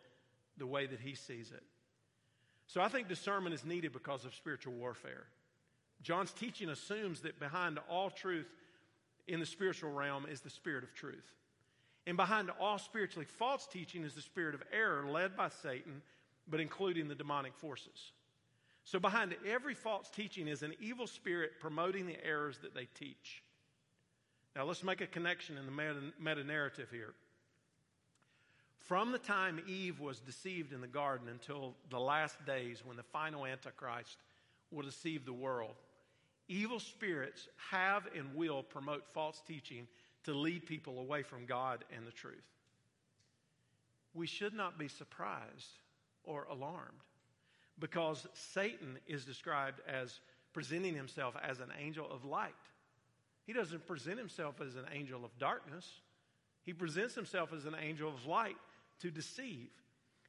the 0.59 0.67
way 0.67 0.87
that 0.87 1.01
he 1.01 1.15
sees 1.15 1.53
it. 1.53 1.63
So 2.67 2.81
I 2.81 2.89
think 2.89 3.09
discernment 3.09 3.55
is 3.55 3.65
needed 3.65 3.93
because 3.93 4.25
of 4.25 4.35
spiritual 4.35 4.75
warfare. 4.75 5.25
John's 6.03 6.33
teaching 6.33 6.69
assumes 6.69 7.21
that 7.21 7.39
behind 7.39 7.79
all 7.89 8.11
truth 8.11 8.49
in 9.29 9.39
the 9.39 9.47
spiritual 9.47 9.93
realm 9.93 10.27
is 10.29 10.41
the 10.41 10.51
spirit 10.51 10.83
of 10.83 10.93
truth. 10.93 11.33
And 12.07 12.17
behind 12.17 12.51
all 12.61 12.79
spiritually 12.79 13.27
false 13.27 13.67
teaching 13.67 14.03
is 14.03 14.15
the 14.15 14.23
spirit 14.23 14.55
of 14.55 14.63
error 14.73 15.07
led 15.09 15.37
by 15.37 15.51
Satan, 15.63 16.03
but 16.49 16.59
including 16.59 17.07
the 17.07 17.15
demonic 17.15 17.55
forces. 17.55 18.13
So, 18.85 18.99
behind 18.99 19.37
every 19.47 19.75
false 19.75 20.09
teaching 20.11 20.49
is 20.49 20.63
an 20.63 20.75
evil 20.81 21.07
spirit 21.07 21.61
promoting 21.61 22.07
the 22.07 22.17
errors 22.25 22.59
that 22.63 22.75
they 22.75 22.89
teach. 22.95 23.43
Now, 24.57 24.65
let's 24.65 24.83
make 24.83 25.01
a 25.01 25.07
connection 25.07 25.57
in 25.59 25.67
the 25.67 26.13
meta 26.19 26.45
narrative 26.45 26.89
here. 26.91 27.15
From 28.91 29.13
the 29.13 29.19
time 29.19 29.61
Eve 29.69 30.01
was 30.01 30.19
deceived 30.19 30.73
in 30.73 30.81
the 30.81 30.89
garden 30.89 31.29
until 31.29 31.77
the 31.91 32.01
last 32.01 32.45
days 32.45 32.83
when 32.85 32.97
the 32.97 33.05
final 33.05 33.47
Antichrist 33.47 34.17
will 34.73 34.83
deceive 34.83 35.25
the 35.25 35.33
world, 35.33 35.77
evil 36.49 36.81
spirits 36.81 37.47
have 37.71 38.09
and 38.17 38.35
will 38.35 38.65
promote 38.65 39.05
false 39.15 39.43
teaching 39.47 39.87
to 40.25 40.35
lead 40.35 40.67
people 40.67 40.99
away 40.99 41.23
from 41.23 41.47
God 41.47 41.85
and 41.97 42.05
the 42.05 42.11
truth. 42.11 42.43
We 44.13 44.27
should 44.27 44.55
not 44.55 44.77
be 44.77 44.89
surprised 44.89 45.79
or 46.25 46.49
alarmed 46.51 47.05
because 47.79 48.27
Satan 48.35 48.99
is 49.07 49.25
described 49.25 49.83
as 49.87 50.19
presenting 50.53 50.97
himself 50.97 51.37
as 51.49 51.61
an 51.61 51.71
angel 51.81 52.11
of 52.11 52.25
light. 52.25 52.55
He 53.47 53.53
doesn't 53.53 53.87
present 53.87 54.19
himself 54.19 54.61
as 54.61 54.75
an 54.75 54.87
angel 54.93 55.25
of 55.25 55.39
darkness, 55.39 55.89
he 56.65 56.73
presents 56.73 57.15
himself 57.15 57.53
as 57.53 57.67
an 57.67 57.77
angel 57.81 58.09
of 58.09 58.27
light 58.27 58.57
to 59.01 59.11
deceive. 59.11 59.69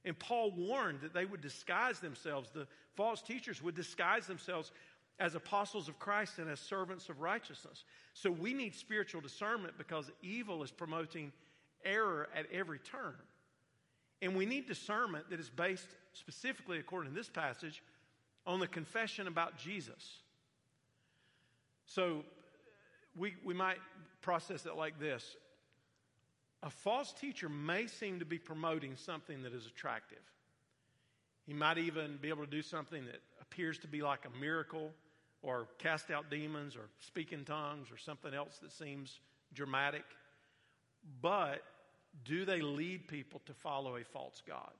And 0.04 0.18
Paul 0.18 0.52
warned 0.52 1.02
that 1.02 1.14
they 1.14 1.26
would 1.26 1.42
disguise 1.42 2.00
themselves, 2.00 2.50
the 2.54 2.68
false 2.96 3.22
teachers 3.22 3.62
would 3.62 3.76
disguise 3.76 4.26
themselves 4.26 4.72
as 5.20 5.36
apostles 5.36 5.88
of 5.88 6.00
Christ 6.00 6.40
and 6.40 6.50
as 6.50 6.60
servants 6.60 7.08
of 7.10 7.22
righteousness. 7.22 7.84
So 8.14 8.32
we 8.32 8.54
need 8.54 8.74
spiritual 8.74 9.22
discernment 9.22 9.78
because 9.78 10.10
evil 10.24 10.64
is 10.64 10.72
promoting 10.72 11.32
error 11.86 12.28
at 12.36 12.48
every 12.52 12.80
turn. 12.80 13.14
And 14.22 14.36
we 14.36 14.46
need 14.46 14.68
discernment 14.68 15.30
that 15.30 15.40
is 15.40 15.50
based 15.50 15.88
specifically, 16.14 16.80
according 16.80 17.12
to 17.12 17.18
this 17.18 17.30
passage, 17.30 17.84
on 18.46 18.60
the 18.60 18.68
confession 18.68 19.28
about 19.28 19.58
Jesus. 19.58 20.18
So 21.86 22.24
we, 23.16 23.36
we 23.44 23.54
might 23.54 23.78
process 24.22 24.66
it 24.66 24.76
like 24.76 25.00
this 25.00 25.36
a 26.64 26.70
false 26.70 27.12
teacher 27.14 27.49
may 27.49 27.88
seem 27.88 28.20
to 28.20 28.26
be 28.26 28.38
promoting 28.38 28.95
something 28.95 29.43
that 29.43 29.53
is 29.53 29.66
attractive. 29.66 30.22
He 31.45 31.53
might 31.53 31.78
even 31.78 32.20
be 32.22 32.30
able 32.30 32.45
to 32.45 32.51
do 32.51 32.62
something 32.62 33.05
that 33.05 33.22
appears 33.41 33.80
to 33.80 33.88
be 33.88 34.01
like 34.01 34.26
a 34.26 34.39
miracle 34.39 34.91
or 35.41 35.68
cast 35.80 36.12
out 36.12 36.30
demons 36.30 36.76
or 36.76 36.88
speak 36.99 37.34
in 37.34 37.43
tongues 37.45 37.91
or 37.91 37.97
something 37.97 38.34
else 38.34 38.59
that 38.62 38.72
seems 38.72 39.20
dramatic. 39.53 40.03
But 41.22 41.64
do 42.26 42.45
they 42.45 42.62
lead 42.62 43.07
people 43.07 43.41
to 43.47 43.53
follow 43.53 43.97
a 43.97 44.03
false 44.03 44.41
God? 44.47 44.72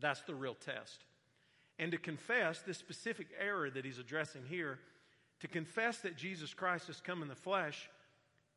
That's 0.00 0.20
the 0.22 0.34
real 0.34 0.54
test. 0.54 1.04
And 1.78 1.92
to 1.92 1.98
confess 1.98 2.60
this 2.60 2.78
specific 2.78 3.28
error 3.40 3.70
that 3.70 3.84
he's 3.84 3.98
addressing 3.98 4.42
here, 4.48 4.78
to 5.40 5.48
confess 5.48 5.98
that 5.98 6.16
Jesus 6.16 6.52
Christ 6.52 6.86
has 6.88 7.00
come 7.00 7.22
in 7.22 7.28
the 7.28 7.34
flesh 7.34 7.88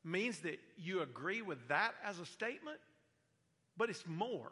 means 0.03 0.39
that 0.39 0.59
you 0.77 1.01
agree 1.01 1.41
with 1.41 1.67
that 1.67 1.93
as 2.03 2.19
a 2.19 2.25
statement, 2.25 2.79
but 3.75 3.89
it's 3.89 4.05
more. 4.07 4.51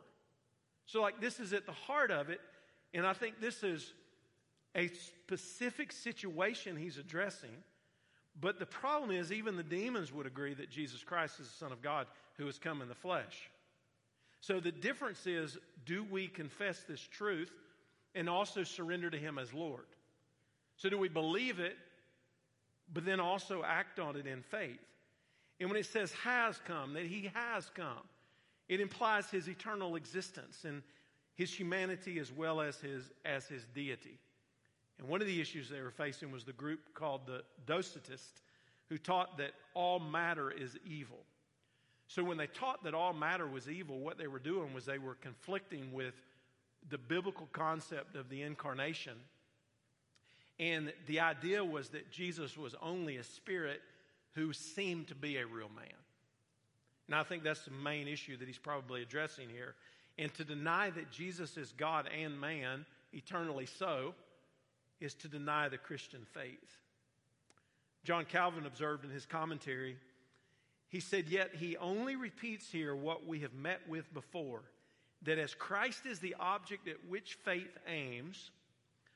So, 0.86 1.02
like, 1.02 1.20
this 1.20 1.40
is 1.40 1.54
at 1.54 1.66
the 1.66 1.72
heart 1.72 2.12
of 2.12 2.30
it, 2.30 2.40
and 2.94 3.06
I 3.06 3.14
think 3.14 3.40
this 3.42 3.64
is 3.64 3.94
a 4.76 4.90
specific 4.90 5.92
situation 5.92 6.76
he's 6.76 6.98
addressing. 6.98 7.64
But 8.40 8.60
the 8.60 8.66
problem 8.66 9.12
is, 9.12 9.32
even 9.32 9.56
the 9.56 9.64
demons 9.64 10.12
would 10.12 10.28
agree 10.28 10.54
that 10.56 10.70
Jesus 10.70 11.04
Christ 11.04 11.40
is 11.40 11.48
the 11.48 11.56
Son 11.56 11.72
of 11.72 11.82
God 11.82 12.08
who 12.38 12.46
has 12.46 12.60
come 12.60 12.82
in 12.82 12.90
the 12.90 12.96
flesh. 12.96 13.50
So 14.42 14.60
the 14.60 14.72
difference 14.72 15.26
is 15.26 15.58
do 15.86 16.04
we 16.04 16.28
confess 16.28 16.84
this 16.88 17.00
truth 17.00 17.52
and 18.14 18.30
also 18.30 18.64
surrender 18.64 19.10
to 19.10 19.18
Him 19.18 19.40
as 19.40 19.54
Lord? 19.54 19.86
So 20.78 20.90
do 20.90 20.98
we 20.98 21.08
believe 21.08 21.60
it, 21.60 21.78
but 22.94 23.06
then 23.06 23.20
also 23.20 23.64
act 23.64 24.00
on 24.00 24.18
it 24.18 24.28
in 24.28 24.42
faith? 24.42 24.80
And 25.60 25.70
when 25.70 25.80
it 25.80 25.86
says 25.86 26.12
has 26.24 26.60
come, 26.66 26.94
that 26.94 27.06
He 27.06 27.32
has 27.34 27.70
come, 27.74 28.04
it 28.68 28.80
implies 28.80 29.30
His 29.30 29.48
eternal 29.48 29.96
existence 29.96 30.66
and 30.66 30.82
His 31.36 31.54
humanity 31.54 32.20
as 32.20 32.32
well 32.32 32.62
as 32.62 32.78
His, 32.80 33.12
as 33.24 33.48
his 33.48 33.66
deity. 33.74 34.20
And 35.00 35.08
one 35.08 35.22
of 35.22 35.28
the 35.28 35.42
issues 35.42 35.70
they 35.70 35.82
were 35.82 35.92
facing 35.92 36.32
was 36.32 36.44
the 36.44 36.54
group 36.54 36.94
called 36.94 37.22
the 37.26 37.44
Docetists, 37.66 38.42
who 38.90 38.98
taught 38.98 39.38
that 39.38 39.52
all 39.74 40.00
matter 40.00 40.52
is 40.52 40.78
evil. 40.86 41.20
So 42.08 42.24
when 42.24 42.38
they 42.38 42.48
taught 42.48 42.84
that 42.84 42.94
all 42.94 43.14
matter 43.14 43.48
was 43.48 43.70
evil, 43.70 44.00
what 44.00 44.18
they 44.18 44.28
were 44.28 44.40
doing 44.40 44.74
was 44.74 44.86
they 44.86 45.00
were 45.00 45.16
conflicting 45.16 45.92
with 45.92 46.14
the 46.90 46.98
biblical 46.98 47.48
concept 47.52 48.16
of 48.16 48.30
the 48.30 48.44
incarnation. 48.44 49.18
And 50.60 50.94
the 51.08 51.20
idea 51.20 51.66
was 51.66 51.90
that 51.90 52.12
Jesus 52.12 52.58
was 52.58 52.76
only 52.82 53.18
a 53.18 53.24
spirit 53.24 53.82
who 54.36 54.54
seemed 54.54 55.08
to 55.08 55.16
be 55.16 55.38
a 55.38 55.46
real 55.46 55.70
man. 55.76 55.88
And 57.08 57.16
I 57.16 57.24
think 57.24 57.44
that's 57.44 57.66
the 57.66 57.72
main 57.72 58.08
issue 58.08 58.38
that 58.38 58.48
he's 58.48 58.58
probably 58.58 59.02
addressing 59.02 59.50
here. 59.50 59.76
And 60.18 60.34
to 60.36 60.44
deny 60.44 60.90
that 60.92 61.12
Jesus 61.12 61.58
is 61.58 61.74
God 61.74 62.08
and 62.08 62.40
man, 62.40 62.86
eternally 63.14 63.66
so, 63.66 64.14
is 65.00 65.14
to 65.16 65.28
deny 65.28 65.70
the 65.70 65.78
Christian 65.78 66.26
faith. 66.34 66.78
John 68.04 68.26
Calvin 68.26 68.66
observed 68.66 69.04
in 69.04 69.12
his 69.12 69.26
commentary, 69.26 69.98
he 70.90 71.00
said, 71.00 71.28
Yet 71.28 71.56
he 71.56 71.76
only 71.78 72.16
repeats 72.16 72.72
here 72.72 72.96
what 72.96 73.26
we 73.26 73.40
have 73.40 73.54
met 73.54 73.82
with 73.88 74.14
before 74.14 74.62
that 75.24 75.40
as 75.40 75.56
Christ 75.56 76.06
is 76.06 76.20
the 76.20 76.36
object 76.40 76.88
at 76.88 76.98
which 77.08 77.34
faith 77.44 77.78
aims, 77.88 78.52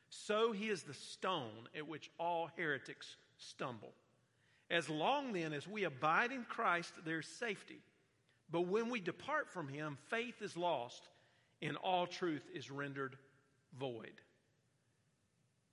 so 0.09 0.51
he 0.51 0.69
is 0.69 0.83
the 0.83 0.93
stone 0.93 1.69
at 1.75 1.87
which 1.87 2.09
all 2.19 2.49
heretics 2.57 3.15
stumble. 3.37 3.93
As 4.71 4.89
long 4.89 5.33
then 5.33 5.53
as 5.53 5.67
we 5.67 5.83
abide 5.83 6.31
in 6.31 6.43
Christ, 6.43 6.93
there's 7.05 7.27
safety. 7.27 7.81
But 8.51 8.61
when 8.61 8.89
we 8.89 8.99
depart 8.99 9.49
from 9.49 9.67
him, 9.67 9.97
faith 10.09 10.41
is 10.41 10.55
lost 10.55 11.07
and 11.61 11.75
all 11.77 12.07
truth 12.07 12.47
is 12.53 12.71
rendered 12.71 13.15
void. 13.77 14.21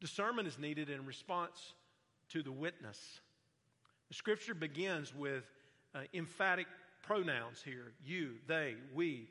Discernment 0.00 0.48
is 0.48 0.58
needed 0.58 0.90
in 0.90 1.06
response 1.06 1.74
to 2.30 2.42
the 2.42 2.52
witness. 2.52 3.20
The 4.08 4.14
scripture 4.14 4.54
begins 4.54 5.14
with 5.14 5.44
uh, 5.94 6.00
emphatic 6.12 6.66
pronouns 7.02 7.62
here 7.62 7.92
you, 8.04 8.34
they, 8.46 8.74
we. 8.94 9.28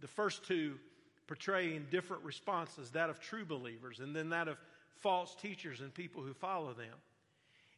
The 0.00 0.08
first 0.08 0.44
two 0.44 0.78
portraying 1.26 1.86
different 1.90 2.22
responses 2.24 2.90
that 2.90 3.08
of 3.08 3.20
true 3.20 3.44
believers 3.44 4.00
and 4.00 4.14
then 4.14 4.30
that 4.30 4.48
of 4.48 4.58
false 5.00 5.34
teachers 5.34 5.80
and 5.80 5.94
people 5.94 6.22
who 6.22 6.34
follow 6.34 6.72
them. 6.74 6.94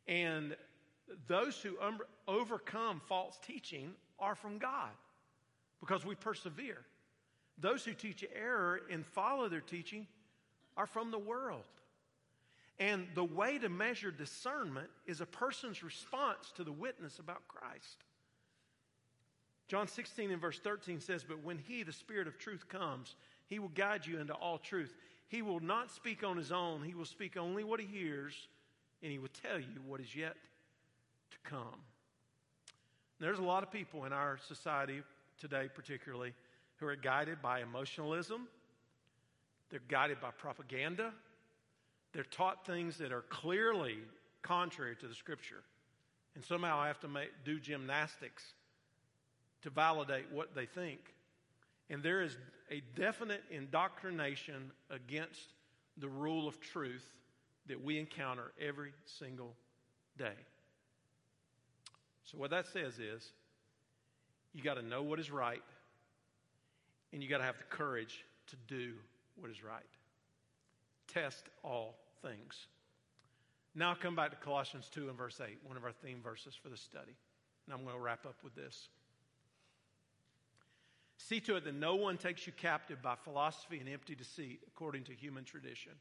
And 0.09 0.57
those 1.27 1.61
who 1.61 1.81
um, 1.81 1.99
overcome 2.27 3.01
false 3.09 3.39
teaching 3.47 3.93
are 4.19 4.35
from 4.35 4.59
God 4.59 4.91
because 5.81 6.05
we 6.05 6.15
persevere. 6.15 6.81
Those 7.59 7.85
who 7.85 7.93
teach 7.93 8.25
error 8.35 8.81
and 8.91 9.07
follow 9.07 9.49
their 9.49 9.61
teaching 9.61 10.07
are 10.77 10.87
from 10.87 11.11
the 11.11 11.19
world. 11.19 11.65
And 12.81 13.07
the 13.15 13.25
way 13.25 13.59
to 13.59 13.69
measure 13.69 14.11
discernment 14.11 14.89
is 15.07 15.21
a 15.21 15.27
person's 15.27 15.85
response 15.85 16.53
to 16.57 16.65
the 16.65 16.73
witness 16.73 17.21
about 17.21 17.47
Christ. 17.47 18.05
John 19.69 19.87
16 19.87 20.33
and 20.33 20.41
verse 20.41 20.59
13 20.59 21.01
says, 21.01 21.23
But 21.23 21.45
when 21.45 21.59
he, 21.59 21.85
the 21.85 21.93
Spirit 21.93 22.27
of 22.27 22.39
truth, 22.39 22.69
comes, 22.69 23.15
he 23.47 23.61
will 23.61 23.69
guide 23.69 24.05
you 24.05 24.19
into 24.19 24.35
all 24.35 24.59
truth. 24.59 24.95
He 25.29 25.43
will 25.43 25.61
not 25.61 25.93
speak 25.93 26.25
on 26.25 26.37
his 26.37 26.51
own, 26.51 26.83
he 26.83 26.95
will 26.95 27.05
speak 27.05 27.37
only 27.37 27.63
what 27.63 27.81
he 27.81 27.87
hears, 27.87 28.35
and 29.05 29.13
He 29.13 29.19
will 29.19 29.29
tell 29.43 29.61
you 29.61 29.81
what 29.87 30.01
is 30.01 30.17
yet 30.17 30.35
to 31.35 31.51
come. 31.51 31.81
There's 33.21 33.39
a 33.39 33.43
lot 33.43 33.63
of 33.63 33.71
people 33.71 34.05
in 34.05 34.13
our 34.13 34.39
society 34.49 35.03
today, 35.39 35.69
particularly, 35.73 36.33
who 36.77 36.87
are 36.87 36.97
guided 36.97 37.41
by 37.41 37.61
emotionalism, 37.61 38.49
they're 39.71 39.81
guided 39.89 40.21
by 40.21 40.31
propaganda, 40.31 41.13
they're 42.13 42.25
taught 42.25 42.67
things 42.67 42.99
that 42.99 43.13
are 43.13 43.23
clearly 43.23 43.99
contrary 44.43 44.97
to 44.97 45.09
the 45.09 45.15
Scripture. 45.15 45.63
And 46.35 46.45
somehow 46.45 46.83
have 46.85 47.01
to 47.01 47.09
make, 47.09 47.31
do 47.45 47.61
gymnastics 47.61 48.43
to 49.63 49.71
validate 49.71 50.27
what 50.33 50.55
they 50.55 50.67
think. 50.67 50.99
And 51.91 52.03
there 52.03 52.23
is 52.23 52.37
a 52.71 52.83
definite 52.97 53.43
indoctrination 53.51 54.73
against 54.91 55.55
the 55.99 56.09
rule 56.09 56.49
of 56.49 56.61
truth 56.61 57.05
that 57.67 57.83
we 57.83 57.99
encounter 57.99 58.53
every 58.61 58.93
single 59.05 59.55
day. 60.19 60.35
So, 62.25 62.39
what 62.39 62.51
that 62.51 62.67
says 62.67 62.99
is 62.99 63.33
you 64.53 64.63
got 64.63 64.75
to 64.75 64.83
know 64.83 65.03
what 65.03 65.19
is 65.21 65.31
right, 65.31 65.63
and 67.13 67.23
you 67.23 67.29
got 67.29 67.39
to 67.39 67.45
have 67.45 67.59
the 67.59 67.65
courage 67.65 68.25
to 68.49 68.57
do 68.69 68.93
what 69.37 69.51
is 69.51 69.63
right. 69.63 69.83
Test 71.09 71.45
all 71.63 71.97
things. 72.23 72.67
Now 73.75 73.91
I'll 73.91 73.97
come 73.97 74.15
back 74.15 74.31
to 74.31 74.37
Colossians 74.37 74.89
2 74.93 75.09
and 75.09 75.19
verse 75.19 75.41
8, 75.45 75.59
one 75.65 75.77
of 75.77 75.85
our 75.85 75.93
theme 75.93 76.21
verses 76.23 76.55
for 76.55 76.69
the 76.69 76.77
study. 76.77 77.17
And 77.67 77.75
I'm 77.75 77.83
going 77.83 77.97
to 77.97 78.01
wrap 78.01 78.25
up 78.25 78.37
with 78.45 78.55
this. 78.55 78.89
See 81.17 81.41
to 81.41 81.57
it 81.57 81.65
that 81.65 81.75
no 81.75 81.95
one 81.97 82.17
takes 82.17 82.47
you 82.47 82.53
captive 82.53 83.03
by 83.03 83.15
philosophy 83.17 83.79
and 83.81 83.89
empty 83.89 84.15
deceit, 84.15 84.61
according 84.69 85.05
to 85.05 85.13
human 85.13 85.45
tradition, 85.45 85.93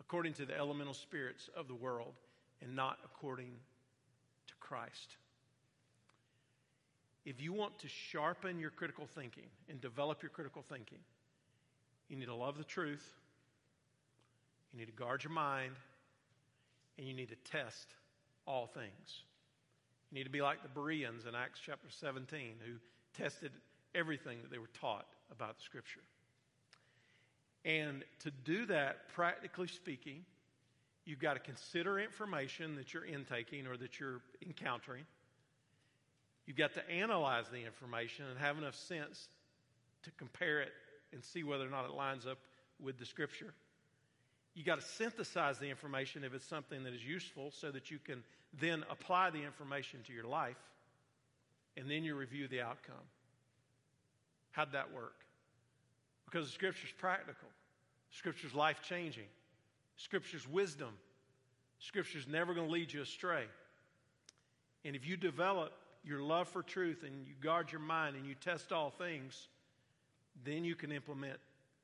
according 0.00 0.34
to 0.34 0.46
the 0.46 0.56
elemental 0.56 0.94
spirits 0.94 1.48
of 1.56 1.68
the 1.68 1.74
world, 1.74 2.14
and 2.60 2.74
not 2.74 2.98
according 3.04 3.52
to 4.48 4.54
Christ. 4.60 5.16
If 7.28 7.42
you 7.42 7.52
want 7.52 7.78
to 7.80 7.88
sharpen 7.88 8.58
your 8.58 8.70
critical 8.70 9.06
thinking 9.14 9.44
and 9.68 9.78
develop 9.82 10.22
your 10.22 10.30
critical 10.30 10.64
thinking, 10.66 11.00
you 12.08 12.16
need 12.16 12.24
to 12.24 12.34
love 12.34 12.56
the 12.56 12.64
truth, 12.64 13.06
you 14.72 14.78
need 14.78 14.86
to 14.86 14.92
guard 14.92 15.24
your 15.24 15.32
mind, 15.34 15.74
and 16.96 17.06
you 17.06 17.12
need 17.12 17.28
to 17.28 17.50
test 17.50 17.86
all 18.46 18.66
things. 18.66 19.24
You 20.10 20.16
need 20.16 20.24
to 20.24 20.30
be 20.30 20.40
like 20.40 20.62
the 20.62 20.70
Bereans 20.70 21.26
in 21.26 21.34
Acts 21.34 21.60
chapter 21.62 21.88
17 21.90 22.54
who 22.64 22.76
tested 23.22 23.52
everything 23.94 24.38
that 24.40 24.50
they 24.50 24.56
were 24.56 24.70
taught 24.80 25.04
about 25.30 25.58
the 25.58 25.62
Scripture. 25.64 26.00
And 27.62 28.04
to 28.20 28.30
do 28.30 28.64
that, 28.66 29.10
practically 29.14 29.68
speaking, 29.68 30.24
you've 31.04 31.18
got 31.18 31.34
to 31.34 31.40
consider 31.40 31.98
information 31.98 32.74
that 32.76 32.94
you're 32.94 33.04
intaking 33.04 33.66
or 33.66 33.76
that 33.76 34.00
you're 34.00 34.22
encountering. 34.46 35.04
You've 36.48 36.56
got 36.56 36.72
to 36.74 36.90
analyze 36.90 37.44
the 37.50 37.62
information 37.62 38.24
and 38.24 38.38
have 38.38 38.56
enough 38.56 38.74
sense 38.74 39.28
to 40.02 40.10
compare 40.12 40.62
it 40.62 40.72
and 41.12 41.22
see 41.22 41.42
whether 41.42 41.66
or 41.66 41.68
not 41.68 41.84
it 41.84 41.90
lines 41.90 42.26
up 42.26 42.38
with 42.82 42.98
the 42.98 43.04
Scripture. 43.04 43.52
You 44.54 44.64
got 44.64 44.80
to 44.80 44.86
synthesize 44.86 45.58
the 45.58 45.68
information 45.68 46.24
if 46.24 46.32
it's 46.32 46.46
something 46.46 46.84
that 46.84 46.94
is 46.94 47.04
useful 47.04 47.50
so 47.50 47.70
that 47.70 47.90
you 47.90 47.98
can 47.98 48.24
then 48.58 48.82
apply 48.90 49.28
the 49.28 49.44
information 49.44 50.00
to 50.06 50.12
your 50.14 50.24
life 50.24 50.56
and 51.76 51.90
then 51.90 52.02
you 52.02 52.14
review 52.14 52.48
the 52.48 52.62
outcome. 52.62 52.94
How'd 54.52 54.72
that 54.72 54.90
work? 54.94 55.16
Because 56.24 56.46
the 56.46 56.52
scripture's 56.52 56.92
practical. 56.96 57.48
Scripture's 58.10 58.54
life 58.54 58.80
changing. 58.82 59.28
Scripture's 59.98 60.48
wisdom. 60.48 60.94
Scripture's 61.78 62.26
never 62.26 62.54
going 62.54 62.68
to 62.68 62.72
lead 62.72 62.90
you 62.90 63.02
astray. 63.02 63.44
And 64.86 64.96
if 64.96 65.06
you 65.06 65.18
develop 65.18 65.72
your 66.04 66.20
love 66.20 66.48
for 66.48 66.62
truth 66.62 67.02
and 67.04 67.26
you 67.26 67.34
guard 67.40 67.72
your 67.72 67.80
mind 67.80 68.16
and 68.16 68.26
you 68.26 68.34
test 68.34 68.72
all 68.72 68.90
things, 68.90 69.48
then 70.44 70.64
you 70.64 70.74
can 70.74 70.92
implement 70.92 71.38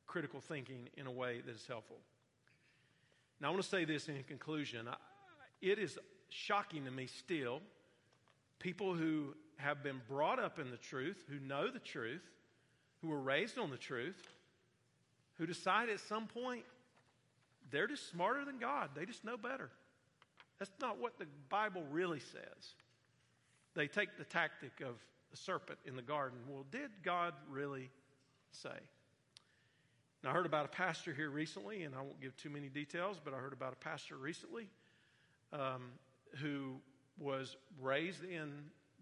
critical 0.07 0.41
thinking 0.41 0.89
in 0.97 1.07
a 1.07 1.11
way 1.11 1.41
that 1.45 1.55
is 1.55 1.67
helpful. 1.67 1.99
Now, 3.41 3.49
I 3.49 3.51
want 3.51 3.63
to 3.63 3.69
say 3.69 3.85
this 3.85 4.09
in 4.09 4.23
conclusion. 4.25 4.89
It 5.61 5.79
is 5.79 5.99
shocking 6.29 6.85
to 6.85 6.91
me 6.91 7.07
still 7.07 7.61
people 8.59 8.95
who 8.95 9.35
have 9.57 9.83
been 9.83 10.01
brought 10.09 10.39
up 10.39 10.59
in 10.59 10.71
the 10.71 10.77
truth, 10.77 11.23
who 11.29 11.39
know 11.39 11.71
the 11.71 11.79
truth, 11.79 12.25
who 13.03 13.09
were 13.09 13.21
raised 13.21 13.59
on 13.59 13.71
the 13.71 13.77
truth, 13.77 14.21
who 15.35 15.47
decide 15.47 15.89
at 15.89 16.01
some 16.01 16.27
point 16.27 16.65
they're 17.71 17.87
just 17.87 18.09
smarter 18.09 18.45
than 18.45 18.59
God. 18.59 18.91
They 18.95 19.05
just 19.05 19.25
know 19.25 19.37
better. 19.37 19.71
That's 20.59 20.71
not 20.81 20.99
what 20.99 21.19
the 21.19 21.27
Bible 21.49 21.83
really 21.91 22.21
says. 22.21 22.75
They 23.75 23.87
take 23.87 24.17
the 24.17 24.25
tactic 24.25 24.81
of 24.81 24.97
the 25.31 25.37
serpent 25.37 25.79
in 25.85 25.97
the 25.97 26.03
garden. 26.03 26.39
Well, 26.49 26.65
did 26.71 26.91
God 27.03 27.35
really 27.51 27.91
say? 28.53 28.79
Now, 30.23 30.31
I 30.31 30.33
heard 30.33 30.47
about 30.47 30.65
a 30.65 30.69
pastor 30.69 31.13
here 31.13 31.29
recently, 31.29 31.83
and 31.83 31.95
I 31.95 32.01
won't 32.01 32.21
give 32.21 32.37
too 32.37 32.51
many 32.51 32.69
details, 32.69 33.21
but 33.23 33.35
I 33.35 33.37
heard 33.37 33.53
about 33.53 33.73
a 33.73 33.77
pastor 33.77 34.17
recently 34.17 34.69
um, 35.53 35.91
who 36.41 36.77
was 37.19 37.57
raised 37.81 38.25
in 38.25 38.53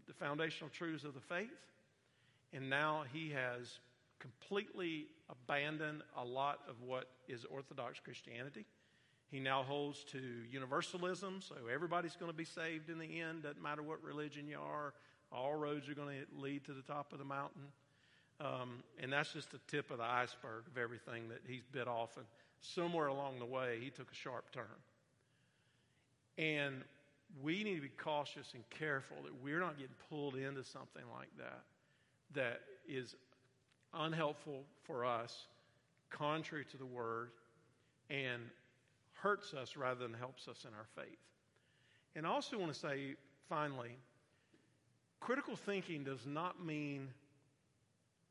the 0.07 0.13
foundational 0.15 0.71
truths 0.71 1.05
of 1.05 1.15
the 1.15 1.21
faith, 1.21 1.53
and 2.53 2.69
now 2.69 3.05
he 3.13 3.31
has 3.31 3.79
completely 4.19 5.07
abandoned 5.31 6.03
a 6.17 6.25
lot 6.25 6.61
of 6.69 6.77
what 6.83 7.09
is 7.29 7.45
Orthodox 7.45 8.01
Christianity. 8.01 8.65
He 9.33 9.41
now 9.41 9.63
holds 9.63 10.05
to 10.13 10.21
universalism, 10.51 11.41
so 11.41 11.55
everybody's 11.73 12.17
going 12.17 12.31
to 12.31 12.37
be 12.37 12.45
saved 12.45 12.91
in 12.91 12.99
the 12.99 13.23
end, 13.23 13.45
doesn't 13.45 13.63
matter 13.63 13.83
what 13.83 14.05
religion 14.05 14.47
you 14.47 14.59
are. 14.59 14.93
All 15.33 15.55
roads 15.55 15.89
are 15.89 15.95
going 15.95 16.15
to 16.19 16.41
lead 16.41 16.67
to 16.67 16.75
the 16.75 16.83
top 16.83 17.15
of 17.15 17.19
the 17.19 17.25
mountain. 17.25 17.63
Um, 18.41 18.83
and 19.03 19.11
that's 19.11 19.33
just 19.33 19.51
the 19.51 19.61
tip 19.69 19.91
of 19.91 19.99
the 19.99 20.05
iceberg 20.05 20.65
of 20.67 20.77
everything 20.77 21.31
that 21.31 21.41
he's 21.49 21.63
bit 21.73 21.89
off. 21.89 22.19
And 22.19 22.27
somewhere 22.61 23.07
along 23.07 23.39
the 23.39 23.47
way, 23.47 23.79
he 23.81 23.89
took 23.89 24.13
a 24.13 24.15
sharp 24.15 24.53
turn. 24.53 24.65
And 26.37 26.83
we 27.43 27.65
need 27.65 27.77
to 27.77 27.81
be 27.83 27.89
cautious 27.89 28.53
and 28.53 28.63
careful 28.69 29.17
that 29.25 29.33
we're 29.43 29.61
not 29.61 29.79
getting 29.79 29.95
pulled 30.11 30.35
into 30.35 30.63
something 30.63 31.05
like 31.17 31.31
that 31.39 31.63
that 32.35 32.61
is 32.87 33.15
unhelpful 33.95 34.65
for 34.83 35.07
us, 35.07 35.47
contrary 36.11 36.67
to 36.71 36.77
the 36.77 36.85
word, 36.85 37.31
and 38.11 38.43
hurts 39.23 39.55
us 39.55 39.77
rather 39.77 40.01
than 40.01 40.15
helps 40.15 40.49
us 40.49 40.65
in 40.65 40.75
our 40.75 40.87
faith. 40.97 41.19
And 42.17 42.27
I 42.27 42.31
also 42.31 42.59
want 42.59 42.73
to 42.73 42.79
say, 42.79 43.15
finally, 43.49 43.97
critical 45.21 45.55
thinking 45.55 46.03
does 46.03 46.27
not 46.27 46.65
mean 46.65 47.09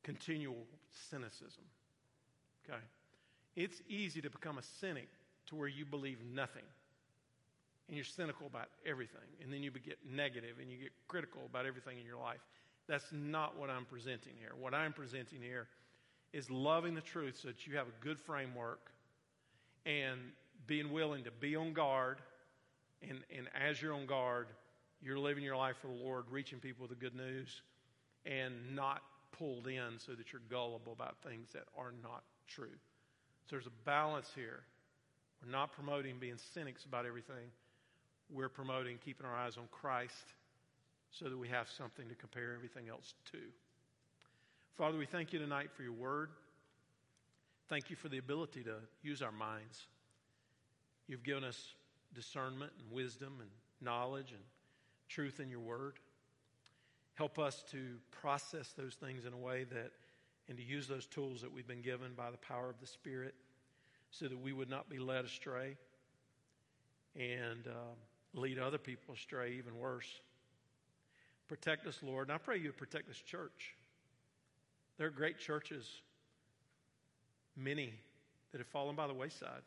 continual 0.04 0.68
cynicism. 1.10 1.64
Okay? 2.66 2.80
It's 3.56 3.82
easy 3.88 4.22
to 4.22 4.30
become 4.30 4.58
a 4.58 4.64
cynic 4.80 5.08
to 5.48 5.56
where 5.56 5.68
you 5.68 5.86
believe 5.86 6.18
nothing. 6.34 6.64
And 7.88 7.96
you're 7.96 8.06
cynical 8.06 8.48
about 8.48 8.68
everything. 8.86 9.22
And 9.44 9.52
then 9.52 9.64
you 9.64 9.72
get 9.72 9.98
negative 10.10 10.58
and 10.62 10.70
you 10.70 10.78
get 10.78 10.92
critical 11.08 11.42
about 11.50 11.66
everything 11.66 12.00
in 12.00 12.06
your 12.06 12.20
life. 12.20 12.40
That's 12.88 13.08
not 13.12 13.58
what 13.58 13.70
I'm 13.70 13.86
presenting 13.86 14.34
here. 14.40 14.52
What 14.60 14.74
I'm 14.74 14.94
presenting 14.94 15.42
here 15.42 15.68
is 16.34 16.50
loving 16.50 16.96
the 16.96 17.02
truth 17.02 17.40
so 17.42 17.50
that 17.50 17.66
you 17.66 17.78
have 17.78 17.88
a 17.88 18.04
good 18.04 18.20
framework 18.20 18.92
and 19.86 20.20
being 20.68 20.92
willing 20.92 21.24
to 21.24 21.32
be 21.32 21.56
on 21.56 21.74
guard. 21.74 22.20
And, 23.02 23.20
and 23.36 23.48
as 23.60 23.82
you're 23.82 23.94
on 23.94 24.06
guard, 24.06 24.48
you're 25.02 25.20
living 25.20 25.44
your 25.44 25.58
life 25.58 25.78
for 25.82 25.88
the 25.88 25.94
Lord, 25.94 26.26
reaching 26.30 26.60
people 26.60 26.88
with 26.88 26.92
the 26.92 27.04
good 27.04 27.16
news, 27.16 27.62
and 28.26 28.54
not 28.76 29.02
pulled 29.32 29.68
in 29.68 29.98
so 29.98 30.14
that 30.14 30.32
you're 30.32 30.42
gullible 30.50 30.94
about 30.94 31.16
things 31.24 31.48
that 31.54 31.64
are 31.78 31.94
not 32.04 32.24
true. 32.48 32.78
So 33.46 33.56
there's 33.56 33.66
a 33.66 33.86
balance 33.86 34.30
here. 34.36 34.62
We're 35.44 35.52
not 35.52 35.72
promoting 35.72 36.18
being 36.20 36.38
cynics 36.54 36.86
about 36.86 37.06
everything. 37.06 37.50
We're 38.30 38.50
promoting 38.50 38.98
keeping 39.04 39.26
our 39.26 39.36
eyes 39.36 39.58
on 39.58 39.64
Christ 39.72 40.34
so 41.10 41.26
that 41.26 41.38
we 41.38 41.48
have 41.48 41.68
something 41.70 42.08
to 42.08 42.16
compare 42.16 42.54
everything 42.54 42.88
else 42.88 43.16
to. 43.32 43.40
Father, 44.78 44.98
we 44.98 45.06
thank 45.06 45.34
you 45.34 45.40
tonight 45.40 45.70
for 45.76 45.84
your 45.84 45.92
word. 45.92 46.30
Thank 47.70 47.90
you 47.90 47.96
for 47.96 48.10
the 48.10 48.20
ability 48.20 48.64
to 48.64 48.76
use 49.02 49.22
our 49.22 49.32
minds. 49.32 49.88
You've 51.12 51.24
given 51.24 51.44
us 51.44 51.74
discernment 52.16 52.72
and 52.80 52.90
wisdom 52.90 53.40
and 53.42 53.50
knowledge 53.82 54.32
and 54.32 54.40
truth 55.10 55.42
in 55.42 55.50
your 55.50 55.60
word. 55.60 55.96
Help 57.16 57.38
us 57.38 57.66
to 57.72 57.98
process 58.12 58.70
those 58.78 58.94
things 58.94 59.26
in 59.26 59.34
a 59.34 59.38
way 59.38 59.66
that, 59.66 59.92
and 60.48 60.58
to 60.58 60.64
use 60.64 60.88
those 60.88 61.06
tools 61.06 61.42
that 61.42 61.52
we've 61.52 61.68
been 61.68 61.82
given 61.82 62.14
by 62.16 62.32
the 62.32 62.38
power 62.38 62.70
of 62.70 62.80
the 62.80 62.88
Spirit 62.88 63.36
so 64.10 64.30
that 64.30 64.40
we 64.40 64.54
would 64.54 64.70
not 64.70 64.90
be 64.90 65.00
led 65.00 65.26
astray 65.26 65.76
and 67.18 67.68
uh, 67.68 67.94
lead 68.34 68.58
other 68.58 68.78
people 68.78 69.14
astray, 69.14 69.56
even 69.58 69.78
worse. 69.78 70.22
Protect 71.50 71.88
us, 71.88 72.00
Lord. 72.02 72.30
And 72.30 72.36
I 72.36 72.38
pray 72.38 72.58
you 72.58 72.72
protect 72.72 73.10
this 73.10 73.20
church. 73.20 73.76
There 74.98 75.08
are 75.08 75.12
great 75.12 75.40
churches, 75.40 75.92
many 77.58 77.96
that 78.54 78.60
have 78.60 78.68
fallen 78.68 78.96
by 78.96 79.08
the 79.08 79.14
wayside, 79.14 79.64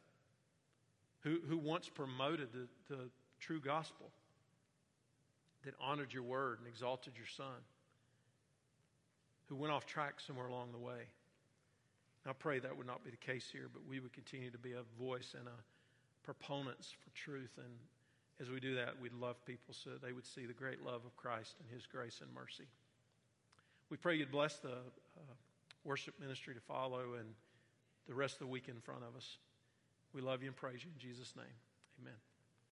who, 1.25 1.41
who 1.49 1.59
once 1.59 1.89
promoted 1.89 2.49
the, 2.53 2.95
the 2.95 3.01
true 3.41 3.61
gospel, 3.61 4.11
that 5.65 5.75
honored 5.81 6.13
your 6.13 6.23
word 6.23 6.59
and 6.59 6.69
exalted 6.69 7.15
your 7.17 7.27
son, 7.27 7.65
who 9.49 9.57
went 9.57 9.73
off 9.73 9.87
track 9.87 10.21
somewhere 10.21 10.47
along 10.47 10.73
the 10.73 10.79
way. 10.79 11.09
I 12.27 12.33
pray 12.33 12.59
that 12.59 12.77
would 12.77 12.87
not 12.87 13.05
be 13.05 13.11
the 13.11 13.17
case 13.19 13.49
here, 13.53 13.69
but 13.73 13.83
we 13.89 14.01
would 14.01 14.13
continue 14.13 14.51
to 14.51 14.59
be 14.59 14.73
a 14.73 14.83
voice 14.99 15.35
and 15.39 15.47
a 15.47 16.25
proponents 16.25 16.91
for 16.91 17.15
truth. 17.15 17.53
And 17.59 17.73
as 18.41 18.51
we 18.51 18.61
do 18.61 18.75
that, 18.77 18.99
we'd 19.01 19.13
love 19.13 19.37
people 19.45 19.75
so 19.75 19.91
they 20.03 20.13
would 20.13 20.25
see 20.27 20.47
the 20.47 20.55
great 20.55 20.83
love 20.83 21.03
of 21.05 21.15
Christ 21.17 21.57
and 21.61 21.69
his 21.71 21.87
grace 21.87 22.21
and 22.23 22.33
mercy. 22.35 22.65
We 23.91 23.99
pray 23.99 24.17
you'd 24.17 24.33
bless 24.33 24.57
the 24.57 24.73
uh, 24.73 25.35
worship 25.85 26.15
ministry 26.19 26.55
to 26.55 26.61
follow 26.61 27.15
and 27.19 27.29
the 28.09 28.15
rest 28.15 28.35
of 28.35 28.41
the 28.41 28.47
week 28.47 28.69
in 28.69 28.81
front 28.81 29.03
of 29.03 29.15
us. 29.17 29.37
We 30.15 30.21
love 30.23 30.43
you 30.43 30.49
and 30.49 30.57
praise 30.57 30.85
you 30.85 30.91
in 30.95 30.99
Jesus' 30.99 31.35
name. 31.37 31.57
Amen. 32.01 32.15